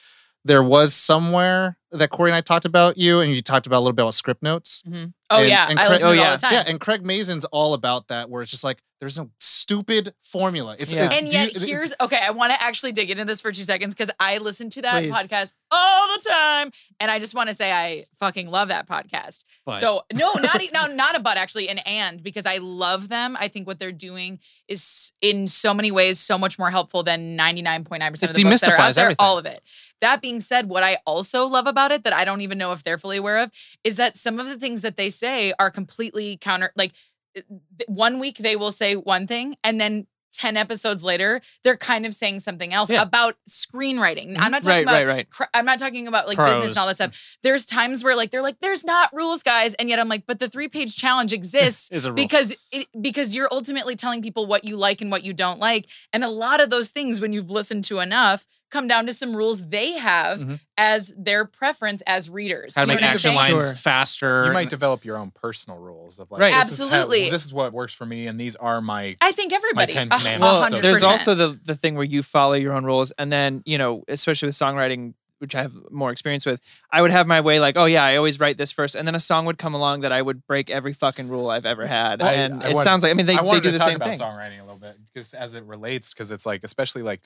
[0.45, 3.81] there was somewhere that Corey and I talked about you, and you talked about a
[3.83, 4.83] little bit about script notes.
[4.87, 5.05] Mm-hmm.
[5.31, 6.29] Oh And- yeah, and Craig- oh, yeah.
[6.29, 6.53] all the time.
[6.53, 10.75] Yeah, and Craig Mazin's all about that, where it's just like there's no stupid formula.
[10.77, 11.05] It's Yeah.
[11.05, 12.19] it- And do you- yet, here's okay.
[12.21, 14.99] I want to actually dig into this for two seconds because I listen to that
[15.03, 15.11] Please.
[15.13, 19.45] podcast all the time, and I just want to say I fucking love that podcast.
[19.65, 23.35] But- So no, not no, not a but actually, an and because I love them.
[23.39, 27.35] I think what they're doing is in so many ways so much more helpful than
[27.35, 29.03] ninety nine point nine percent of the books that are out demystifies there.
[29.05, 29.25] everything.
[29.25, 29.63] All of it.
[30.01, 32.83] That being said, what I also love about it that I don't even know if
[32.83, 33.51] they're fully aware of
[33.83, 36.71] is that some of the things that they say are completely counter.
[36.75, 36.93] Like
[37.35, 37.41] eh,
[37.87, 40.07] one week they will say one thing, and then.
[40.31, 43.01] 10 episodes later, they're kind of saying something else Yeah.
[43.01, 44.29] about screenwriting.
[44.29, 44.51] I'm mm-hmm.
[44.51, 46.95] not talking right about right right I'm not talking about like business and all that
[46.97, 47.37] stuff.
[47.41, 50.39] There's times where like they're like, there's not rules, guys, and yet I'm like, but
[50.39, 52.15] the three page challenge exists is a rule.
[52.15, 55.89] because it, because you're ultimately telling people what you like and what you don't like,
[56.13, 59.35] and a lot of those things, when you've listened to enough, come down to some
[59.35, 60.59] rules they have Mhm.
[60.77, 62.75] as their preference as readers.
[62.75, 63.53] how to make what I'm action saying?
[63.53, 63.75] lines Sure.
[63.75, 64.45] faster.
[64.45, 66.53] You might develop your own personal rules of like, Right.
[66.63, 67.29] this is how- Absolutely.
[67.29, 69.15] this is what works for me, and these are my.
[69.21, 69.93] I think everybody.
[69.93, 70.41] Ten a- a Commandments.
[70.51, 73.61] well hundred there's also the the thing where you follow your own rules and then
[73.65, 76.59] you know especially with songwriting which i have more experience with
[76.91, 79.15] i would have my way like oh yeah i always write this first and then
[79.15, 82.19] a song would come along that i would break every fucking rule i've ever had
[82.19, 83.71] Well, I- and I it want- sounds like i mean they, I they do to
[83.71, 86.45] the talk same about thing songwriting a little bit because as it relates, because it's
[86.45, 87.21] like especially like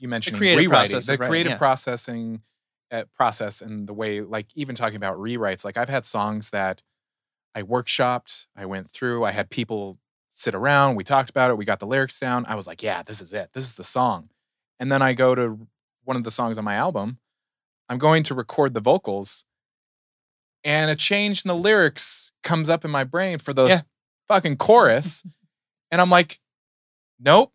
[0.00, 1.58] you mentioned creative rewriting, process the creative yeah.
[1.58, 2.42] processing
[2.90, 5.64] uh, process and the way like even talking about rewrites.
[5.64, 6.82] Like I've had songs that
[7.54, 11.64] I workshopped, I went through, I had people sit around, we talked about it, we
[11.64, 12.46] got the lyrics down.
[12.46, 14.30] I was like, yeah, this is it, this is the song.
[14.78, 15.66] And then I go to
[16.04, 17.18] one of the songs on my album.
[17.88, 19.44] I'm going to record the vocals,
[20.62, 23.80] and a change in the lyrics comes up in my brain for those Yeah.
[24.28, 25.26] fucking chorus.
[25.90, 26.38] and I'm like,
[27.18, 27.52] nope,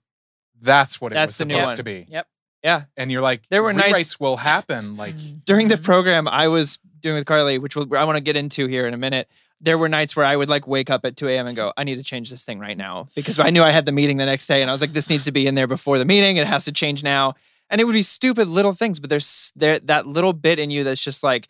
[0.64, 1.78] that's what it That's was the new supposed one.
[1.78, 2.06] to be.
[2.10, 2.28] Yep.
[2.64, 4.98] yeah And you're like, There were rewrites nights- will happen.
[4.98, 5.84] Like, during the Mhm.
[5.84, 8.94] program I was doing with Carlie, which we'll, I want to get into here in
[8.94, 9.28] a minute,
[9.62, 11.48] there were nights where I would like wake up at 2 a.m.
[11.48, 13.86] and go, I need to change this thing right now because I knew I had
[13.86, 15.68] the meeting the next day and I was like, this needs to be in there
[15.68, 16.38] before the meeting.
[16.38, 17.36] It has to change now.
[17.70, 20.84] And it would be stupid little things, but there's there that little bit in you
[20.84, 21.48] that's just like,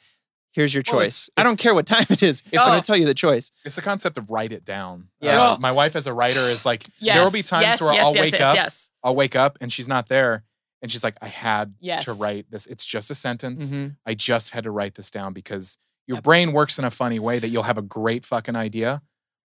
[0.54, 1.28] here's your Well, choice.
[1.28, 2.42] it's- I don't care what time it is.
[2.52, 2.66] It's Oh.
[2.68, 3.52] going to tell you the choice.
[3.66, 5.10] it's the concept of write it down.
[5.20, 5.42] Yeah.
[5.42, 7.16] Uh, my wife as a writer is like, Yes.
[7.16, 8.90] there will be times yes, where yes, I'll yes, wake yes, up, Yes.
[9.04, 10.44] I'll wake up and she's not there.
[10.82, 12.06] And she's like, I had Yes.
[12.06, 12.68] to write this.
[12.68, 13.72] It's just a sentence.
[13.74, 13.96] Mhm.
[14.06, 15.78] I just had to write this down because
[16.08, 16.24] your Yep.
[16.24, 19.02] brain works in a funny way that you'll have a great fucking idea,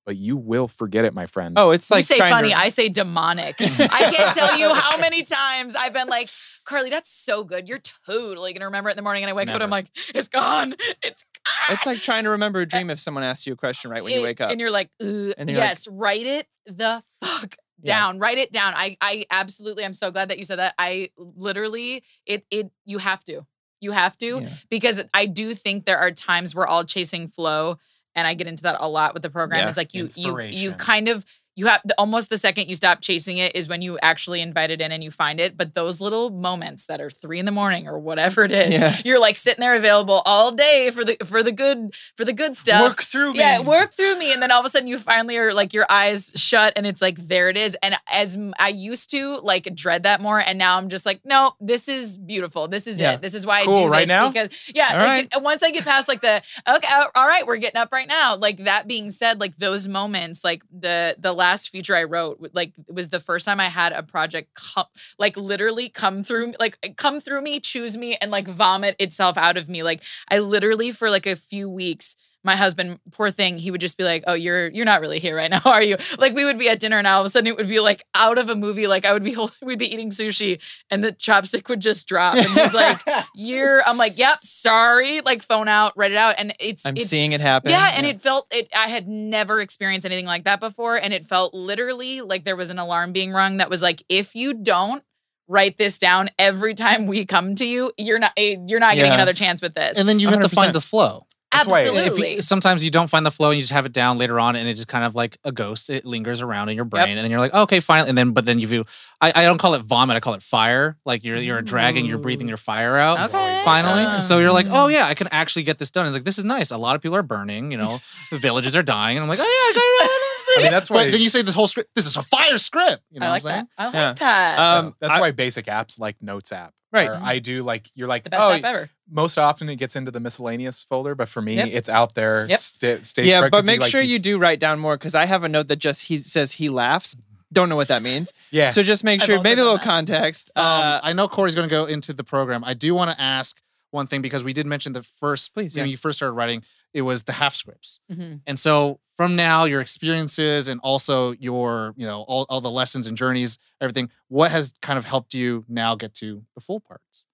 [0.09, 1.59] but you will forget it, my friend.
[1.59, 3.57] Oh, it's like you say funny, To, I say demonic.
[3.61, 6.31] I can't tell you how many times I've been like,
[6.65, 7.69] Carlie, that's so good.
[7.69, 9.23] You're totally gonna remember it in the morning.
[9.23, 10.73] And I wake up and I'm like, it's gone.
[11.03, 11.77] It's gone.
[11.77, 14.15] it's like trying to remember a dream if someone asks you a question right when
[14.15, 14.51] you wake up.
[14.51, 15.35] And you're like, Ugh.
[15.37, 17.99] And you're like- yes, write it the fuck Yeah.
[17.99, 18.19] down.
[18.19, 18.73] Write it down.
[18.77, 20.73] I I absolutely I'm so glad that you said that.
[20.79, 23.43] I literally it it you have to.
[23.83, 24.49] You have to Yeah.
[24.71, 27.77] because I do think there are times we're all chasing flow
[28.15, 29.61] and I get into that a lot with the program.
[29.61, 29.69] Yeah.
[29.69, 31.25] Is like you you you kind of
[31.59, 34.71] you have the, almost the second you stop chasing it is when you actually invite
[34.71, 35.57] it in and you find it.
[35.57, 38.97] But those little moments that are three in the morning or whatever it is, Yeah.
[39.05, 42.57] you're like sitting there available all day for the for the good for the good
[42.57, 42.81] stuff.
[42.83, 43.41] Work through me.
[43.41, 45.87] Yeah, work through me, and then all of a sudden you finally are like your
[45.91, 47.77] eyes shut, and it's like there it is.
[47.83, 51.55] And as I used to like dread that more, and now I'm just like, no,
[51.61, 52.69] this is beautiful.
[52.69, 53.15] This is Yeah.
[53.15, 53.21] it.
[53.23, 54.29] This is why I do right this now?
[54.31, 54.91] because yeah.
[54.93, 55.43] All like, right.
[55.43, 58.37] once I get past like the okay, all right, we're getting up right now.
[58.37, 62.73] Like that being said, like those moments, like the the last feature I wrote, like
[62.89, 64.87] was the first time I had a project come,
[65.19, 69.37] like literally come through, like eh, come through me, choose me, and like vomit itself
[69.37, 69.83] out of me.
[69.83, 72.17] Like I literally for like a few weeks
[72.49, 75.37] my husband, poor thing, he would just be like, "Oh, you're you're not really here
[75.37, 77.47] right now, are you?" Like we would be at dinner, and all of a sudden
[77.47, 78.87] it would be like out of a movie.
[78.87, 82.47] Like I would be we'd be eating sushi, and the chopstick would just drop, and
[82.47, 82.99] he's like,
[83.35, 87.07] "You're," I'm like, "Yep, sorry." Like phone out, write it out, and it's I'm it's,
[87.07, 87.71] seeing it happen.
[87.71, 88.69] yeah, and it felt it.
[88.75, 92.71] I had never experienced anything like that before, and it felt literally like there was
[92.71, 95.03] an alarm being rung that was like, if you don't
[95.51, 99.11] write this down every time we come to you, you're not eh, you're not getting
[99.13, 99.15] Yeah.
[99.15, 99.97] another chance with this.
[99.97, 101.27] And then you have to find the flow.
[101.51, 102.35] That's why if you- Absolutely.
[102.37, 104.55] you, sometimes you don't find the flow and you just have it down later on
[104.55, 105.89] and it just kind of like a ghost.
[105.89, 108.07] It lingers around in your brain and then you're like, okay, fine.
[108.07, 108.85] And then, but then you,
[109.21, 110.17] I, I don't call it vomit.
[110.17, 110.99] I call it fire.
[111.07, 113.63] Like you're, you're dragging, you're breathing your fire out Okay.
[113.65, 114.03] finally.
[114.05, 116.07] Uh, so you're like, oh yeah, I can actually get this done.
[116.07, 116.71] It's like, this is nice.
[116.71, 117.99] A lot of people are burning, you know,
[118.31, 119.17] the villages are dying.
[119.17, 120.59] And I'm like, oh yeah, I got it.
[120.59, 122.59] I mean, that's why- But then you say this whole script, this is a fire
[122.59, 123.03] script.
[123.11, 123.69] You know I like what I'm saying?
[123.79, 123.83] that.
[123.83, 124.13] I like Yeah.
[124.15, 124.59] that.
[124.59, 126.75] Um, So that's I- why basic apps like Notes app.
[126.91, 127.11] Right.
[127.11, 128.89] where I do like you're like the best oh app ever.
[129.11, 131.69] Most often it gets into the miscellaneous folder, but for me Yep.
[131.73, 132.47] it's out there.
[132.49, 132.59] Yep.
[132.61, 135.27] sta- stays yeah, but make like, sure these- you do write down more because I
[135.27, 137.17] have a note that just he says he laughs.
[137.53, 138.33] Don't know what that means.
[138.51, 138.71] Yeah.
[138.71, 139.85] So just make sure, maybe a little that.
[139.85, 140.51] context.
[140.55, 142.63] Um, Uh, I know Corey's going to go into the program.
[142.65, 145.89] I do want to ask one thing because we did mention the first, Please, when
[145.89, 148.01] you first started writing, it was the half scripts.
[148.13, 148.41] Mhm.
[148.47, 153.07] And so from now, your experiences and also your, you know, all, all the lessons
[153.07, 157.25] and journeys, everything, what has kind of helped you now get to the full parts?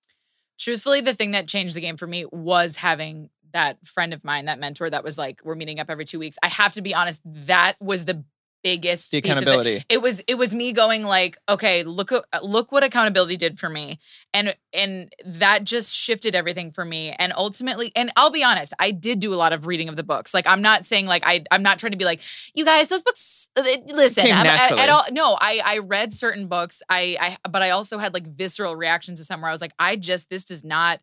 [0.59, 4.47] Truthfully, the thing that changed the game for me was having that friend of mine,
[4.47, 6.39] that mentor that was like, we're meeting up every two weeks.
[6.43, 8.25] I have to be honest, that was the
[8.65, 9.29] biggest the of it.
[9.29, 9.85] accountability.
[9.91, 12.11] it was it was me going like okay look
[12.43, 14.01] look what accountability did for me
[14.33, 18.91] and and that just shifted everything for me and ultimately and I'll be honest I
[18.91, 21.45] did do a lot of reading of the books like I'm not saying like I
[21.51, 22.23] I'm not trying to be like
[22.55, 24.81] you guys those books uh, listen at, naturally.
[24.81, 28.27] at all no I I read certain books I I but I also had like
[28.27, 31.01] visceral reactions to some where I was like I just this does not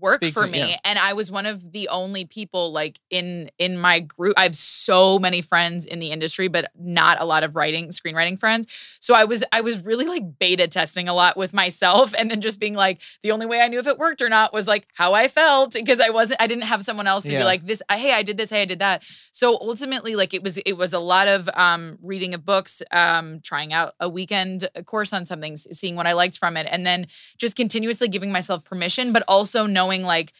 [0.00, 0.76] work Speak for to- me yeah.
[0.84, 4.56] and i was one of the only people like in in my group i have
[4.56, 8.66] so many friends in the industry but not a lot of writing screenwriting friends
[9.06, 12.40] so i was i was really like beta testing a lot with myself and then
[12.40, 14.88] just being like the only way i knew if it worked or not was like
[14.94, 17.40] how i felt because i wasn't i didn't have someone else to Yeah.
[17.40, 20.42] be like this hey i did this hey i did that so ultimately like it
[20.42, 24.68] was it was a lot of um reading of books um trying out a weekend
[24.86, 27.06] course on something seeing what i liked from it and then
[27.38, 30.32] just continuously giving myself permission but also knowing like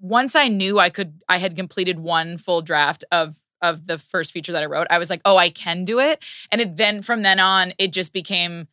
[0.00, 4.32] once i knew i could i had completed one full draft of of the first
[4.32, 6.22] feature that i wrote i was like oh i can do it.
[6.50, 8.68] And it then from then on it just became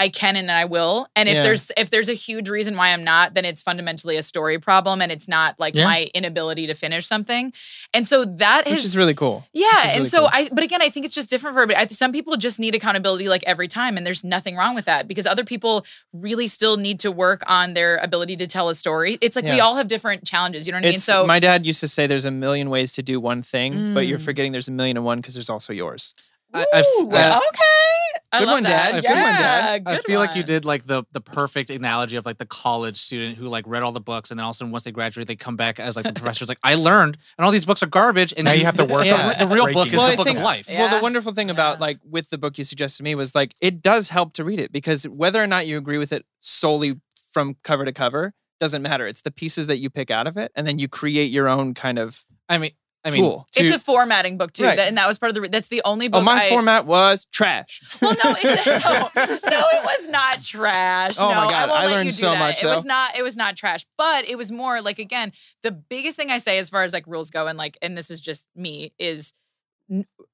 [0.00, 1.42] i can and then i will and if Yeah.
[1.44, 5.00] there's if there's a huge reason why i'm not then it's fundamentally a story problem
[5.02, 5.84] and it's not like Yeah.
[5.84, 7.52] my inability to finish something
[7.94, 9.44] and so that Which has is really cool.
[9.52, 10.28] yeah, Which is and so cool.
[10.32, 11.84] I, but again, I think it's just different for everybody.
[11.84, 15.08] I, some people just need accountability like every time, and there's nothing wrong with that
[15.08, 19.18] because other people really still need to work on their ability to tell a story.
[19.20, 20.66] It's like we all have different challenges.
[20.66, 20.98] You know what I mean?
[21.00, 24.06] So my dad used to say there's a million ways to do one thing, but
[24.06, 24.24] you're Mm.
[24.24, 26.14] forgetting there's a million and one because there's also yours.
[26.54, 28.92] I- I Ooh, I- okay, I Good love one, that.
[28.92, 29.02] Dad.
[29.02, 29.64] Yeah, Good one, Dad.
[29.86, 32.96] I good feel like you did like the the perfect analogy of like the college
[32.98, 34.92] student who like read all the books and then all of a sudden once they
[34.92, 37.82] graduate they come back as like the professor's like I learned and all these books
[37.82, 40.06] are garbage and Now you have to work on the, the real book is Well,
[40.06, 40.66] the I book think- of life.
[40.68, 43.54] Well, the wonderful thing about like with the book you suggested to me was like
[43.60, 47.00] it does help to read it because whether or not you agree with it solely
[47.32, 49.06] from cover to cover doesn't matter.
[49.06, 51.72] It's the pieces that you pick out of it, and then you create your own
[51.74, 52.24] kind of.
[52.48, 52.72] I mean
[53.04, 53.46] I mean Tool.
[53.56, 54.76] It's a formatting book too, Right.
[54.76, 55.40] that, and that was part of the.
[55.40, 56.20] re- That's the only book.
[56.20, 57.80] Oh, my I, format was trash.
[58.02, 59.08] Well, no, it's, no,
[59.50, 61.12] no, it was not trash.
[61.18, 62.38] Oh my no, God, I, won't I let learned you do so that.
[62.38, 63.16] much, It was not.
[63.18, 65.32] It was not trash, but it was more like again,
[65.62, 68.10] the biggest thing I say as far as like rules go, and like, and this
[68.10, 69.32] is just me, is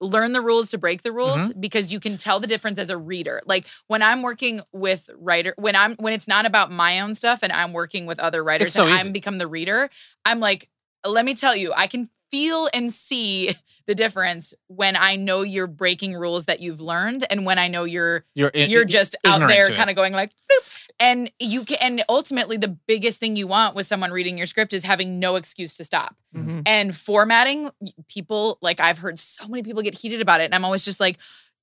[0.02, 1.60] learn the rules to break the rules Mm-hmm.
[1.60, 3.40] because you can tell the difference as a reader.
[3.46, 7.40] Like when I'm working with writer, when I'm when it's not about my own stuff
[7.42, 9.06] and I'm working with other writers so and easy.
[9.08, 9.88] I'm become the reader,
[10.26, 10.68] I'm like,
[11.06, 13.54] let me tell you, I can feel and see
[13.86, 17.84] the difference when I know you're breaking rules that you've learned and when I know
[17.84, 20.88] you're you're in- you're just out there kind of going like Boop.
[20.98, 24.72] and you can and ultimately the biggest thing you want with someone reading your script
[24.72, 26.62] is having no excuse to stop Mhm.
[26.66, 27.70] and formatting
[28.08, 31.00] people like i've heard so many people get heated about it and i'm always just
[31.00, 31.18] like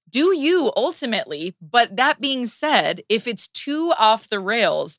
[0.09, 4.97] do you ultimately but that being said if it's too off the rails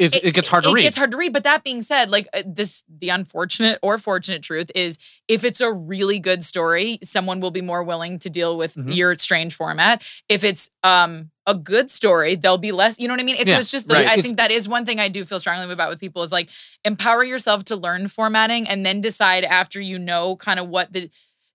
[0.00, 0.80] it's, it, gets hard to it read.
[0.80, 1.32] It gets hard to read.
[1.32, 4.98] But that being said, like uh, this, the unfortunate or fortunate truth is
[5.28, 8.94] if it's a really good story, someone will be more willing to deal with Mhm.
[8.96, 10.02] your strange format.
[10.28, 13.36] If it's um a good story, they'll be less, you know what I mean?
[13.38, 14.08] It's, Yeah, it's just like, right.
[14.08, 16.30] I It's- think that is one thing I do feel strongly about with people is
[16.30, 16.48] like
[16.84, 21.10] empower yourself to learn formatting and then decide after you know kind of what the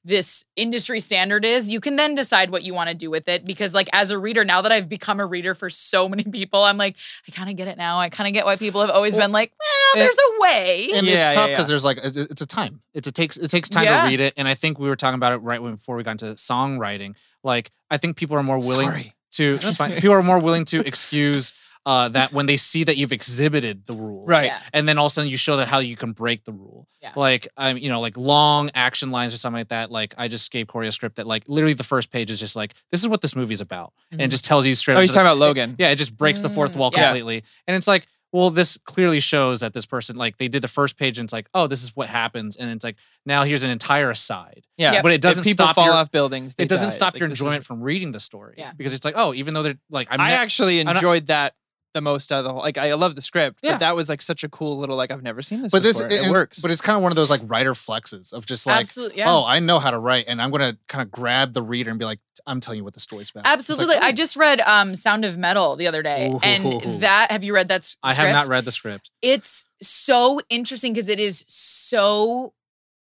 [0.06, 3.44] this industry standard is, you can then decide what you want to do with it.
[3.44, 6.64] Because, like, as a reader, now that I've become a reader for so many people,
[6.64, 6.96] I'm like,
[7.28, 7.98] I kind of get it now.
[8.00, 10.90] I kind of get why people have always been like, well, and- there's a way.
[10.94, 11.56] and Yeah, yeah, it's tough yeah.
[11.58, 12.82] because there's like it's a time.
[12.94, 14.04] It's a takes it takes time Yeah.
[14.04, 16.04] to read it, and I think we were talking about it right when before we
[16.04, 17.16] got into songwriting.
[17.44, 19.14] Like I think people are more willing Sorry.
[19.32, 19.58] to
[20.00, 21.52] people are more willing to excuse
[21.86, 24.48] uh, that when they see that you've exhibited the rules, Right.
[24.48, 24.60] Yeah.
[24.74, 26.88] And then all of a sudden you show that how you can break the rule.
[27.02, 27.12] Yeah.
[27.16, 29.92] Like I'm, you know, like long action lines or something like that.
[29.92, 32.56] Like I just gave Corey a script that like literally the first page is just
[32.56, 34.96] like this is what this movie's about, and it just tells you straight.
[34.96, 35.76] Oh, up he's to the- talking about Logan.
[35.78, 37.04] yeah, it just breaks the fourth Mm, wall yeah.
[37.06, 37.44] completely.
[37.68, 40.98] And it's like, well, this clearly shows that this person, like, they did the first
[40.98, 42.58] page and it's like, oh, this is what happens.
[42.58, 44.66] And it's like, now here's an entire aside.
[44.78, 45.04] Yeah, Yep.
[45.04, 46.56] But it doesn't if people stop fall your, off buildings.
[46.56, 46.96] They it doesn't die.
[46.96, 48.56] stop Like, your this is- enjoyment from reading the story.
[48.58, 48.72] Yeah.
[48.76, 51.54] Because it's like, oh, even though they're like, I'm I ne- actually not- enjoyed that
[51.96, 52.62] the most out of the whole.
[52.62, 53.72] Like, I love the script, Yeah.
[53.72, 55.72] but that was like such a cool little like I've never seen this.
[55.72, 56.12] but this before.
[56.16, 56.62] it works.
[56.62, 58.86] But it's kind of one of those like writer flexes of just like,
[59.16, 59.32] Yeah.
[59.32, 61.98] oh, I know how to write, and I'm gonna kind of grab the reader and
[61.98, 63.40] be like, I'm telling you what the story's about.
[63.42, 63.96] It's like, Absolutely.
[63.98, 66.30] I just read um Sound of Metal the other day.
[66.30, 66.40] Ooh.
[66.44, 68.28] And that have you read that s- I script?
[68.28, 69.10] have not read the script.
[69.24, 72.54] It's so interesting because it is so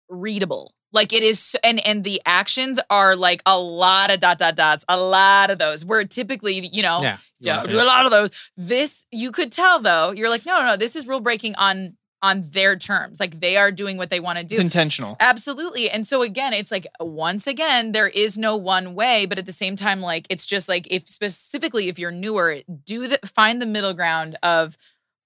[0.08, 0.74] readable.
[0.92, 4.84] Like it is and and the actions are like a lot of dot dot dots,
[4.88, 5.84] a lot of those.
[5.84, 7.00] Where typically, you know,
[7.40, 7.64] Yeah.
[7.66, 8.30] do a lot of those.
[8.56, 10.10] This you could tell though.
[10.12, 10.76] You're like, no, no, no.
[10.76, 13.18] This is rule breaking on on their terms.
[13.18, 14.54] Like they are doing what they want to do.
[14.56, 15.16] it's intentional.
[15.20, 15.88] Absolutely.
[15.88, 19.52] And so again, it's like once again, there is no one way, but at the
[19.52, 23.66] same time, like it's just like if specifically if you're newer, do the find the
[23.66, 24.76] middle ground of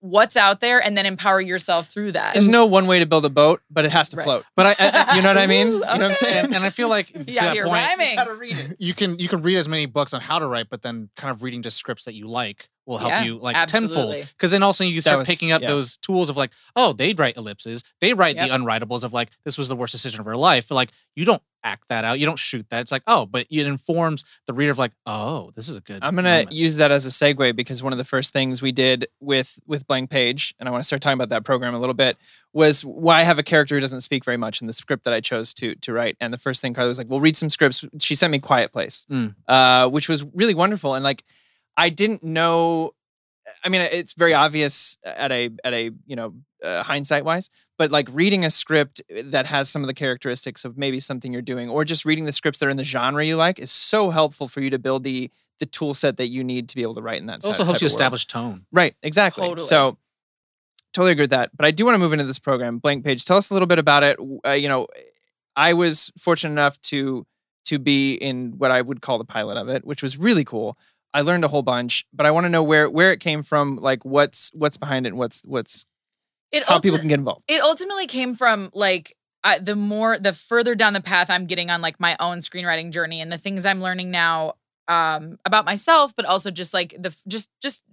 [0.04, 2.34] what's out there and then empower yourself through that.
[2.34, 4.24] There's no one way to build a boat, but it has to Right.
[4.24, 4.44] float.
[4.54, 5.66] But I, I You know what I mean?
[5.68, 6.44] Ooh, You know what I'm saying?
[6.44, 8.18] and, and I feel like to yeah, that you're point, rhyming.
[8.38, 8.76] read it.
[8.78, 11.30] you can you can read as many books on how to write, but then kind
[11.32, 13.96] of reading just scripts that you like will help Yeah, you like absolutely.
[13.96, 14.28] tenfold.
[14.36, 15.68] Because then also you start was- picking up yeah.
[15.68, 18.48] those tools of like, oh, they write ellipses, they write Yep.
[18.50, 20.70] the unwritables of like this was the worst decision of her life.
[20.70, 22.80] Like you don't act that out, you don't shoot that.
[22.82, 25.98] It's like oh, but it informs the reader of like oh, this is a good.
[26.02, 26.52] I'm gonna moment.
[26.52, 29.86] use that as a segue because one of the first things we did with with
[29.86, 32.16] Blank Page, and I want to start talking about that program a little bit,
[32.52, 35.12] was why I have a character who doesn't speak very much in the script that
[35.14, 36.16] I chose to to write.
[36.20, 38.72] And the first thing Carlie was like, "Well, read some scripts." She sent me Quiet
[38.72, 39.34] Place, Mm.
[39.48, 40.94] uh, which was really wonderful.
[40.94, 41.24] And like,
[41.76, 42.92] I didn't know.
[43.64, 47.90] I mean, it's very obvious at a at a you know uh, hindsight wise, but
[47.90, 51.68] like reading a script that has some of the characteristics of maybe something you're doing,
[51.68, 54.48] or just reading the scripts that are in the genre you like, is so helpful
[54.48, 55.30] for you to build the
[55.60, 57.38] the tool set that you need to be able to write in that.
[57.38, 58.00] It also helps you of world.
[58.00, 58.66] establish tone.
[58.72, 59.46] Right, exactly.
[59.46, 59.66] Totally.
[59.66, 59.98] So
[60.92, 61.50] totally agree with that.
[61.56, 62.78] But I do want to move into this program.
[62.78, 63.24] Blank page.
[63.24, 64.18] Tell us a little bit about it.
[64.46, 64.88] Uh, you know,
[65.56, 67.26] I was fortunate enough to
[67.66, 70.76] to be in what I would call the pilot of it, which was really cool.
[71.14, 73.76] I learned a whole bunch, but I want to know where where it came from,
[73.76, 75.86] like what's what's behind it, and what's what's
[76.52, 77.44] It how people can get involved.
[77.48, 81.70] it ultimately came from like I, the more the further down the path I'm getting
[81.70, 84.54] on like my own screenwriting journey and the things I'm learning now
[84.88, 87.84] um about myself but also just like the just just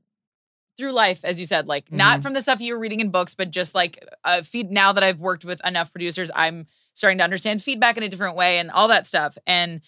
[0.78, 2.24] through life as you said like not Mhm.
[2.24, 5.04] from the stuff you were reading in books but just like uh feed now that
[5.04, 8.72] I've worked with enough producers I'm starting to understand feedback in a different way and
[8.72, 9.82] all that stuff and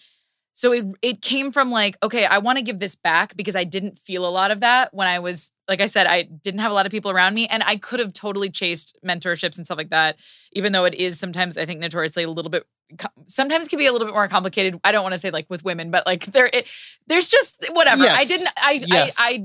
[0.54, 3.64] so it it came from like okay I want to give this back because I
[3.64, 6.70] didn't feel a lot of that when I was like I said I didn't have
[6.70, 9.78] a lot of people around me and I could have totally chased mentorships and stuff
[9.78, 10.16] like that
[10.52, 12.64] even though it is sometimes I think notoriously a little bit
[13.26, 15.64] sometimes can be a little bit more complicated I don't want to say like with
[15.64, 16.68] women but like there it,
[17.06, 18.04] there's just whatever.
[18.06, 19.16] I didn't I, Yes.
[19.18, 19.44] I I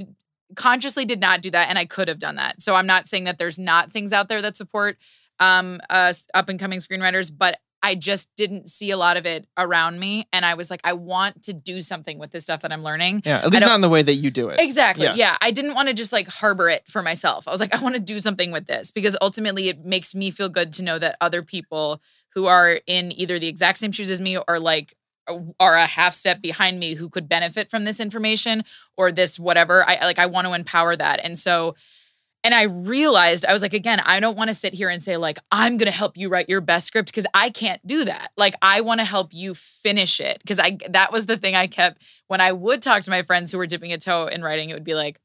[0.55, 2.61] consciously did not do that and I could have done that.
[2.61, 4.97] So I'm not saying that there's not things out there that support
[5.39, 7.57] um uh up and coming screenwriters but
[7.89, 10.93] I just didn't see a lot of it around me and I was like I
[10.93, 13.81] want to do something with this stuff that I'm learning Yeah, at least not in
[13.81, 14.59] the way that you do it.
[14.59, 15.05] Exactly.
[15.05, 15.15] Yeah.
[15.15, 15.37] Yeah.
[15.41, 17.47] I didn't want to just like harbor it for myself.
[17.47, 20.29] I was like, I want to do something with this because ultimately it makes me
[20.29, 21.99] feel good to know that other people
[22.35, 24.95] who are in either the exact same shoes as me or like
[25.59, 28.63] are a half step behind me who could benefit from this information
[28.97, 29.83] or this whatever.
[29.87, 31.21] I like I want to empower that.
[31.23, 31.75] And so
[32.43, 35.17] and I realized I was like again, I don't want to sit here and say
[35.17, 38.31] like I'm going to help you write your best script because I can't do that.
[38.37, 41.67] Like I want to help you finish it because I that was the thing I
[41.67, 44.69] kept when I would talk to my friends who were dipping a toe in writing,
[44.69, 45.19] it would be like,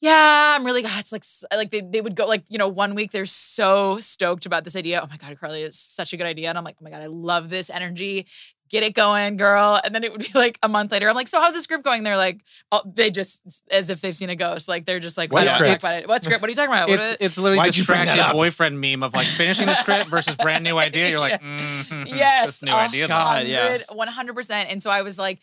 [0.00, 2.94] yeah, I'm really, God, it's like, like they, they would go like, you know, one
[2.94, 5.00] week they're so stoked about this idea.
[5.02, 6.48] Oh my God, Carlie, it's such a good idea.
[6.48, 8.26] And I'm like, oh my God, I love this energy.
[8.68, 9.80] Get it going, girl.
[9.84, 11.08] And then it would be like a month later.
[11.08, 12.02] I'm like, so how's the script going?
[12.02, 12.40] They're like,
[12.72, 14.68] oh, they just, as if they've seen a ghost.
[14.68, 15.80] Like they're just like, What what script?
[15.82, 16.08] talk about it?
[16.08, 16.40] What script?
[16.42, 16.88] What are you talking about?
[16.88, 19.66] What It's is- it's literally Why'd you bring that distracted boyfriend meme of like finishing
[19.66, 21.10] the script versus brand new idea.
[21.10, 23.06] You're like, mm, yes, this new idea.
[23.06, 23.78] though." God, yeah.
[23.92, 24.50] 100 100%.
[24.68, 25.38] And so I was like,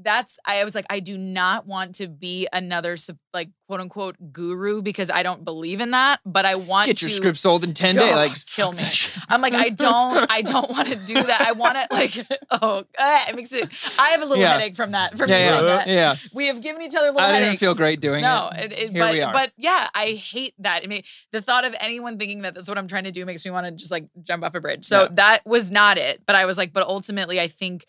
[0.00, 2.96] that's I was like I do not want to be another
[3.34, 7.10] like quote unquote guru because I don't believe in that, but I want Get your
[7.10, 8.14] to script sold in 10 days.
[8.14, 8.88] Like, kill me.
[9.28, 11.40] I'm like I don't I don't want to do that.
[11.40, 12.16] I want to like
[12.50, 13.68] oh uh, it makes it
[13.98, 14.52] I have a little Yeah.
[14.52, 15.86] headache from that from Yeah, yeah, that.
[15.88, 16.14] yeah.
[16.32, 18.72] We have given each other little I didn't feel great doing no, it.
[18.72, 19.32] it, it- Here but we are.
[19.32, 20.82] but yeah, I hate that.
[20.84, 23.44] I mean, the thought of anyone thinking that that's what I'm trying to do makes
[23.44, 24.84] me want to just like jump off a bridge.
[24.84, 25.08] So Yeah.
[25.14, 26.22] that was not it.
[26.26, 27.84] But I was like, but ultimately, I think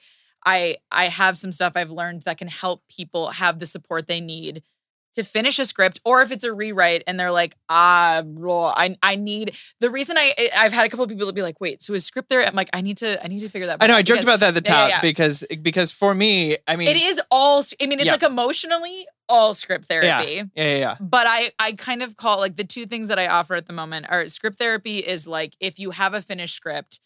[0.46, 4.22] I I have some stuff I've learned that can help people have the support they
[4.22, 4.64] need
[5.16, 9.16] to finish a script or if it's a rewrite and they're like ah I I
[9.16, 11.94] need the reason I I've had a couple of people that be like wait so
[11.94, 13.84] is script there I'm like I need to I need to figure that out.
[13.84, 13.96] I know.
[13.96, 15.02] I joked about that at the Yeah, yeah, top yeah.
[15.02, 18.14] because because for me, I mean, it is all I mean it's Yeah.
[18.14, 20.96] like emotionally all script therapy Yeah, yeah, yeah.
[21.00, 23.74] but I I kind of call like the two things that I offer at the
[23.74, 27.00] moment are script therapy is like if you have a finished script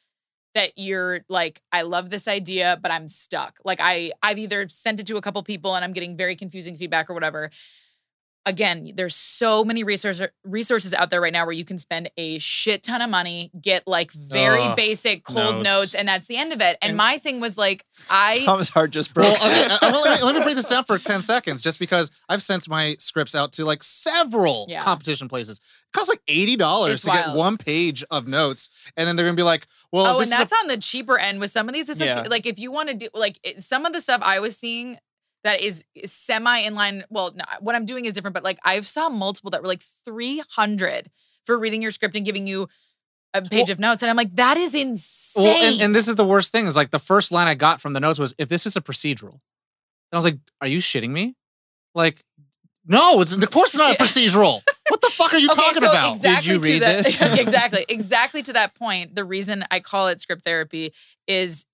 [0.56, 3.58] that you're like I love this idea but I'm stuck.
[3.66, 6.76] Like I I've either sent it to a couple people and I'm getting very confusing
[6.78, 7.49] feedback or whatever.
[8.46, 12.39] Again, there's so many resources resources out there right now where you can spend a
[12.39, 15.64] shit ton of money, get like very Ugh, basic cold notes.
[15.64, 15.96] notes.
[15.96, 16.78] and that's the end of it.
[16.82, 19.39] And, And- my thing was like I Tom's heart just broke.
[19.39, 21.80] Well, okay, uh, uh, let, me, let me break this down for 10 seconds just
[21.80, 24.84] because I've sent my scripts out to like several Yeah.
[24.84, 25.58] competition places.
[25.60, 28.70] It costs like $80 It's to get one page of notes.
[28.98, 30.68] And then they're going to be like, well, oh, this and is a that's on
[30.68, 31.88] the cheaper end with some of these.
[31.88, 32.18] It's Yeah.
[32.22, 34.58] like, like if you want to do like it, some of the stuff I was
[34.58, 34.98] seeing
[35.44, 37.04] that is, is semi in line.
[37.10, 39.84] Well, no, what I'm doing is different, but like I've saw multiple that were like
[40.06, 41.10] 300
[41.46, 42.68] for reading your script and giving you
[43.34, 45.44] a page of notes, and I'm like, that is insane.
[45.44, 47.82] Well, and, and this is the worst thing is like the first line I got
[47.82, 49.32] from the notes was, if this is a procedural.
[49.32, 49.39] And
[50.14, 51.36] I was like, are you shitting me?
[51.96, 52.24] Like,
[52.86, 54.62] no, it's of course not a procedural.
[54.89, 56.12] what the fuck are you Okay, talking so about?
[56.16, 57.22] Exactly you to read that- this?
[57.39, 59.16] exactly, exactly to that point.
[59.16, 60.94] The reason I call it script therapy
[61.28, 61.66] is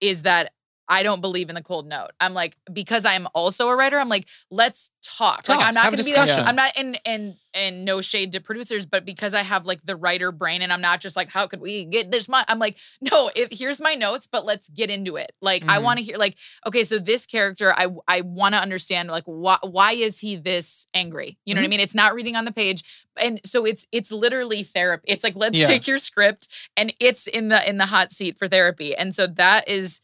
[0.00, 0.52] is that
[0.88, 2.10] I don't believe in the cold note.
[2.20, 3.98] I'm like because I'm also a writer.
[3.98, 5.42] I'm like let's talk.
[5.42, 6.12] Talk, Like I'm not to be.
[6.12, 9.80] That, I'm not in and and no shade to producers, but because I have like
[9.84, 12.44] the writer brain and I'm not just like how could we get this much.
[12.48, 13.30] I'm like no.
[13.34, 15.32] If here's my notes, but let's get into it.
[15.40, 15.82] Like I Mhm.
[15.82, 19.58] want to hear like okay, so this character, I I want to understand like why
[19.62, 21.38] why is he this angry?
[21.44, 21.80] You know what I mean?
[21.80, 22.84] It's not reading on the page,
[23.20, 25.04] and so it's it's literally therapy.
[25.08, 25.66] It's like let's Yeah.
[25.66, 28.94] take your script and it's in the in the hot seat for therapy.
[28.94, 30.00] And so that is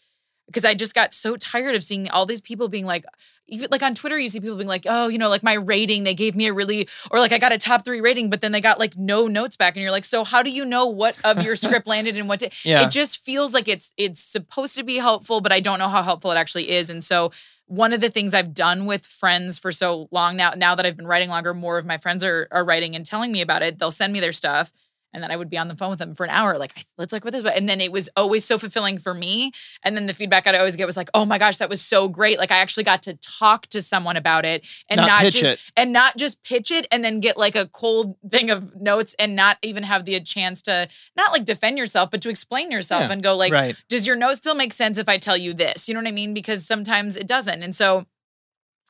[0.52, 3.06] because I just got so tired of seeing all these people being like,
[3.48, 6.04] even like on Twitter, you see people being like, oh, you know, like my rating,
[6.04, 8.52] they gave me a really, or like I got a top three rating, but then
[8.52, 11.18] they got like no notes back, and you're like, so how do you know what
[11.24, 12.52] of your script landed and what did?
[12.64, 12.82] Yeah.
[12.82, 16.02] It just feels like it's it's supposed to be helpful, but I don't know how
[16.02, 17.32] helpful it actually is, and so.
[17.66, 20.96] One of the things I've done with friends for so long now, now that I've
[20.96, 23.78] been writing longer, more of my friends are, are writing and telling me about it.
[23.78, 24.74] They'll send me their stuff,
[25.12, 27.10] and then I would be on the phone with them for an hour, like, let's
[27.10, 27.42] talk about this.
[27.42, 29.52] But and then it was always so fulfilling for me.
[29.84, 32.08] And then the feedback I'd always get was like, oh my gosh, that was so
[32.08, 32.38] great.
[32.38, 35.52] Like I actually got to talk to someone about it and Not not, pitch just
[35.52, 35.60] it.
[35.76, 39.36] and not just pitch it and then get like a cold thing of notes and
[39.36, 43.12] not even have the chance to not like defend yourself, but to explain yourself Yeah,
[43.12, 43.76] and go like, right.
[43.88, 45.88] does your note still make sense if I tell you this?
[45.88, 46.34] You know what I mean?
[46.34, 47.62] Because sometimes it doesn't.
[47.62, 48.06] And so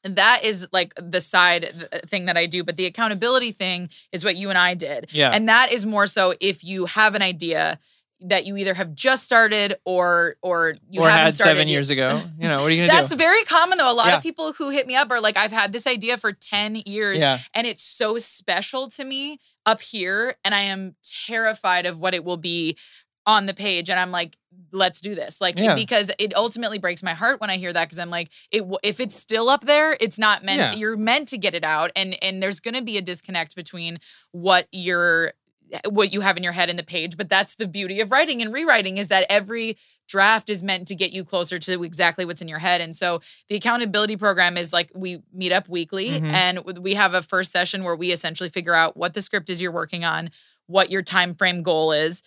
[0.05, 2.65] that is like the side uh, thing that I do.
[2.65, 5.09] But the accountability thing is what you and I did.
[5.13, 5.31] Yeah.
[5.31, 7.79] And that is more so if you have an idea
[8.25, 11.91] that you either have just started or or you or haven't had started seven years
[11.91, 12.21] ago.
[12.39, 12.97] You know, what are you gonna do?
[12.97, 13.17] That's do?
[13.17, 13.91] very common though.
[13.91, 14.17] A lot Yeah.
[14.19, 17.21] of people who hit me up are like, I've had this idea for 10 years
[17.21, 17.39] Yeah.
[17.55, 20.37] and it's so special to me up here.
[20.45, 20.95] And I am
[21.27, 22.77] terrified of what it will be
[23.27, 23.89] on the page.
[23.91, 24.37] And I'm like,
[24.73, 25.41] let's do this.
[25.41, 25.75] Like, Yeah.
[25.75, 27.89] because it ultimately breaks my heart when I hear that.
[27.91, 30.73] Cause I'm like, it, if it's still up there, it's not meant, Yeah.
[30.75, 31.91] you're meant to get it out.
[31.95, 33.99] And, and there's going to be a disconnect between
[34.33, 35.35] what you're,
[35.89, 37.17] what you have in your head and the page.
[37.17, 39.77] But that's the beauty of writing and rewriting is that every
[40.09, 42.81] draft is meant to get you closer to exactly what's in your head.
[42.83, 46.31] And so the accountability program is like we meet up weekly Mhm.
[46.33, 49.63] and we have a first session where we essentially figure out what the script is
[49.63, 50.31] you're working on,
[50.67, 52.23] what your time frame goal is.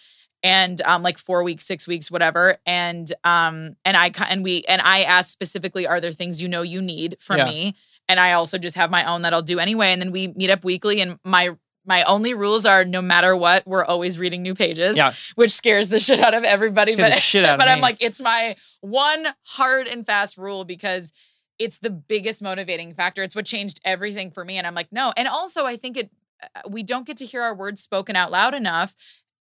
[0.45, 4.79] And um, like four weeks, six weeks, whatever, and um, and I and we and
[4.83, 7.45] I ask specifically, are there things you know you need from Yeah.
[7.45, 7.75] me?
[8.07, 9.91] And I also just have my own that I'll do anyway.
[9.91, 11.49] And then we meet up weekly, and my
[11.83, 15.13] my only rules are no matter what, we're always reading new pages, Yeah.
[15.35, 16.95] which scares the shit out of everybody.
[16.95, 17.81] But out of but I'm me.
[17.81, 21.11] like, it's my one hard and fast rule because
[21.57, 23.23] it's the biggest motivating factor.
[23.23, 24.57] It's what changed everything for me.
[24.57, 25.11] And I'm like, no.
[25.17, 26.09] And also, I think it
[26.43, 28.93] uh, we don't get to hear our words spoken out loud enough.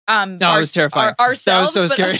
[0.08, 1.14] Um, No, it was terrifying.
[1.18, 2.18] our- ourselves, that was so scary.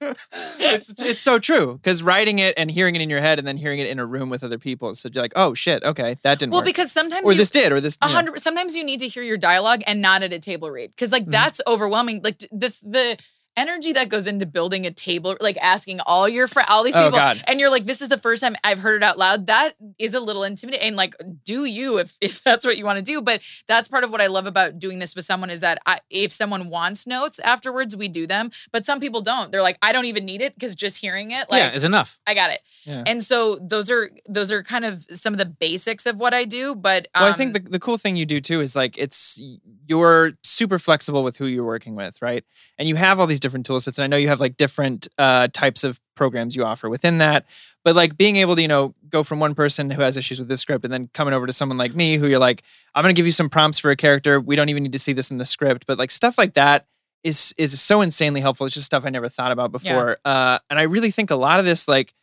[0.58, 3.56] it's it's so true because writing it and hearing it in your head and then
[3.56, 6.38] hearing it in a room with other people, so you're like, oh shit, okay, that
[6.38, 6.56] didn't work.
[6.56, 6.66] well, work.
[6.66, 7.96] because sometimes or you, this did, or this.
[8.02, 8.12] A know.
[8.12, 8.40] hundred.
[8.40, 11.24] Sometimes you need to hear your dialogue and not at a table read because like
[11.24, 11.30] Mhm.
[11.32, 12.20] that's overwhelming.
[12.22, 13.16] Like the the
[13.56, 17.04] energy that goes into building a table, like asking all your friends, all these Oh,
[17.06, 17.42] people, God.
[17.46, 19.46] and you're like, this is the first time I've heard it out loud.
[19.46, 20.86] That is a little intimidating.
[20.88, 23.20] And like, do you if if that's what you want to do?
[23.22, 26.00] But that's part of what I love about doing this with someone is that I,
[26.10, 28.50] if someone wants notes afterwards, we do them.
[28.72, 29.52] But some people don't.
[29.52, 32.18] They're like, I don't even need it because just hearing it, like, yeah, is enough.
[32.26, 32.62] I got it.
[32.84, 33.04] Yeah.
[33.06, 36.44] And so those are those are kind of some of the basics of what I
[36.44, 36.74] do.
[36.74, 39.40] But um, Well, I think the, the cool thing you do too is like it's
[39.86, 42.44] you're super flexible with who you're working with, right?
[42.78, 43.98] And you have all these different tool sets.
[43.98, 47.46] And I know you have like different uh, types of programs you offer within that.
[47.84, 50.48] But like being able to, you know, go from one person who has issues with
[50.48, 52.62] this script and then coming over to someone like me who you're like,
[52.94, 54.40] I'm gonna give you some prompts for a character.
[54.40, 55.86] We don't even need to see this in the script.
[55.86, 56.86] But like stuff like that
[57.22, 58.66] is is so insanely helpful.
[58.66, 60.18] It's just stuff I never thought about before.
[60.24, 62.14] Uh, and I really think a lot of this, like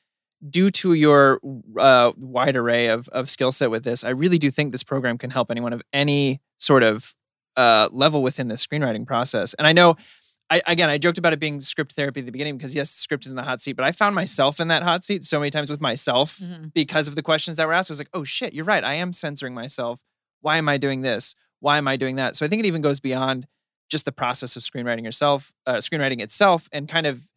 [0.49, 1.39] due to your
[1.77, 5.17] uh, wide array of, of skill set with this, I really do think this program
[5.17, 7.13] can help anyone of any sort of
[7.55, 9.53] uh, level within the screenwriting process.
[9.55, 9.97] And I know,
[10.51, 13.25] I, again, I joked about it being script therapy at the beginning because yes, script
[13.25, 15.49] is in the hot seat, but I found myself in that hot seat so many
[15.49, 16.73] times with myself Mhm.
[16.73, 17.89] because of the questions that were asked.
[17.89, 18.83] I was like, oh shit, you're right.
[18.83, 20.03] I am censoring myself.
[20.41, 21.35] Why am I doing this?
[21.61, 22.35] Why am I doing that?
[22.35, 23.47] So I think it even goes beyond
[23.89, 27.29] just the process of screenwriting yourself, uh, screenwriting itself, and kind of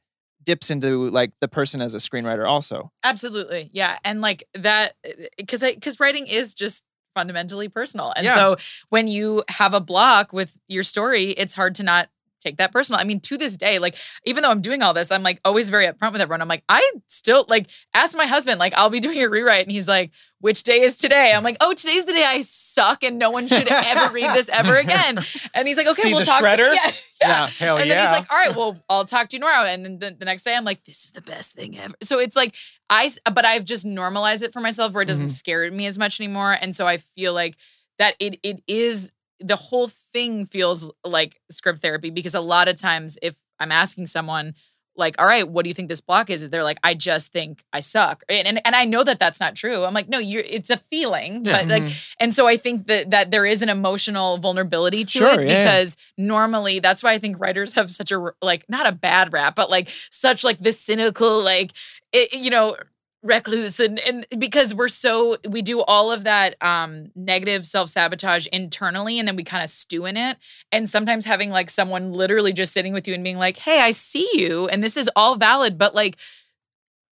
[0.43, 2.91] dips into like the person as a screenwriter also.
[3.03, 3.71] Absolutely.
[3.73, 3.99] Yeah.
[4.05, 4.95] And like that,
[5.37, 6.83] because I, because writing is just
[7.15, 8.13] fundamentally personal.
[8.17, 8.35] And Yeah.
[8.35, 8.57] so
[8.89, 12.09] when you have a block with your story, it's hard to not
[12.45, 13.01] take that personal.
[13.01, 15.71] I mean, to this day, like, even though I'm doing all this, I'm like always
[15.71, 16.41] very upfront with everyone.
[16.43, 19.63] I'm like, I still like ask my husband, like, I'll be doing a rewrite.
[19.65, 21.33] And he's like, which day is today?
[21.35, 24.49] I'm like, oh, today's the day I suck and no one should ever read this
[24.51, 25.19] ever again.
[25.55, 26.71] And he's like, okay, See we'll talk shredder?
[26.71, 26.91] to yeah,
[27.23, 27.47] yeah.
[27.49, 28.11] Hell and then yeah.
[28.11, 29.65] he's like, all right, well, I'll talk to you tomorrow.
[29.67, 31.95] And then the, the next day, I'm like, this is the best thing ever.
[32.03, 32.55] So it's like,
[32.91, 35.31] I, but I've just normalized it for myself where it doesn't Mhm.
[35.31, 36.57] scare me as much anymore.
[36.61, 37.57] And so I feel like
[37.99, 39.13] that it it is
[39.47, 44.07] the whole thing feels like script therapy because a lot of times if I'm asking
[44.07, 44.55] someone,
[44.97, 46.49] like, all right, what do you think this block is?
[46.51, 48.23] They're like, I just think I suck.
[48.29, 49.83] And, and, and I know that that's not true.
[49.85, 51.45] I'm like, no, you're, it's a feeling.
[51.45, 51.53] Yeah.
[51.63, 52.15] But like, Mhm.
[52.21, 55.65] and so I think that that there is an emotional vulnerability to Sure, it yeah.
[55.65, 59.57] because normally that's why I think writers have such a like not a bad rap,
[59.57, 61.73] but like such like this cynical like
[62.13, 62.77] it, you know
[63.25, 69.19] recluse and and because we're so we do all of that um negative self-sabotage internally
[69.19, 70.37] and then we kind of stew in it.
[70.71, 73.91] And sometimes having like someone literally just sitting with you and being like hey i
[73.91, 76.17] see you and this is all valid but like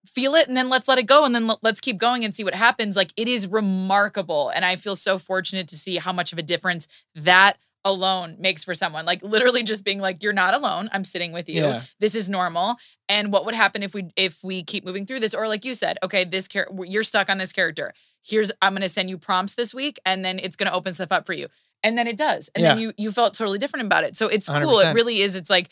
[0.07, 2.45] feel it and then let's let it go and then let's keep going and see
[2.45, 2.97] what happens.
[2.97, 6.43] Like it is remarkable and i feel so fortunate to see how much of a
[6.43, 9.05] difference that alone makes for someone.
[9.05, 10.89] Like literally just being like you're not alone.
[10.93, 11.63] I'm sitting with you.
[11.63, 11.83] Yeah.
[11.99, 12.77] this is normal.
[13.09, 15.35] And what would happen if we if we keep moving through this?
[15.35, 17.93] Or like you said okay this character you're stuck on this character.
[18.25, 20.95] Here's i'm going to send you prompts this week and then it's going to open
[20.95, 21.49] stuff up for you.
[21.83, 22.49] And then it does.
[22.55, 24.15] And then you you felt totally different about it.
[24.17, 24.57] So it's cool.
[24.79, 24.91] 100%.
[24.91, 25.35] it really is.
[25.35, 25.69] It's like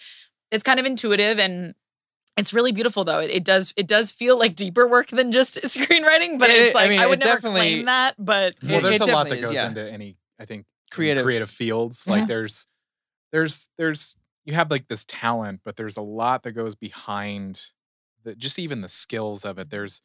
[0.51, 1.75] it's kind of intuitive and
[2.37, 3.21] it's really beautiful though.
[3.21, 6.75] It, it does it does feel like deeper work than just screenwriting, but It- it's
[6.77, 8.15] I like I, mean, would never definitely- claim that.
[8.19, 9.69] But well, there's it a lot that that is, goes yeah.
[9.69, 11.25] into any, I think, in Creative.
[11.25, 12.05] creative fields.
[12.05, 12.11] Mhm.
[12.11, 12.67] Like there's,
[13.33, 17.63] there's, there's, you have like this talent, but there's a lot that goes behind
[18.25, 19.71] the, just even the skills of it.
[19.71, 20.03] There's,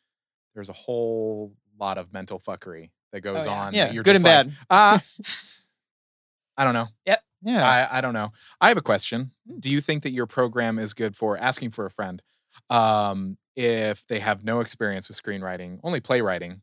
[0.53, 3.51] there's a whole lot of mental fuckery that goes yeah.
[3.53, 3.73] on.
[3.73, 4.51] Yeah, you're good and like, bad.
[4.69, 4.99] Uh,
[6.57, 6.87] I don't know.
[7.05, 7.21] Yep.
[7.43, 7.87] Yeah.
[7.91, 8.31] I, I don't know.
[8.59, 9.31] I have a question.
[9.59, 12.21] Do you think that your program is good for asking for a friend
[12.69, 16.61] um, if they have no experience with screenwriting, only playwriting?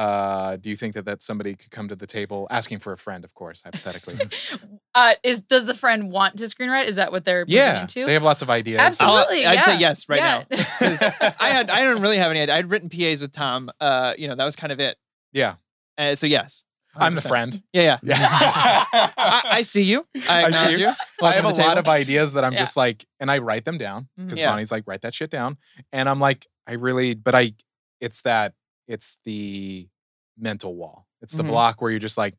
[0.00, 2.96] Uh, do you think that that somebody could come to the table asking for a
[2.96, 4.16] friend, of course, hypothetically?
[4.94, 6.86] uh, is does the friend want to screenwrite?
[6.86, 8.06] Is that what they're yeah, beginning to?
[8.06, 8.80] they have lots of ideas.
[8.80, 9.44] Absolutely.
[9.44, 9.78] I'll- I'd say yeah.
[9.78, 10.44] yes right Yeah.
[10.50, 10.56] now.
[10.78, 11.02] 'Cause
[11.38, 12.54] I had I don't really have any idea.
[12.54, 13.70] I'd written PAs with Tom.
[13.78, 14.96] Uh, you know, that was kind of it.
[15.32, 15.56] Yeah,
[15.98, 16.64] Uh, so yes.
[16.96, 17.62] I'm the friend.
[17.72, 17.98] Yeah, yeah.
[18.02, 18.16] Yeah.
[18.90, 20.06] I, I see you.
[20.28, 20.88] I I see you.
[20.88, 20.92] you.
[21.22, 22.58] I have a to the lot of ideas that I'm Yeah.
[22.60, 24.50] just like, and I write them down because Yeah.
[24.50, 25.58] Bonnie's like, write that shit down,
[25.92, 27.52] and I'm like, I really, but I,
[28.00, 28.54] it's that,
[28.88, 29.86] it's the
[30.40, 31.06] mental wall.
[31.22, 31.48] It's the Mhm.
[31.48, 32.34] block where you're just like,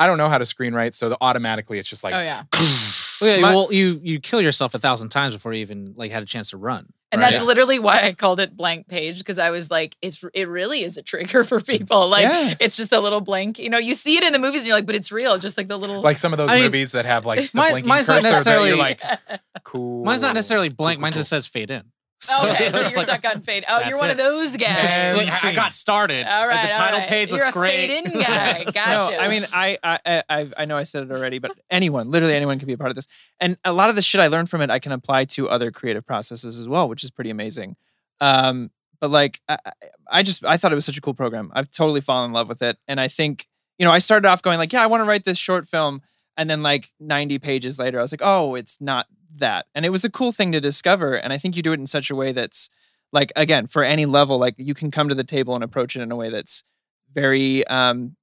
[0.00, 2.44] I don't know how to screenwrite, so the, automatically it's just like, oh yeah.
[3.20, 6.12] Well, yeah, My- well, you you kill yourself a thousand times before you even like
[6.12, 6.86] had a chance to run.
[7.10, 7.32] And right?
[7.32, 10.82] that's literally why I called it blank page because I was like, it's it really
[10.84, 12.08] is a trigger for people.
[12.08, 12.54] Like Yeah.
[12.60, 13.58] it's just a little blank.
[13.58, 15.36] You know, you see it in the movies and you're like, but it's real.
[15.36, 17.58] Just like the little like some of those I mean, movies that have like the
[17.58, 19.00] mine- blinking mine's not cursor that necessarily- you're like,
[19.64, 20.04] cool.
[20.04, 20.98] Mine's not necessarily blank.
[20.98, 21.82] cool, Mine cool, just says fade in.
[22.26, 23.64] Okay, so you're like- stuck on fade.
[23.68, 24.68] Oh, you're That's one of those guys.
[24.76, 26.26] And So, like, I I got started.
[26.26, 27.08] All right, Like, the title right.
[27.08, 27.70] page You're looks a great.
[27.88, 28.64] fade-in guy.
[28.74, 29.12] Gotcha.
[29.12, 32.34] No, I mean, I, I, I, I've- know I said it already, but anyone, literally
[32.34, 33.06] anyone, can be a part of this.
[33.40, 35.70] And a lot of the shit I learned from it, I can apply to other
[35.70, 37.76] creative processes as well, which is pretty amazing.
[38.20, 39.72] Um, but like, I, I-
[40.10, 41.52] I just, I thought it was such a cool program.
[41.54, 43.46] I've totally fallen in love with it, and I think,
[43.78, 46.00] you know, I started off going like, yeah, I want to write this short film,
[46.36, 49.06] and then like 90 pages later, I was like, oh, it's not
[49.38, 49.66] that.
[49.74, 51.14] And it was a cool thing to discover.
[51.14, 52.68] And I think you do it in such a way that's
[53.12, 56.02] like, again, for any level, like you can come to the table and approach it
[56.02, 56.62] in a way that's
[57.14, 58.16] very um,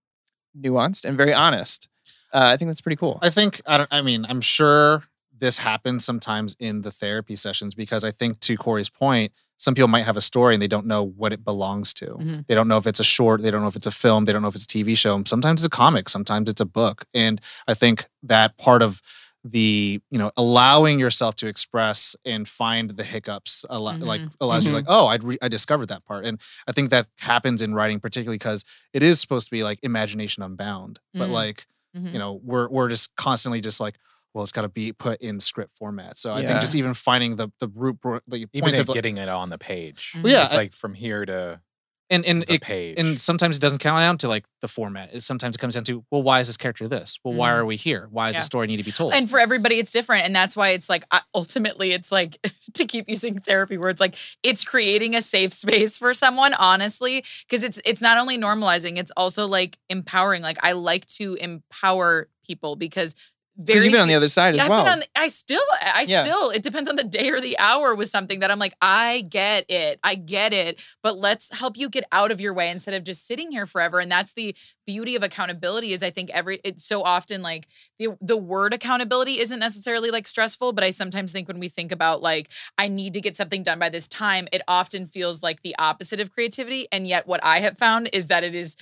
[0.59, 1.87] nuanced and very honest.
[2.33, 3.19] Uh, I think that's pretty cool.
[3.21, 3.89] I think I don't.
[3.91, 5.03] I mean, I'm sure
[5.37, 9.87] this happens sometimes in the therapy sessions because I think to Corey's point, some people
[9.87, 12.05] might have a story and they don't know what it belongs to.
[12.07, 12.47] Mhm.
[12.47, 13.41] They don't know if it's a short.
[13.41, 14.25] They don't know if it's a film.
[14.25, 15.21] They don't know if it's a TV show.
[15.25, 16.09] Sometimes it's a comic.
[16.09, 17.05] Sometimes it's a book.
[17.13, 19.01] And I think that part of
[19.47, 24.31] the you know allowing yourself to express and find the hiccups al- like Mhm.
[24.41, 24.75] allows you Mhm.
[24.75, 27.99] like oh I re- I discovered that part and I think that happens in writing
[27.99, 31.31] particularly because it is supposed to be like imagination unbound but Mhm.
[31.31, 33.97] like you know we're we're just constantly just like
[34.33, 37.35] well it's got to be put in script format so i think just even finding
[37.35, 40.13] the the root the Even points of getting it on the page.
[40.23, 41.61] Yeah, It's I- like from here to
[42.09, 42.95] and and the it, page.
[42.99, 45.83] and sometimes it doesn't count down to like the format it, sometimes it comes down
[45.83, 47.53] to well why is this character this well why Mhm.
[47.53, 48.41] are we here why does Yeah.
[48.41, 50.25] the story need to be told And for everybody, it's different.
[50.25, 51.03] And that's why it's like,
[51.33, 52.37] ultimately, it's like
[52.73, 57.63] to keep using therapy words, like it's creating a safe space for someone, honestly, because
[57.63, 60.41] it's it's not only normalizing, it's also like empowering.
[60.41, 63.15] Like I like to empower people because
[63.57, 64.83] very Because you've been on the other side as I've well.
[64.83, 66.21] been on the, I still, I Yeah.
[66.23, 69.21] still, it depends on the day or the hour with something that I'm like, I
[69.29, 69.99] get it.
[70.03, 70.79] I get it.
[71.01, 73.99] But let's help you get out of your way instead of just sitting here forever.
[73.99, 78.17] And that's the beauty of accountability is I think every, it's so often like the,
[78.21, 82.21] the word accountability isn't necessarily like stressful, but I sometimes think when we think about
[82.21, 85.75] like, I need to get something done by this time, it often feels like the
[85.79, 86.87] opposite of creativity.
[86.91, 88.75] And yet what I have found is that it is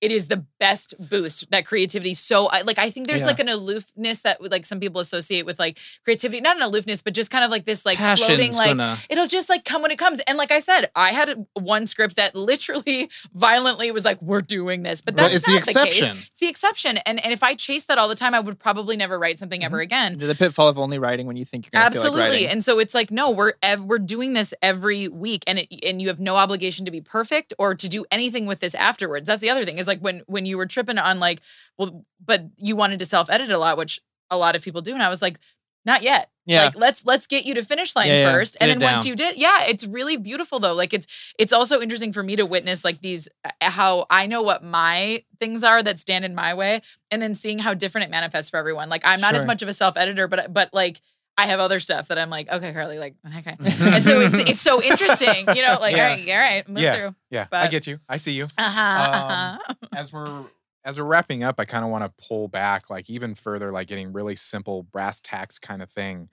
[0.00, 3.28] it is the best boost that creativity so I, like i think there's Yeah.
[3.28, 7.14] like an aloofness that like some people associate with like creativity not an aloofness but
[7.14, 9.90] just kind of like this like passion's floating like gonna it'll just like come when
[9.90, 14.20] it comes and like i said i had one script that literally violently was like
[14.22, 16.16] we're doing this but that's it's the not the, case exception.
[16.18, 18.96] it's the exception and and if i chased that all the time i would probably
[18.96, 19.82] never write something ever mm-hmm.
[19.82, 22.48] again the pitfall of only writing when you think you're going to feel like Absolutely.
[22.48, 26.00] and so it's like, no, we're ev- we're doing this every week, and it, and
[26.00, 29.26] you have no obligation to be perfect or to do anything with this afterwards.
[29.26, 31.40] That's the other thing is like when when you were tripping on like,
[31.76, 34.94] well, but you wanted to self edit a lot, which a lot of people do,
[34.94, 35.38] and I was like,
[35.84, 36.30] not yet.
[36.46, 36.64] Yeah.
[36.64, 38.32] Like let's let's get you to finish line Yeah, yeah.
[38.32, 40.74] first, Get and then once you did, yeah, it's really beautiful though.
[40.74, 41.06] Like it's
[41.38, 43.28] it's also interesting for me to witness like these
[43.60, 46.80] how I know what my things are that stand in my way,
[47.10, 48.88] and then seeing how different it manifests for everyone.
[48.88, 51.00] Like I'm not as much of a self editor, but but like
[51.38, 54.60] I have other stuff that I'm like, okay, Carlie, like okay, and so it's it's
[54.60, 56.08] so interesting, you know, like Yeah.
[56.10, 56.96] all right, all right, move Yeah.
[56.96, 57.14] through.
[57.30, 57.98] yeah, but, I get you.
[58.08, 58.44] I see you.
[58.58, 59.74] Uh-huh, uh-huh.
[59.96, 60.44] as we're
[60.84, 63.88] as we're wrapping up, I kind of want to pull back like even further, like
[63.88, 66.28] getting really simple brass tacks kind of thing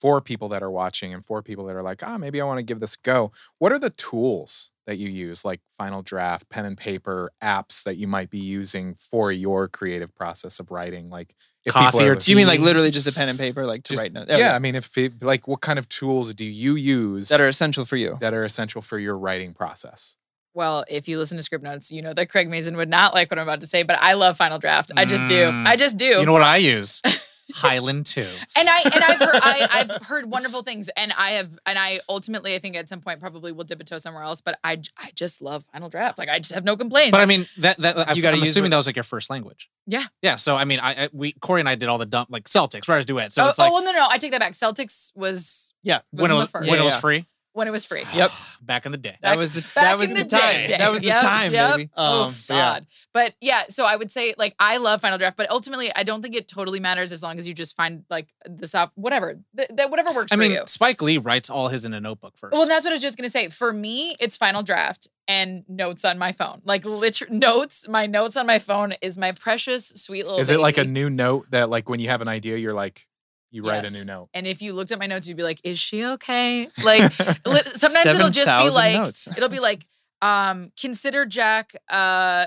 [0.00, 2.58] for people that are watching and for people that are like, ah, maybe I want
[2.58, 3.32] to give this a go.
[3.58, 7.96] What are the tools that you use, like Final Draft, pen and paper, apps that
[7.96, 11.08] you might be using for your creative process of writing?
[11.08, 11.34] Like
[11.68, 14.02] Coffee or Do you mean like literally just a pen and paper, like to just-
[14.02, 14.28] write notes?
[14.28, 14.56] There we yeah, go.
[14.56, 17.84] I mean, if it, like what kind of tools do you use that are essential
[17.84, 18.18] for you.
[18.20, 20.16] that are essential for your writing process?
[20.52, 23.38] Well, if you listen to Scriptnotes, you know that Craig Mazin would not like what
[23.38, 24.92] I'm about to say, but I love Final Draft.
[24.96, 25.46] I just do.
[25.50, 25.66] Mm.
[25.66, 26.04] I just do.
[26.04, 27.02] you know what i use
[27.54, 28.20] highland 2
[28.58, 32.00] and I and I've heard I, I've heard wonderful things, and I have and I
[32.08, 34.80] ultimately I think at some point probably will dip a toe somewhere else, but I
[34.98, 36.18] I just love Final Draft.
[36.18, 37.12] Like I just have no complaints.
[37.12, 39.04] but i mean that that You you gotta i'm assuming what- that was like your
[39.04, 40.04] first language Yeah.
[40.20, 42.44] yeah so i mean i, I we corey and i did all the dump like
[42.44, 44.40] Celtx writers duet so oh, it's oh, like oh well, no, no, I take that
[44.40, 44.52] back.
[44.54, 46.00] Celtx was Yeah.
[46.10, 46.70] when wasn't it was first.
[46.70, 47.00] when it was yeah.
[47.00, 48.04] free when it was free.
[48.14, 48.30] Yep.
[48.62, 50.66] back in the day That was the that was the, the time.
[50.66, 50.76] day.
[50.78, 51.76] That was the time, yep.
[51.76, 51.90] baby.
[51.96, 52.60] Oh Um, but yeah.
[52.74, 52.86] God!
[53.12, 56.20] But yeah, so I would say like I love Final Draft, but ultimately I don't
[56.22, 59.68] think it totally matters as long as you just find like the soft whatever th-
[59.74, 60.62] that whatever works i for mean you.
[60.66, 63.16] spike lee writes all his in a notebook first Well, that's what I was just
[63.16, 63.48] gonna say.
[63.48, 66.60] For me, it's Final Draft and notes on my phone.
[66.64, 67.88] Like literal notes.
[67.88, 70.38] My notes on my phone is my precious sweet little.
[70.40, 73.06] Is it like a new note that like when you have an idea, you're like
[73.54, 74.28] you write a new note?
[74.34, 77.60] And if you looked at my notes, you'd be like, "Is she okay?" Like li-
[77.64, 79.86] sometimes it'll just be like it'll be like
[80.22, 82.46] um consider jack uh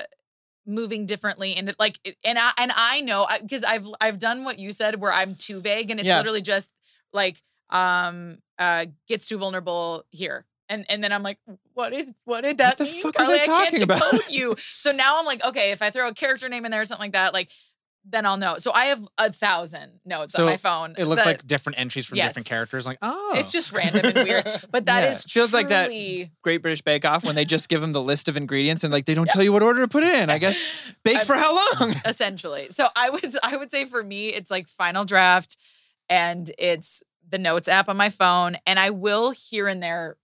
[0.65, 4.43] moving differently and it, like it- and i and i know because i've i've done
[4.43, 6.17] what you said where i'm too vague and it's Yeah.
[6.17, 6.71] literally just
[7.13, 11.37] like um uh gets too vulnerable here and and then i'm like
[11.73, 13.41] what did what did that the mean fuck was Carlie?
[13.41, 13.99] I talking can't about?
[14.01, 16.81] decode you so now i'm like okay if i throw a character name in there
[16.81, 17.49] or something like that like
[18.09, 21.23] then i'll know so i have a thousand notes So on my phone it looks
[21.23, 22.47] that- like different entries from different Yes.
[22.47, 23.77] characters like oh it's just oh.
[23.77, 25.09] random and weird but that Yeah.
[25.09, 25.89] is Feels like that-
[26.43, 29.05] Great British Bake Off when they just give them the list of ingredients and like
[29.05, 30.29] they don't tell you what order to put it in.
[30.29, 30.65] I guess
[31.03, 31.93] bake I'm- for how long?
[32.05, 32.67] essentially.
[32.69, 35.57] So I was I would say for me it's like Final Draft
[36.09, 40.15] and it's the notes app on my phone and I will here and there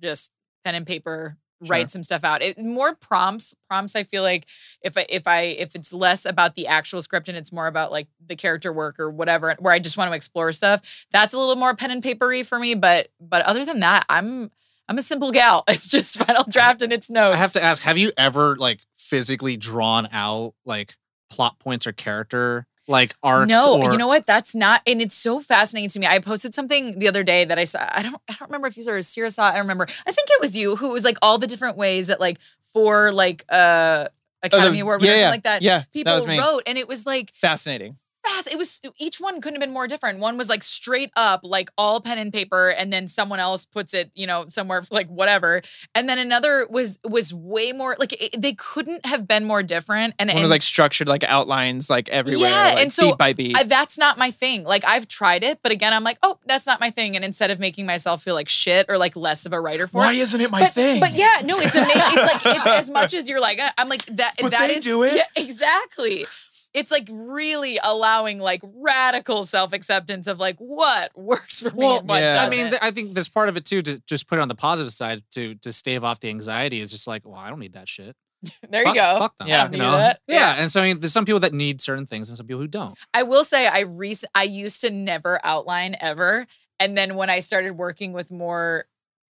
[0.00, 0.30] just
[0.64, 1.36] pen and paper
[1.68, 2.42] write some stuff out.
[2.42, 3.54] It, more prompts.
[3.68, 3.96] Prompts.
[3.96, 4.46] I feel like
[4.82, 7.92] if I if I if it's less about the actual script and it's more about
[7.92, 11.06] like the character work or whatever, where I just want to explore stuff.
[11.12, 12.74] That's a little more pen and papery for me.
[12.74, 14.50] But but other than that, I'm
[14.88, 15.64] I'm a simple gal.
[15.68, 17.34] It's just final draft and it's notes.
[17.34, 20.96] I have to ask, have you ever like physically drawn out like
[21.30, 23.48] plot points or character like arcs?
[23.48, 24.26] No, or, you know what?
[24.26, 26.06] That's not, and it's so fascinating to me.
[26.06, 27.80] I posted something the other day that I saw.
[27.90, 29.48] I don't, I don't remember if you saw it or Sierra saw.
[29.50, 29.54] it.
[29.54, 29.86] I remember.
[30.06, 32.38] I think it was you who was like all the different ways that like
[32.72, 34.08] for like uh
[34.42, 35.62] Academy Award Oh, yeah, or something yeah, like that.
[35.62, 36.38] yeah, that people me.
[36.38, 37.96] wrote, and it was like Fascinating.
[38.24, 38.48] Fast.
[38.50, 40.18] It was each one couldn't have been more different.
[40.18, 43.94] One was like straight up, like all pen and paper, and then someone else puts
[43.94, 45.62] it, you know, somewhere like whatever.
[45.94, 50.14] And then another was was way more like it, they couldn't have been more different.
[50.18, 52.50] And, One and was like structured like outlines like everywhere.
[52.50, 53.56] Yeah, like, and so beat by beat.
[53.56, 54.64] I, that's not my thing.
[54.64, 57.16] Like I've tried it, but again, I'm like, oh, that's not my thing.
[57.16, 59.98] And instead of making myself feel like shit or like less of a writer for
[59.98, 60.18] Why it.
[60.18, 61.00] isn't it my but, thing?
[61.00, 61.92] But yeah, no, it's amazing.
[61.96, 64.34] It's like it's as much as you're like, uh, I'm like that.
[64.40, 65.12] But that they is- do it.
[65.22, 66.26] Yeah, exactly.
[66.74, 71.98] It's like really allowing like radical self acceptance of like what works for me Well,
[72.00, 72.44] and yeah.
[72.44, 74.54] I mean, I think there's part of it too to just put it on the
[74.54, 76.80] positive side to to stave off the anxiety.
[76.80, 78.16] Is just like, well, I don't need that shit.
[78.70, 79.18] there you go.
[79.20, 79.48] Fuck them.
[79.48, 79.60] Yeah.
[79.60, 79.92] I don't you know?
[79.92, 80.20] that.
[80.26, 80.56] Yeah.
[80.58, 82.68] and so I mean, there's some people that need certain things and some people who
[82.68, 82.98] don't.
[83.14, 86.46] I will say I rec- I used to never outline ever.
[86.80, 88.86] And then when I started working with more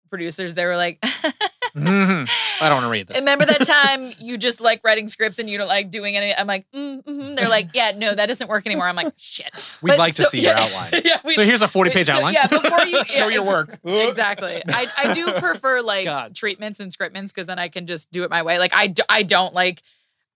[0.09, 1.03] producers, they were like,
[1.75, 2.29] Mhm.
[2.61, 3.17] I don't want to read this.
[3.19, 6.35] Remember that time you just like writing scripts and you don't like doing any?
[6.35, 7.35] I'm like, mm, mhm.
[7.37, 8.87] they're like, yeah, no, that doesn't work anymore.
[8.87, 9.49] I'm like, shit.
[9.81, 11.01] We'd But like to so- see your outline.
[11.05, 12.33] yeah, we- so here's a 40 page so, outline.
[12.33, 13.79] Yeah, before you Show your work.
[13.83, 14.61] Exactly.
[14.67, 16.35] I, I do prefer like God.
[16.35, 18.59] treatments and scriptments because then I can just do it my way.
[18.59, 19.81] Like I, do, I don't like,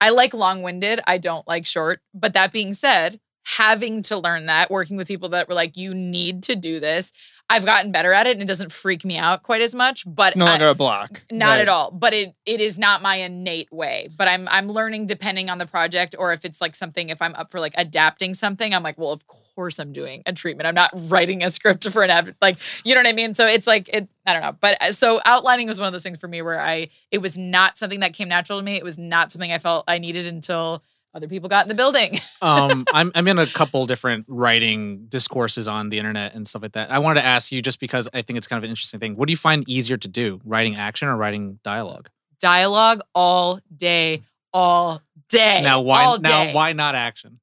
[0.01, 0.99] I like long winded.
[1.07, 2.01] I don't like short.
[2.13, 5.93] But that being said, having to learn that, working with people that were like, you
[5.93, 7.13] need to do this.
[7.49, 10.03] I've gotten better at it and it doesn't freak me out quite as much.
[10.07, 11.21] But it's no longer a block.
[11.31, 11.61] not Right.
[11.61, 15.49] at all but it it is not my innate way but i'm i'm learning depending
[15.49, 18.73] on the project or if it's like something if i'm up for like adapting something
[18.73, 22.03] i'm like well of course i'm doing a treatment i'm not writing a script for
[22.03, 24.55] an ad like you know what i mean so it's like it i don't know
[24.59, 27.37] but uh, so outlining was one of those things for me where i it was
[27.37, 30.25] not something that came natural to me it was not something i felt i needed
[30.25, 30.83] until
[31.15, 35.67] other people got in the building um, I'm I'm in a couple different writing discourses
[35.67, 36.91] on the internet and stuff like that.
[36.91, 39.15] I wanted to ask you just because I think it's kind of an interesting thing.
[39.15, 42.09] What do you find easier to do, writing action or writing dialogue?
[42.39, 44.21] dialogue all day
[44.53, 47.39] all day now why now why not action?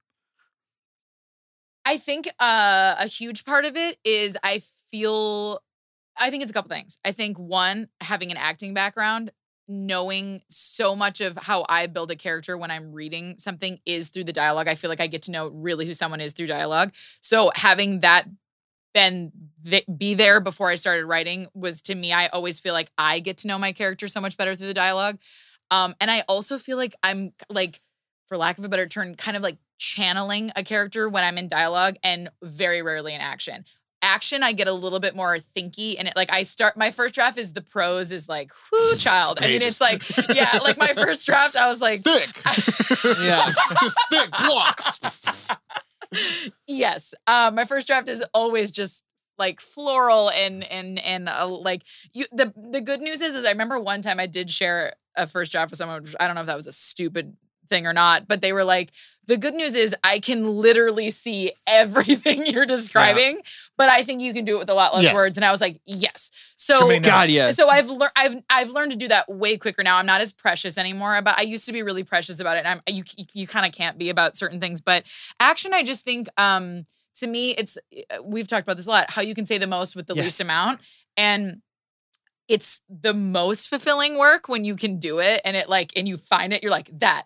[1.85, 5.61] I think uh, a huge part of it is I feel,
[6.17, 6.97] I think it's a couple things.
[7.05, 9.33] I think one, having an acting background,
[9.69, 14.25] knowing so much of how I build a character when I'm reading something is through
[14.25, 14.69] the dialogue.
[14.69, 16.93] I feel like I get to know really who someone is through dialogue.
[17.21, 18.29] So having that
[18.95, 19.33] been
[19.65, 23.21] th- be there before I started writing was to me, I always feel like I
[23.21, 25.19] get to know my character so much better through the dialogue.
[25.71, 27.81] Um, and I also feel like I'm like,
[28.29, 31.49] for lack of a better term, kind of like channeling a character when I'm in
[31.49, 33.65] dialogue and very rarely in action.
[34.03, 37.15] Action, I get a little bit more thinky and it like I start my first
[37.15, 39.39] draft is the prose is like, whoo, child.
[39.41, 40.03] I mean, it's like,
[40.35, 42.29] yeah, like my first draft, I was like, Thick.
[43.23, 43.53] Yeah.
[43.81, 44.99] just thick blocks.
[46.67, 47.15] yes.
[47.27, 49.05] Um, my first draft is always just
[49.39, 52.27] like floral and and and uh, like you.
[52.33, 55.53] The the good news is, is I remember one time I did share a first
[55.53, 56.03] draft with someone.
[56.03, 57.37] which I don't know if that was a stupid
[57.69, 58.91] thing or not, but they were like,
[59.27, 63.41] the good news is I can literally see everything you're describing,
[63.79, 65.15] but I think you can do it with a lot less Yes.
[65.15, 65.39] words.
[65.39, 66.31] And I was like, yes.
[66.57, 67.57] So God, yes.
[67.57, 69.97] so I've learned I've I've learned to do that way quicker now.
[69.99, 72.65] I'm not as precious anymore, but I used to be really precious about it.
[72.67, 75.05] And I'm you you, you kind of can't be about certain things, but
[75.39, 76.85] action I just think um
[77.17, 77.79] to me it's
[78.11, 80.15] uh, we've talked about this a lot how you can say the most with the
[80.15, 80.25] Yes.
[80.25, 80.81] least amount
[81.17, 81.63] and
[82.49, 86.17] it's the most fulfilling work when you can do it and it like and you
[86.17, 87.25] find it you're like that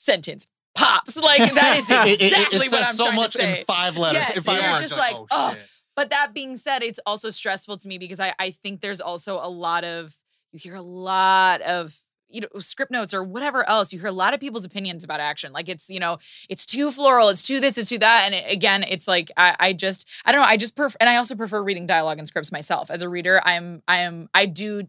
[0.00, 1.90] sentence pops like that is
[2.20, 3.64] exactly what I'm trying to say.
[3.66, 5.66] five letters, Yes, in five you're words, just like, oh, shit.
[5.96, 9.34] But that being said, it's also stressful to me because I, I think there's also
[9.42, 10.16] a lot of
[10.52, 11.94] you hear a lot of
[12.28, 13.92] you know Scriptnotes or whatever else.
[13.92, 15.52] You hear a lot of people's opinions about action.
[15.52, 16.16] Like it's you know
[16.48, 18.22] it's too floral, it's too this, it's too that.
[18.24, 20.46] And it- again, it's like I, I just I don't know.
[20.46, 23.42] I just prefer and I also prefer reading dialogue and scripts myself as a reader.
[23.44, 24.84] I'm I am I do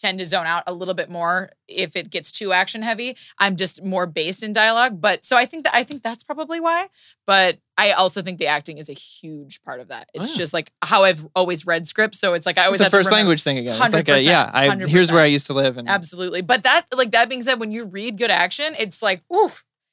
[0.00, 3.16] tend to zone out a little bit more if it gets too action heavy.
[3.38, 5.00] I'm just more based in dialogue.
[5.00, 6.88] But so I think that I think that's probably why.
[7.26, 10.08] But I also think the acting is a huge part of that.
[10.14, 10.38] It's Oh, yeah.
[10.38, 12.18] just like how I've always read scripts.
[12.18, 13.80] So it's like I always It's a first language thing again.
[13.80, 15.76] It's like a, yeah, I, here's where I used to live.
[15.76, 16.42] And Absolutely.
[16.42, 19.50] But that like that being said, when you read good action, it's like, ooh,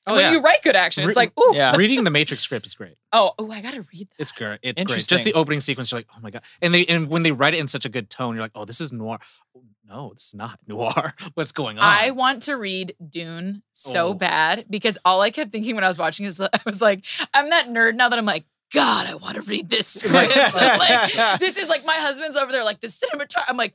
[0.07, 0.31] Oh, when yeah.
[0.31, 1.75] you write good action, it's Re- like, ooh, Yeah.
[1.77, 2.95] Reading the Matrix script is great.
[3.13, 4.15] oh, oh, I gotta read that.
[4.19, 4.59] It's great.
[4.63, 5.05] It's great.
[5.05, 6.41] Just the opening sequence, you're like, oh my god.
[6.61, 8.65] And they and when they write it in such a good tone, you're like, oh,
[8.65, 9.19] this is noir.
[9.55, 11.13] Oh, No, this is not noir.
[11.33, 11.83] What's going on?
[11.85, 14.13] I want to read Dune so Oh.
[14.13, 17.49] bad because all I kept thinking when I was watching is I was like, I'm
[17.49, 20.13] that nerd now that I'm like, God, I want to read this script.
[20.13, 23.43] like, this is like my husband's over there, like the cinematography.
[23.47, 23.73] I'm like,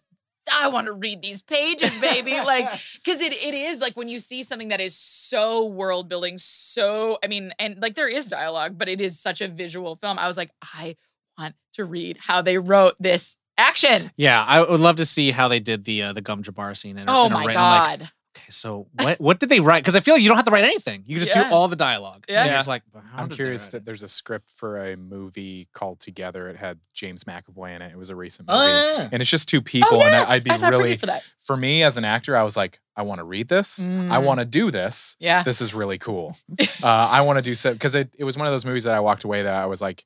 [0.53, 2.33] I want to read these pages, baby.
[2.33, 2.65] Like,
[3.05, 7.19] because it, it is like when you see something that is so world building, so
[7.24, 10.19] I mean, and like there is dialogue, but it is such a visual film.
[10.19, 10.97] I was like, I
[11.39, 14.11] want to read how they wrote this action.
[14.16, 16.99] yeah, I would love to see how they did the uh, the Gom Jabbar scene.
[16.99, 17.57] In, Oh in my write.
[17.57, 18.11] I'm like, god.
[18.37, 19.83] Okay, so what what did they write?
[19.83, 21.05] Because I feel like you don't have to write anything.
[21.07, 21.49] You can just Yeah.
[21.49, 22.25] do all the dialogue.
[22.29, 22.41] Yeah.
[22.41, 22.59] And you're Yeah.
[22.59, 22.83] just like,
[23.15, 26.49] I'm curious that there's a script for a movie called Together.
[26.49, 27.93] It had James McAvoy in it.
[27.93, 28.59] It was a recent movie.
[28.61, 29.09] Oh, yeah.
[29.13, 29.89] And it's just two people.
[30.01, 30.25] oh, yes.
[30.27, 31.23] And I'd be I saw really, for that.
[31.41, 33.81] for me as an actor, I was like, I want to read this.
[33.81, 34.25] I Mm.
[34.25, 35.17] want to do this.
[35.21, 35.43] Yeah.
[35.43, 36.37] This is really cool.
[36.83, 38.95] uh, I want to do so because it, it was one of those movies that
[38.95, 40.05] I walked away that I was like,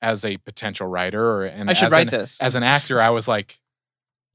[0.00, 2.40] as a potential writer or and I should as write an, this.
[2.40, 3.58] as an actor, I was like,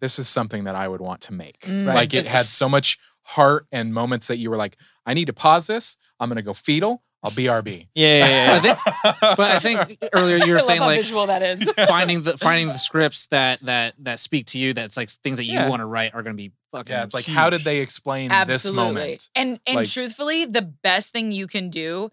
[0.04, 1.62] this is something that I would want to make.
[1.62, 1.88] Mm.
[1.88, 1.96] Right.
[1.96, 4.76] Like it had so much heart and moments that you were like,
[5.06, 5.98] I need to pause this.
[6.20, 7.02] I'm gonna go fetal.
[7.24, 7.88] I'll BRB.
[7.96, 8.54] yeah, yeah, yeah.
[8.54, 11.42] I think- but I think earlier you were I love saying how like visual that
[11.42, 11.64] is.
[11.88, 14.74] finding the finding the scripts that that that speak to you.
[14.74, 15.70] That's like things that you Yeah.
[15.70, 16.92] want to write are going to be fucking.
[16.94, 18.84] yeah, it's like how did they explain this Absolutely.
[18.94, 19.30] moment?
[19.36, 22.12] And and Like- truthfully, the best thing you can do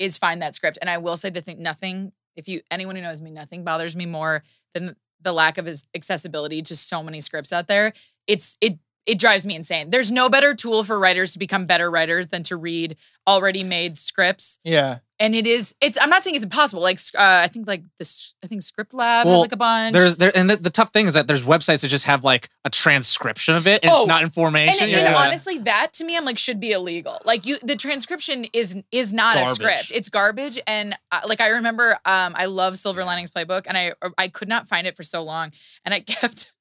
[0.00, 0.78] is find that script.
[0.80, 3.94] And I will say the thing nothing, if you anyone who knows me, nothing bothers
[3.94, 4.42] me more
[4.74, 7.92] than the lack of accessibility to so many scripts out there.
[8.26, 9.90] It's it it drives me insane.
[9.90, 12.96] There's no better tool for writers to become better writers than to read
[13.26, 14.58] already made scripts.
[14.64, 14.98] yeah.
[15.20, 16.80] And it is it's I'm not saying it's impossible.
[16.82, 19.92] Like uh, I think like this I think Script Lab has like a bunch.
[19.92, 22.48] There's there and the, the tough thing is that there's websites that just have like
[22.64, 24.84] a transcription of it and Oh, it's not information.
[24.84, 27.18] and You're like, honestly, that to me, I'm like, should be illegal.
[27.24, 29.90] Like you, the transcription is is not a script.
[29.92, 30.60] It's garbage.
[30.66, 34.48] And uh, like I remember, um, I love Silver Linings Playbook, and I I could
[34.48, 35.50] not find it for so long,
[35.84, 36.52] and I kept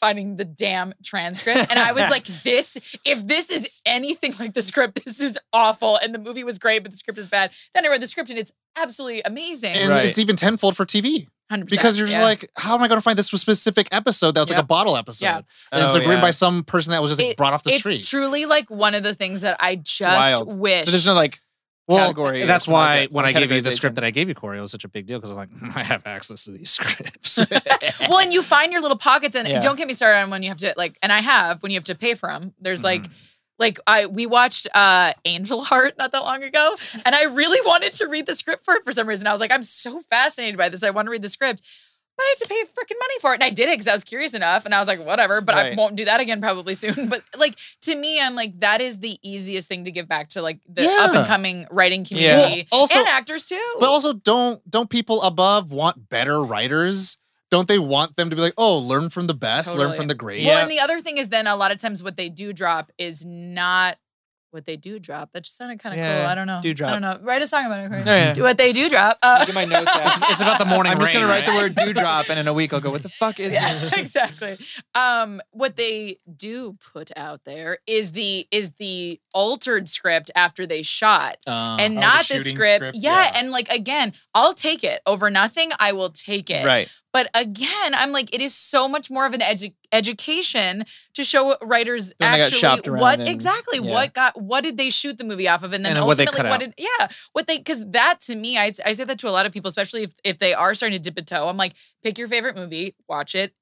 [0.00, 4.62] finding the damn transcript, and I was like, this, if this is anything like the
[4.62, 5.96] script, this is awful.
[6.02, 7.50] And the movie was great, but the script is bad.
[7.74, 9.74] Then I read the script, and it's absolutely amazing.
[9.74, 10.06] and Right.
[10.06, 12.24] it's even tenfold for TV 100%, because you're just yeah.
[12.24, 14.96] like, how am I going to find this specific episode that was like a bottle
[14.96, 15.26] episode?
[15.26, 15.36] Yeah.
[15.70, 16.22] And oh, it's Oh, like written yeah.
[16.22, 18.00] by some person that was just like, It- brought off the it's street.
[18.00, 20.56] It's truly like one of the things that I just wild.
[20.58, 20.84] wish.
[20.86, 21.40] But there's no like
[21.88, 24.28] well, category or that's like why when I gave you the script that I gave
[24.28, 26.52] you, Corey, it was such a big deal because I'm like, I have access to
[26.52, 27.38] these scripts.
[28.08, 29.60] well, and you find your little pockets, and Yeah.
[29.60, 31.76] don't get me started on when you have to like, and I have when you
[31.76, 32.54] have to pay for them.
[32.60, 33.12] There's like, Mm-hmm.
[33.58, 37.92] like I we watched uh Angel Heart not that long ago, and I really wanted
[37.94, 39.26] to read the script for it for some reason.
[39.26, 40.82] I was like, I'm so fascinated by this.
[40.82, 41.62] I want to read the script.
[42.16, 43.36] But I had to pay freaking money for it.
[43.36, 44.64] And I did it because I was curious enough.
[44.66, 47.08] And I was like, whatever, but I won't do that again probably soon.
[47.08, 50.42] But like to me, I'm like, that is the easiest thing to give back to
[50.42, 50.96] like the Yeah.
[51.00, 52.34] up and coming writing Yeah.
[52.42, 53.76] community Well, also- and actors too.
[53.80, 57.16] But also, don't don't people above want better writers?
[57.50, 60.14] Don't they want them to be like, oh, learn from the best, learn from the
[60.14, 60.44] great?
[60.44, 60.62] Well, Yeah.
[60.62, 63.26] and the other thing is then a lot of times what they do drop is
[63.26, 63.98] not
[64.52, 65.32] what they do drop.
[65.32, 66.28] That just sounded kind of Yeah, cool.
[66.30, 66.60] I don't know.
[66.62, 66.90] do drop.
[66.90, 67.18] I don't know.
[67.22, 67.88] Write a song about it.
[67.88, 68.06] Chris.
[68.06, 68.34] Oh, yeah.
[68.34, 69.18] Do what they do drop.
[69.22, 70.30] Uh, Get my notes out.
[70.30, 72.52] It's about the morning I'm just gonna write the word do drop, and in a
[72.52, 72.90] week I'll go.
[72.90, 73.92] What the fuck is yeah, this?
[73.98, 74.58] exactly.
[74.94, 80.82] Um, what they do put out there is the is the altered script after they
[80.82, 81.38] shot.
[81.46, 82.84] Uh, and oh, the not the, script.
[82.84, 82.96] script?
[82.96, 83.32] Yeah, Yeah.
[83.36, 85.70] and like again, I'll take it over nothing.
[85.80, 86.66] I will take it.
[86.66, 86.88] Right.
[87.12, 90.84] But again, I'm like, it is so much more of an edu- education
[91.14, 93.92] to show writers Then they got actually what and- exactly yeah.
[93.92, 96.48] what got what did they shoot the movie off of, and then, And what ultimately
[96.48, 96.60] what out.
[96.60, 99.44] did yeah what they because that to me I I say that to a lot
[99.46, 101.48] of people, especially if if they are starting to dip a toe.
[101.48, 103.52] I'm like, pick your favorite movie, watch it,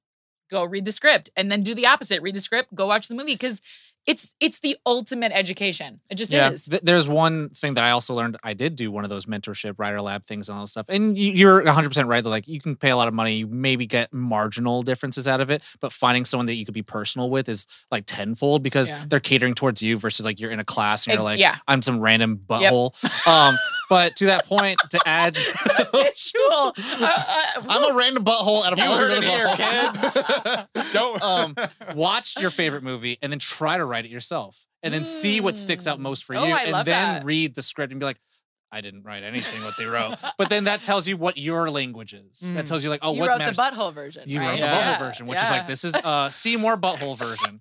[0.49, 3.15] go read the script, and then do the opposite: read the script, go watch the
[3.15, 3.61] movie because.
[4.07, 6.01] It's it's the ultimate education.
[6.09, 6.49] It just Yeah.
[6.49, 6.65] is.
[6.65, 8.35] Th- there's one thing that I also learned.
[8.43, 10.87] I did do one of those mentorship writer lab things and all that stuff.
[10.89, 12.23] And you, you're 100 percent right.
[12.23, 15.39] That like you can pay a lot of money, you maybe get marginal differences out
[15.39, 18.89] of it, but finding someone that you could be personal with is like tenfold because
[18.89, 19.05] Yeah.
[19.07, 21.57] they're catering towards you versus like you're in a class and you're like, yeah.
[21.67, 22.95] I'm some random butthole.
[23.27, 23.55] um,
[23.91, 25.35] but to that point, to add,
[25.91, 26.73] Visual.
[26.73, 30.93] Uh, uh, I'm a random butthole out of You all heard these it here, kids.
[30.93, 31.21] Don't.
[31.21, 31.55] um,
[31.93, 35.57] watch your favorite movie and then try to write it yourself and then see what
[35.57, 36.03] sticks out Mm.
[36.03, 37.25] most for Oh, you I and love then that.
[37.25, 38.17] read the script and be like
[38.71, 40.15] I didn't write anything what they wrote.
[40.37, 42.39] but then that tells you what your language is.
[42.39, 42.67] That Mm.
[42.69, 43.57] tells you like, oh, you what wrote matters.
[43.57, 44.23] the butthole version.
[44.27, 44.47] you right?
[44.47, 44.95] wrote the Yeah.
[44.95, 47.59] butthole version, which is like this is uh Seymour butthole version.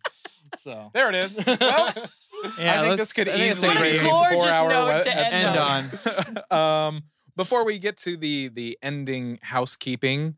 [0.56, 1.38] So there it is.
[1.44, 1.92] Well,
[2.58, 4.44] Yeah, I think this could I think it's a easily be a What a gorgeous
[4.44, 6.86] four-hour note to end End on.
[6.96, 7.02] um,
[7.36, 10.36] before we get to the the ending housekeeping,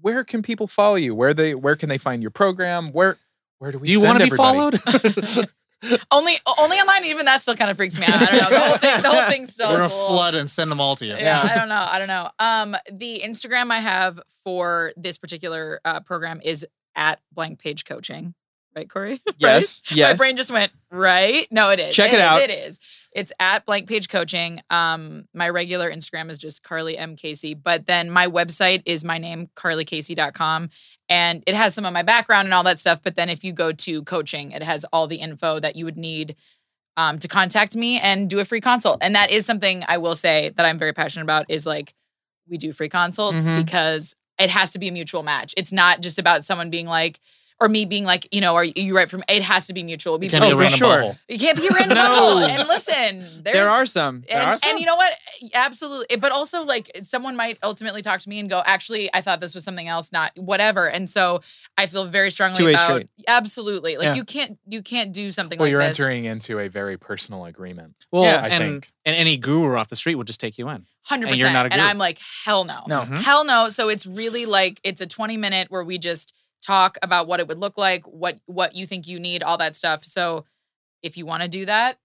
[0.00, 1.14] where can people follow you?
[1.14, 2.88] Where they where can they find your program?
[2.88, 3.18] Where
[3.58, 3.86] where do we?
[3.86, 4.80] do you want to be followed?
[6.10, 7.04] only only online.
[7.04, 8.14] Even that still kind of freaks me out.
[8.14, 8.48] I don't know.
[8.48, 9.68] The whole thing, the whole thing still.
[9.68, 11.16] We're gonna is a little- flood and send them all to you.
[11.16, 11.86] Yeah, I don't know.
[11.88, 12.30] I don't know.
[12.38, 18.34] Um, the Instagram I have for this particular uh, program is at blank page coaching.
[18.76, 19.20] Right, Corey?
[19.38, 19.82] Yes.
[19.90, 20.18] My Yes.
[20.18, 21.46] brain just went right.
[21.50, 21.94] No, it is.
[21.94, 22.40] Check it is, out.
[22.42, 22.78] It is.
[23.12, 24.60] It's at blank page coaching.
[24.70, 29.18] Um, my regular Instagram is just Carlie M Casey, but then my website is my
[29.18, 30.70] name, carliecasey.com.
[31.08, 33.00] And it has some of my background and all that stuff.
[33.02, 35.96] But then if you go to coaching, it has all the info that you would
[35.96, 36.36] need
[36.96, 38.98] um, to contact me and do a free consult.
[39.00, 41.94] And that is something I will say that I'm very passionate about is like
[42.48, 43.64] we do free consults Mhm.
[43.64, 45.54] because it has to be a mutual match.
[45.56, 47.20] It's not just about someone being like,
[47.60, 49.22] or me being like, you know, are you right from?
[49.28, 50.14] It has to be mutual.
[50.14, 51.00] You Because can't be Oh, a for random sure.
[51.00, 51.18] bubble.
[51.26, 52.04] it can't be a random No.
[52.04, 52.38] bubble.
[52.44, 54.22] And listen, There are some.
[54.28, 54.70] There and, are some.
[54.70, 55.12] and you know what?
[55.54, 56.16] Absolutely.
[56.16, 59.54] But also, like, someone might ultimately talk to me and go, actually, I thought this
[59.54, 60.86] was something else, not whatever.
[60.88, 61.40] And so
[61.76, 63.08] I feel very strongly Two-way about street.
[63.26, 63.96] absolutely.
[63.96, 64.14] Like Yeah.
[64.14, 65.98] you can't you can't do something Well, like you're this.
[65.98, 67.96] entering into a very personal agreement.
[68.12, 68.92] Well, Yeah, I and think.
[69.04, 70.86] and any guru off the street will just take you in.
[71.06, 71.54] Hundred and percent.
[71.54, 71.80] not And.
[71.80, 72.84] I'm like, hell no.
[72.86, 73.00] No.
[73.02, 73.18] Mhm.
[73.18, 73.68] Hell no.
[73.70, 77.48] So it's really like it's a 20 minute where we just talk about what it
[77.48, 80.04] would look like, what what you think you need, all that stuff.
[80.04, 80.44] So
[81.02, 81.98] if you want to do that,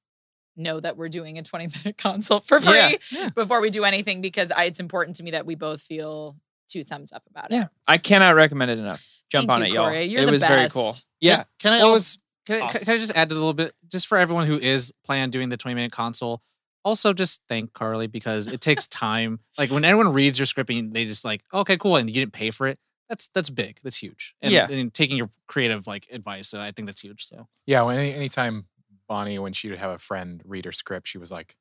[0.56, 3.30] know that we're doing a 20 minute consult for free Yeah, yeah.
[3.30, 6.36] before we do anything because I, it's important to me that we both feel
[6.68, 7.56] two thumbs up about it.
[7.56, 7.68] Yeah.
[7.88, 9.06] I cannot recommend it enough.
[9.30, 9.92] Jump Thank on you, it, y'all.
[10.04, 10.94] You're it the was very cool.
[11.20, 11.44] Yeah.
[11.60, 12.86] Can I Well, it also, can, I, awesome.
[12.86, 15.50] can I just add a little bit just for everyone who is planning on doing
[15.50, 16.42] the 20 minute console?
[16.86, 19.40] Also, just thank Carlie because it takes time.
[19.58, 22.34] Like when everyone reads your script and they just like, okay, cool, and you didn't
[22.34, 22.78] pay for it.
[23.10, 23.80] That's that's big.
[23.84, 24.36] That's huge.
[24.42, 24.70] And, Yeah.
[24.70, 27.26] and taking your creative like advice, so I think that's huge.
[27.26, 28.66] So Yeah, when any anytime
[29.08, 31.56] Bonnie, when she would have a friend read her script, she was like,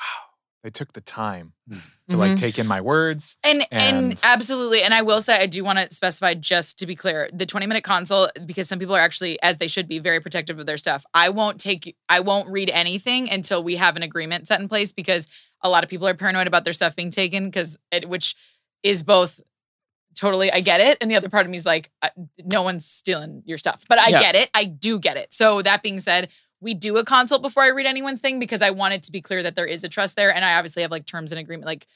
[0.00, 0.30] "Wow,
[0.62, 1.52] they took the time
[2.08, 2.36] to like Mhm.
[2.38, 5.78] take in my words." And, and And- absolutely, and I will say I do want
[5.78, 9.40] to specify just to be clear, the 20 minute consult because some people are actually
[9.42, 11.04] as they should be very protective of their stuff.
[11.12, 14.90] I won't take I won't read anything until we have an agreement set in place
[14.92, 15.28] because
[15.60, 18.34] a lot of people are paranoid about their stuff being taken because it which
[18.82, 19.40] is both
[20.14, 21.90] totally I get it and the other part of me is like
[22.44, 23.84] no one's stealing your stuff.
[23.88, 24.20] But I Yeah.
[24.20, 24.50] get it.
[24.54, 25.32] I do get it.
[25.32, 26.28] So that being said,
[26.60, 29.20] we do a consult before I read anyone's thing because I want it to be
[29.20, 31.66] clear that there is a trust there and I obviously have like terms and agreement
[31.66, 31.86] like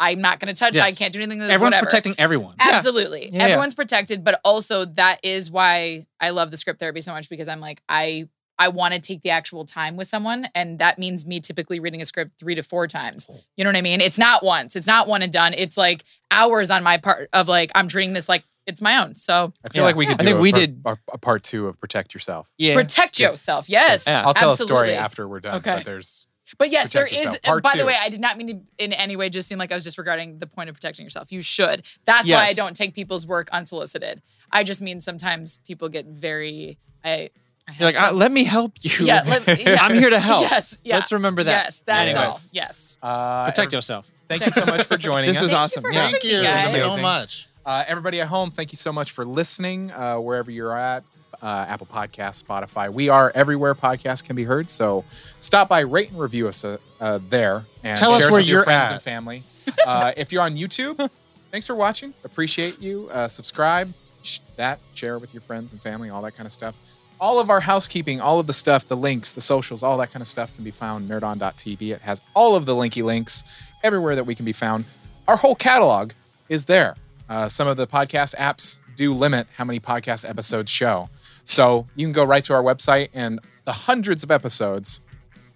[0.00, 0.76] I'm not going to touch.
[0.76, 0.80] it.
[0.82, 1.40] I can't do anything.
[1.40, 1.86] with everyone's whatever.
[1.86, 2.54] protecting everyone.
[2.60, 3.30] Absolutely.
[3.32, 3.44] Yeah, yeah.
[3.46, 7.48] Everyone's protected, but also that is why I love the script therapy so much because
[7.48, 8.28] I'm like I
[8.58, 12.00] I want to take the actual time with someone and that means me typically reading
[12.00, 13.28] a script 3 to 4 times.
[13.56, 14.00] You know what I mean?
[14.00, 14.74] It's not once.
[14.76, 15.54] It's not one and done.
[15.56, 19.16] It's like hours on my part of like I'm treating this like it's my own.
[19.16, 19.86] So I feel Yeah.
[19.86, 22.50] like we could I think a, we did- a, a part two of protect yourself.
[22.58, 22.74] Yeah.
[22.74, 23.68] protect yourself.
[23.68, 24.04] Yes.
[24.06, 24.22] Yeah.
[24.26, 24.74] I'll tell absolutely.
[24.74, 25.54] a story after we're done.
[25.56, 25.76] Okay.
[25.76, 26.26] But there's
[26.58, 27.32] But yes, there Protect is.
[27.34, 29.58] and Part by the way, I did not mean to in any way just seem
[29.58, 31.30] like I was disregarding the point of protecting yourself.
[31.30, 31.84] You should.
[32.06, 34.20] That's why I don't take people's work unsolicited.
[34.50, 36.78] I just mean sometimes people get very.
[37.04, 37.30] I.
[37.68, 39.04] I had You're like, some- "Ah, let me help you.
[39.06, 39.78] Yeah, let- yeah.
[39.82, 40.42] I'm here to help.
[40.50, 40.78] Yes.
[40.82, 40.96] Yeah.
[40.96, 41.64] Let's remember that.
[41.66, 41.82] Yes.
[41.84, 42.50] That's all.
[42.52, 42.96] Yes.
[43.02, 44.10] uh, Protect yourself.
[44.28, 45.42] Thank you so much for joining This us.
[45.42, 45.92] was Thank you awesome.
[45.92, 46.10] Yeah.
[46.10, 46.94] Thank you guys.
[46.96, 47.48] so much.
[47.66, 51.04] Uh, everybody at home, thank you so much for listening, uh, wherever you're at.
[51.42, 52.90] Uh, Apple Podcasts, Spotify.
[52.92, 54.68] We are everywhere podcasts can be heard.
[54.70, 55.04] So
[55.38, 58.48] stop by, rate and review us uh, uh, there, and Tell us share where with
[58.48, 58.94] your you're friends at.
[58.94, 59.42] and family.
[59.86, 61.08] Uh, if you're on YouTube,
[61.52, 62.12] thanks for watching.
[62.24, 63.08] Appreciate you.
[63.12, 63.92] Uh, subscribe,
[64.22, 66.76] sh- that, share with your friends and family, all that kind of stuff.
[67.20, 70.20] All of our housekeeping, all of the stuff, the links, the socials, all that kind
[70.20, 71.90] of stuff can be found nerdon.tv.
[71.92, 73.42] It has all of the linky links
[73.82, 74.84] everywhere that we can be found.
[75.26, 76.12] Our whole catalog
[76.48, 76.94] is there.
[77.28, 81.08] Uh, some of the podcast apps do limit how many podcast episodes show.
[81.44, 85.00] So you can go right to our website, and the hundreds of episodes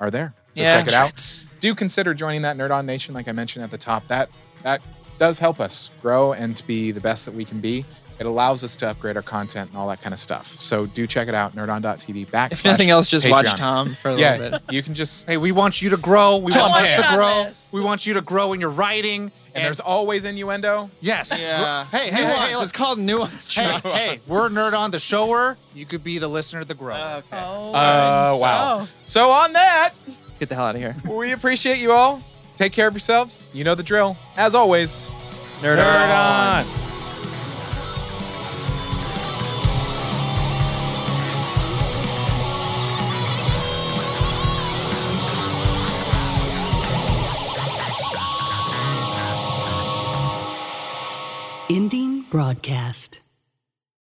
[0.01, 0.35] are there.
[0.55, 0.79] So Yeah.
[0.79, 1.45] check it out.
[1.61, 4.07] Do consider joining that Nerd On Nation, like I mentioned at the top.
[4.09, 4.29] That
[4.63, 4.81] that
[5.19, 7.85] does help us grow and to be the best that we can be.
[8.23, 10.47] It allows us to upgrade our content and all that kind of stuff.
[10.47, 12.53] So do check it out, nerdon.tv back.
[12.53, 14.63] If nothing else, just watch Tom for a little Yeah, bit.
[14.71, 16.37] you can just Hey, we want you to grow.
[16.37, 17.45] We Tom want us to grow.
[17.45, 17.71] This.
[17.73, 19.33] We want you to grow in your writing.
[19.55, 20.89] and there's always innuendo.
[21.01, 21.43] yes.
[21.43, 21.85] Yeah.
[21.87, 22.39] Hey, hey, hey, nuance.
[22.39, 22.63] hey, look.
[22.63, 23.55] it's called nuance.
[23.55, 25.59] hey, hey, we're nerd on the shower.
[25.75, 27.23] You could be the listener, the grower.
[27.31, 27.43] Okay.
[27.45, 27.71] Oh.
[27.75, 28.87] Uh, wow.
[29.05, 30.95] So on that, Let's get the hell out of here.
[31.11, 32.23] we appreciate you all.
[32.57, 33.51] Take care of yourselves.
[33.55, 34.17] You know the drill.
[34.37, 35.11] As always,
[35.61, 36.67] Nerd, Nerd on.
[36.67, 36.92] on.
[51.75, 53.21] Ending broadcast.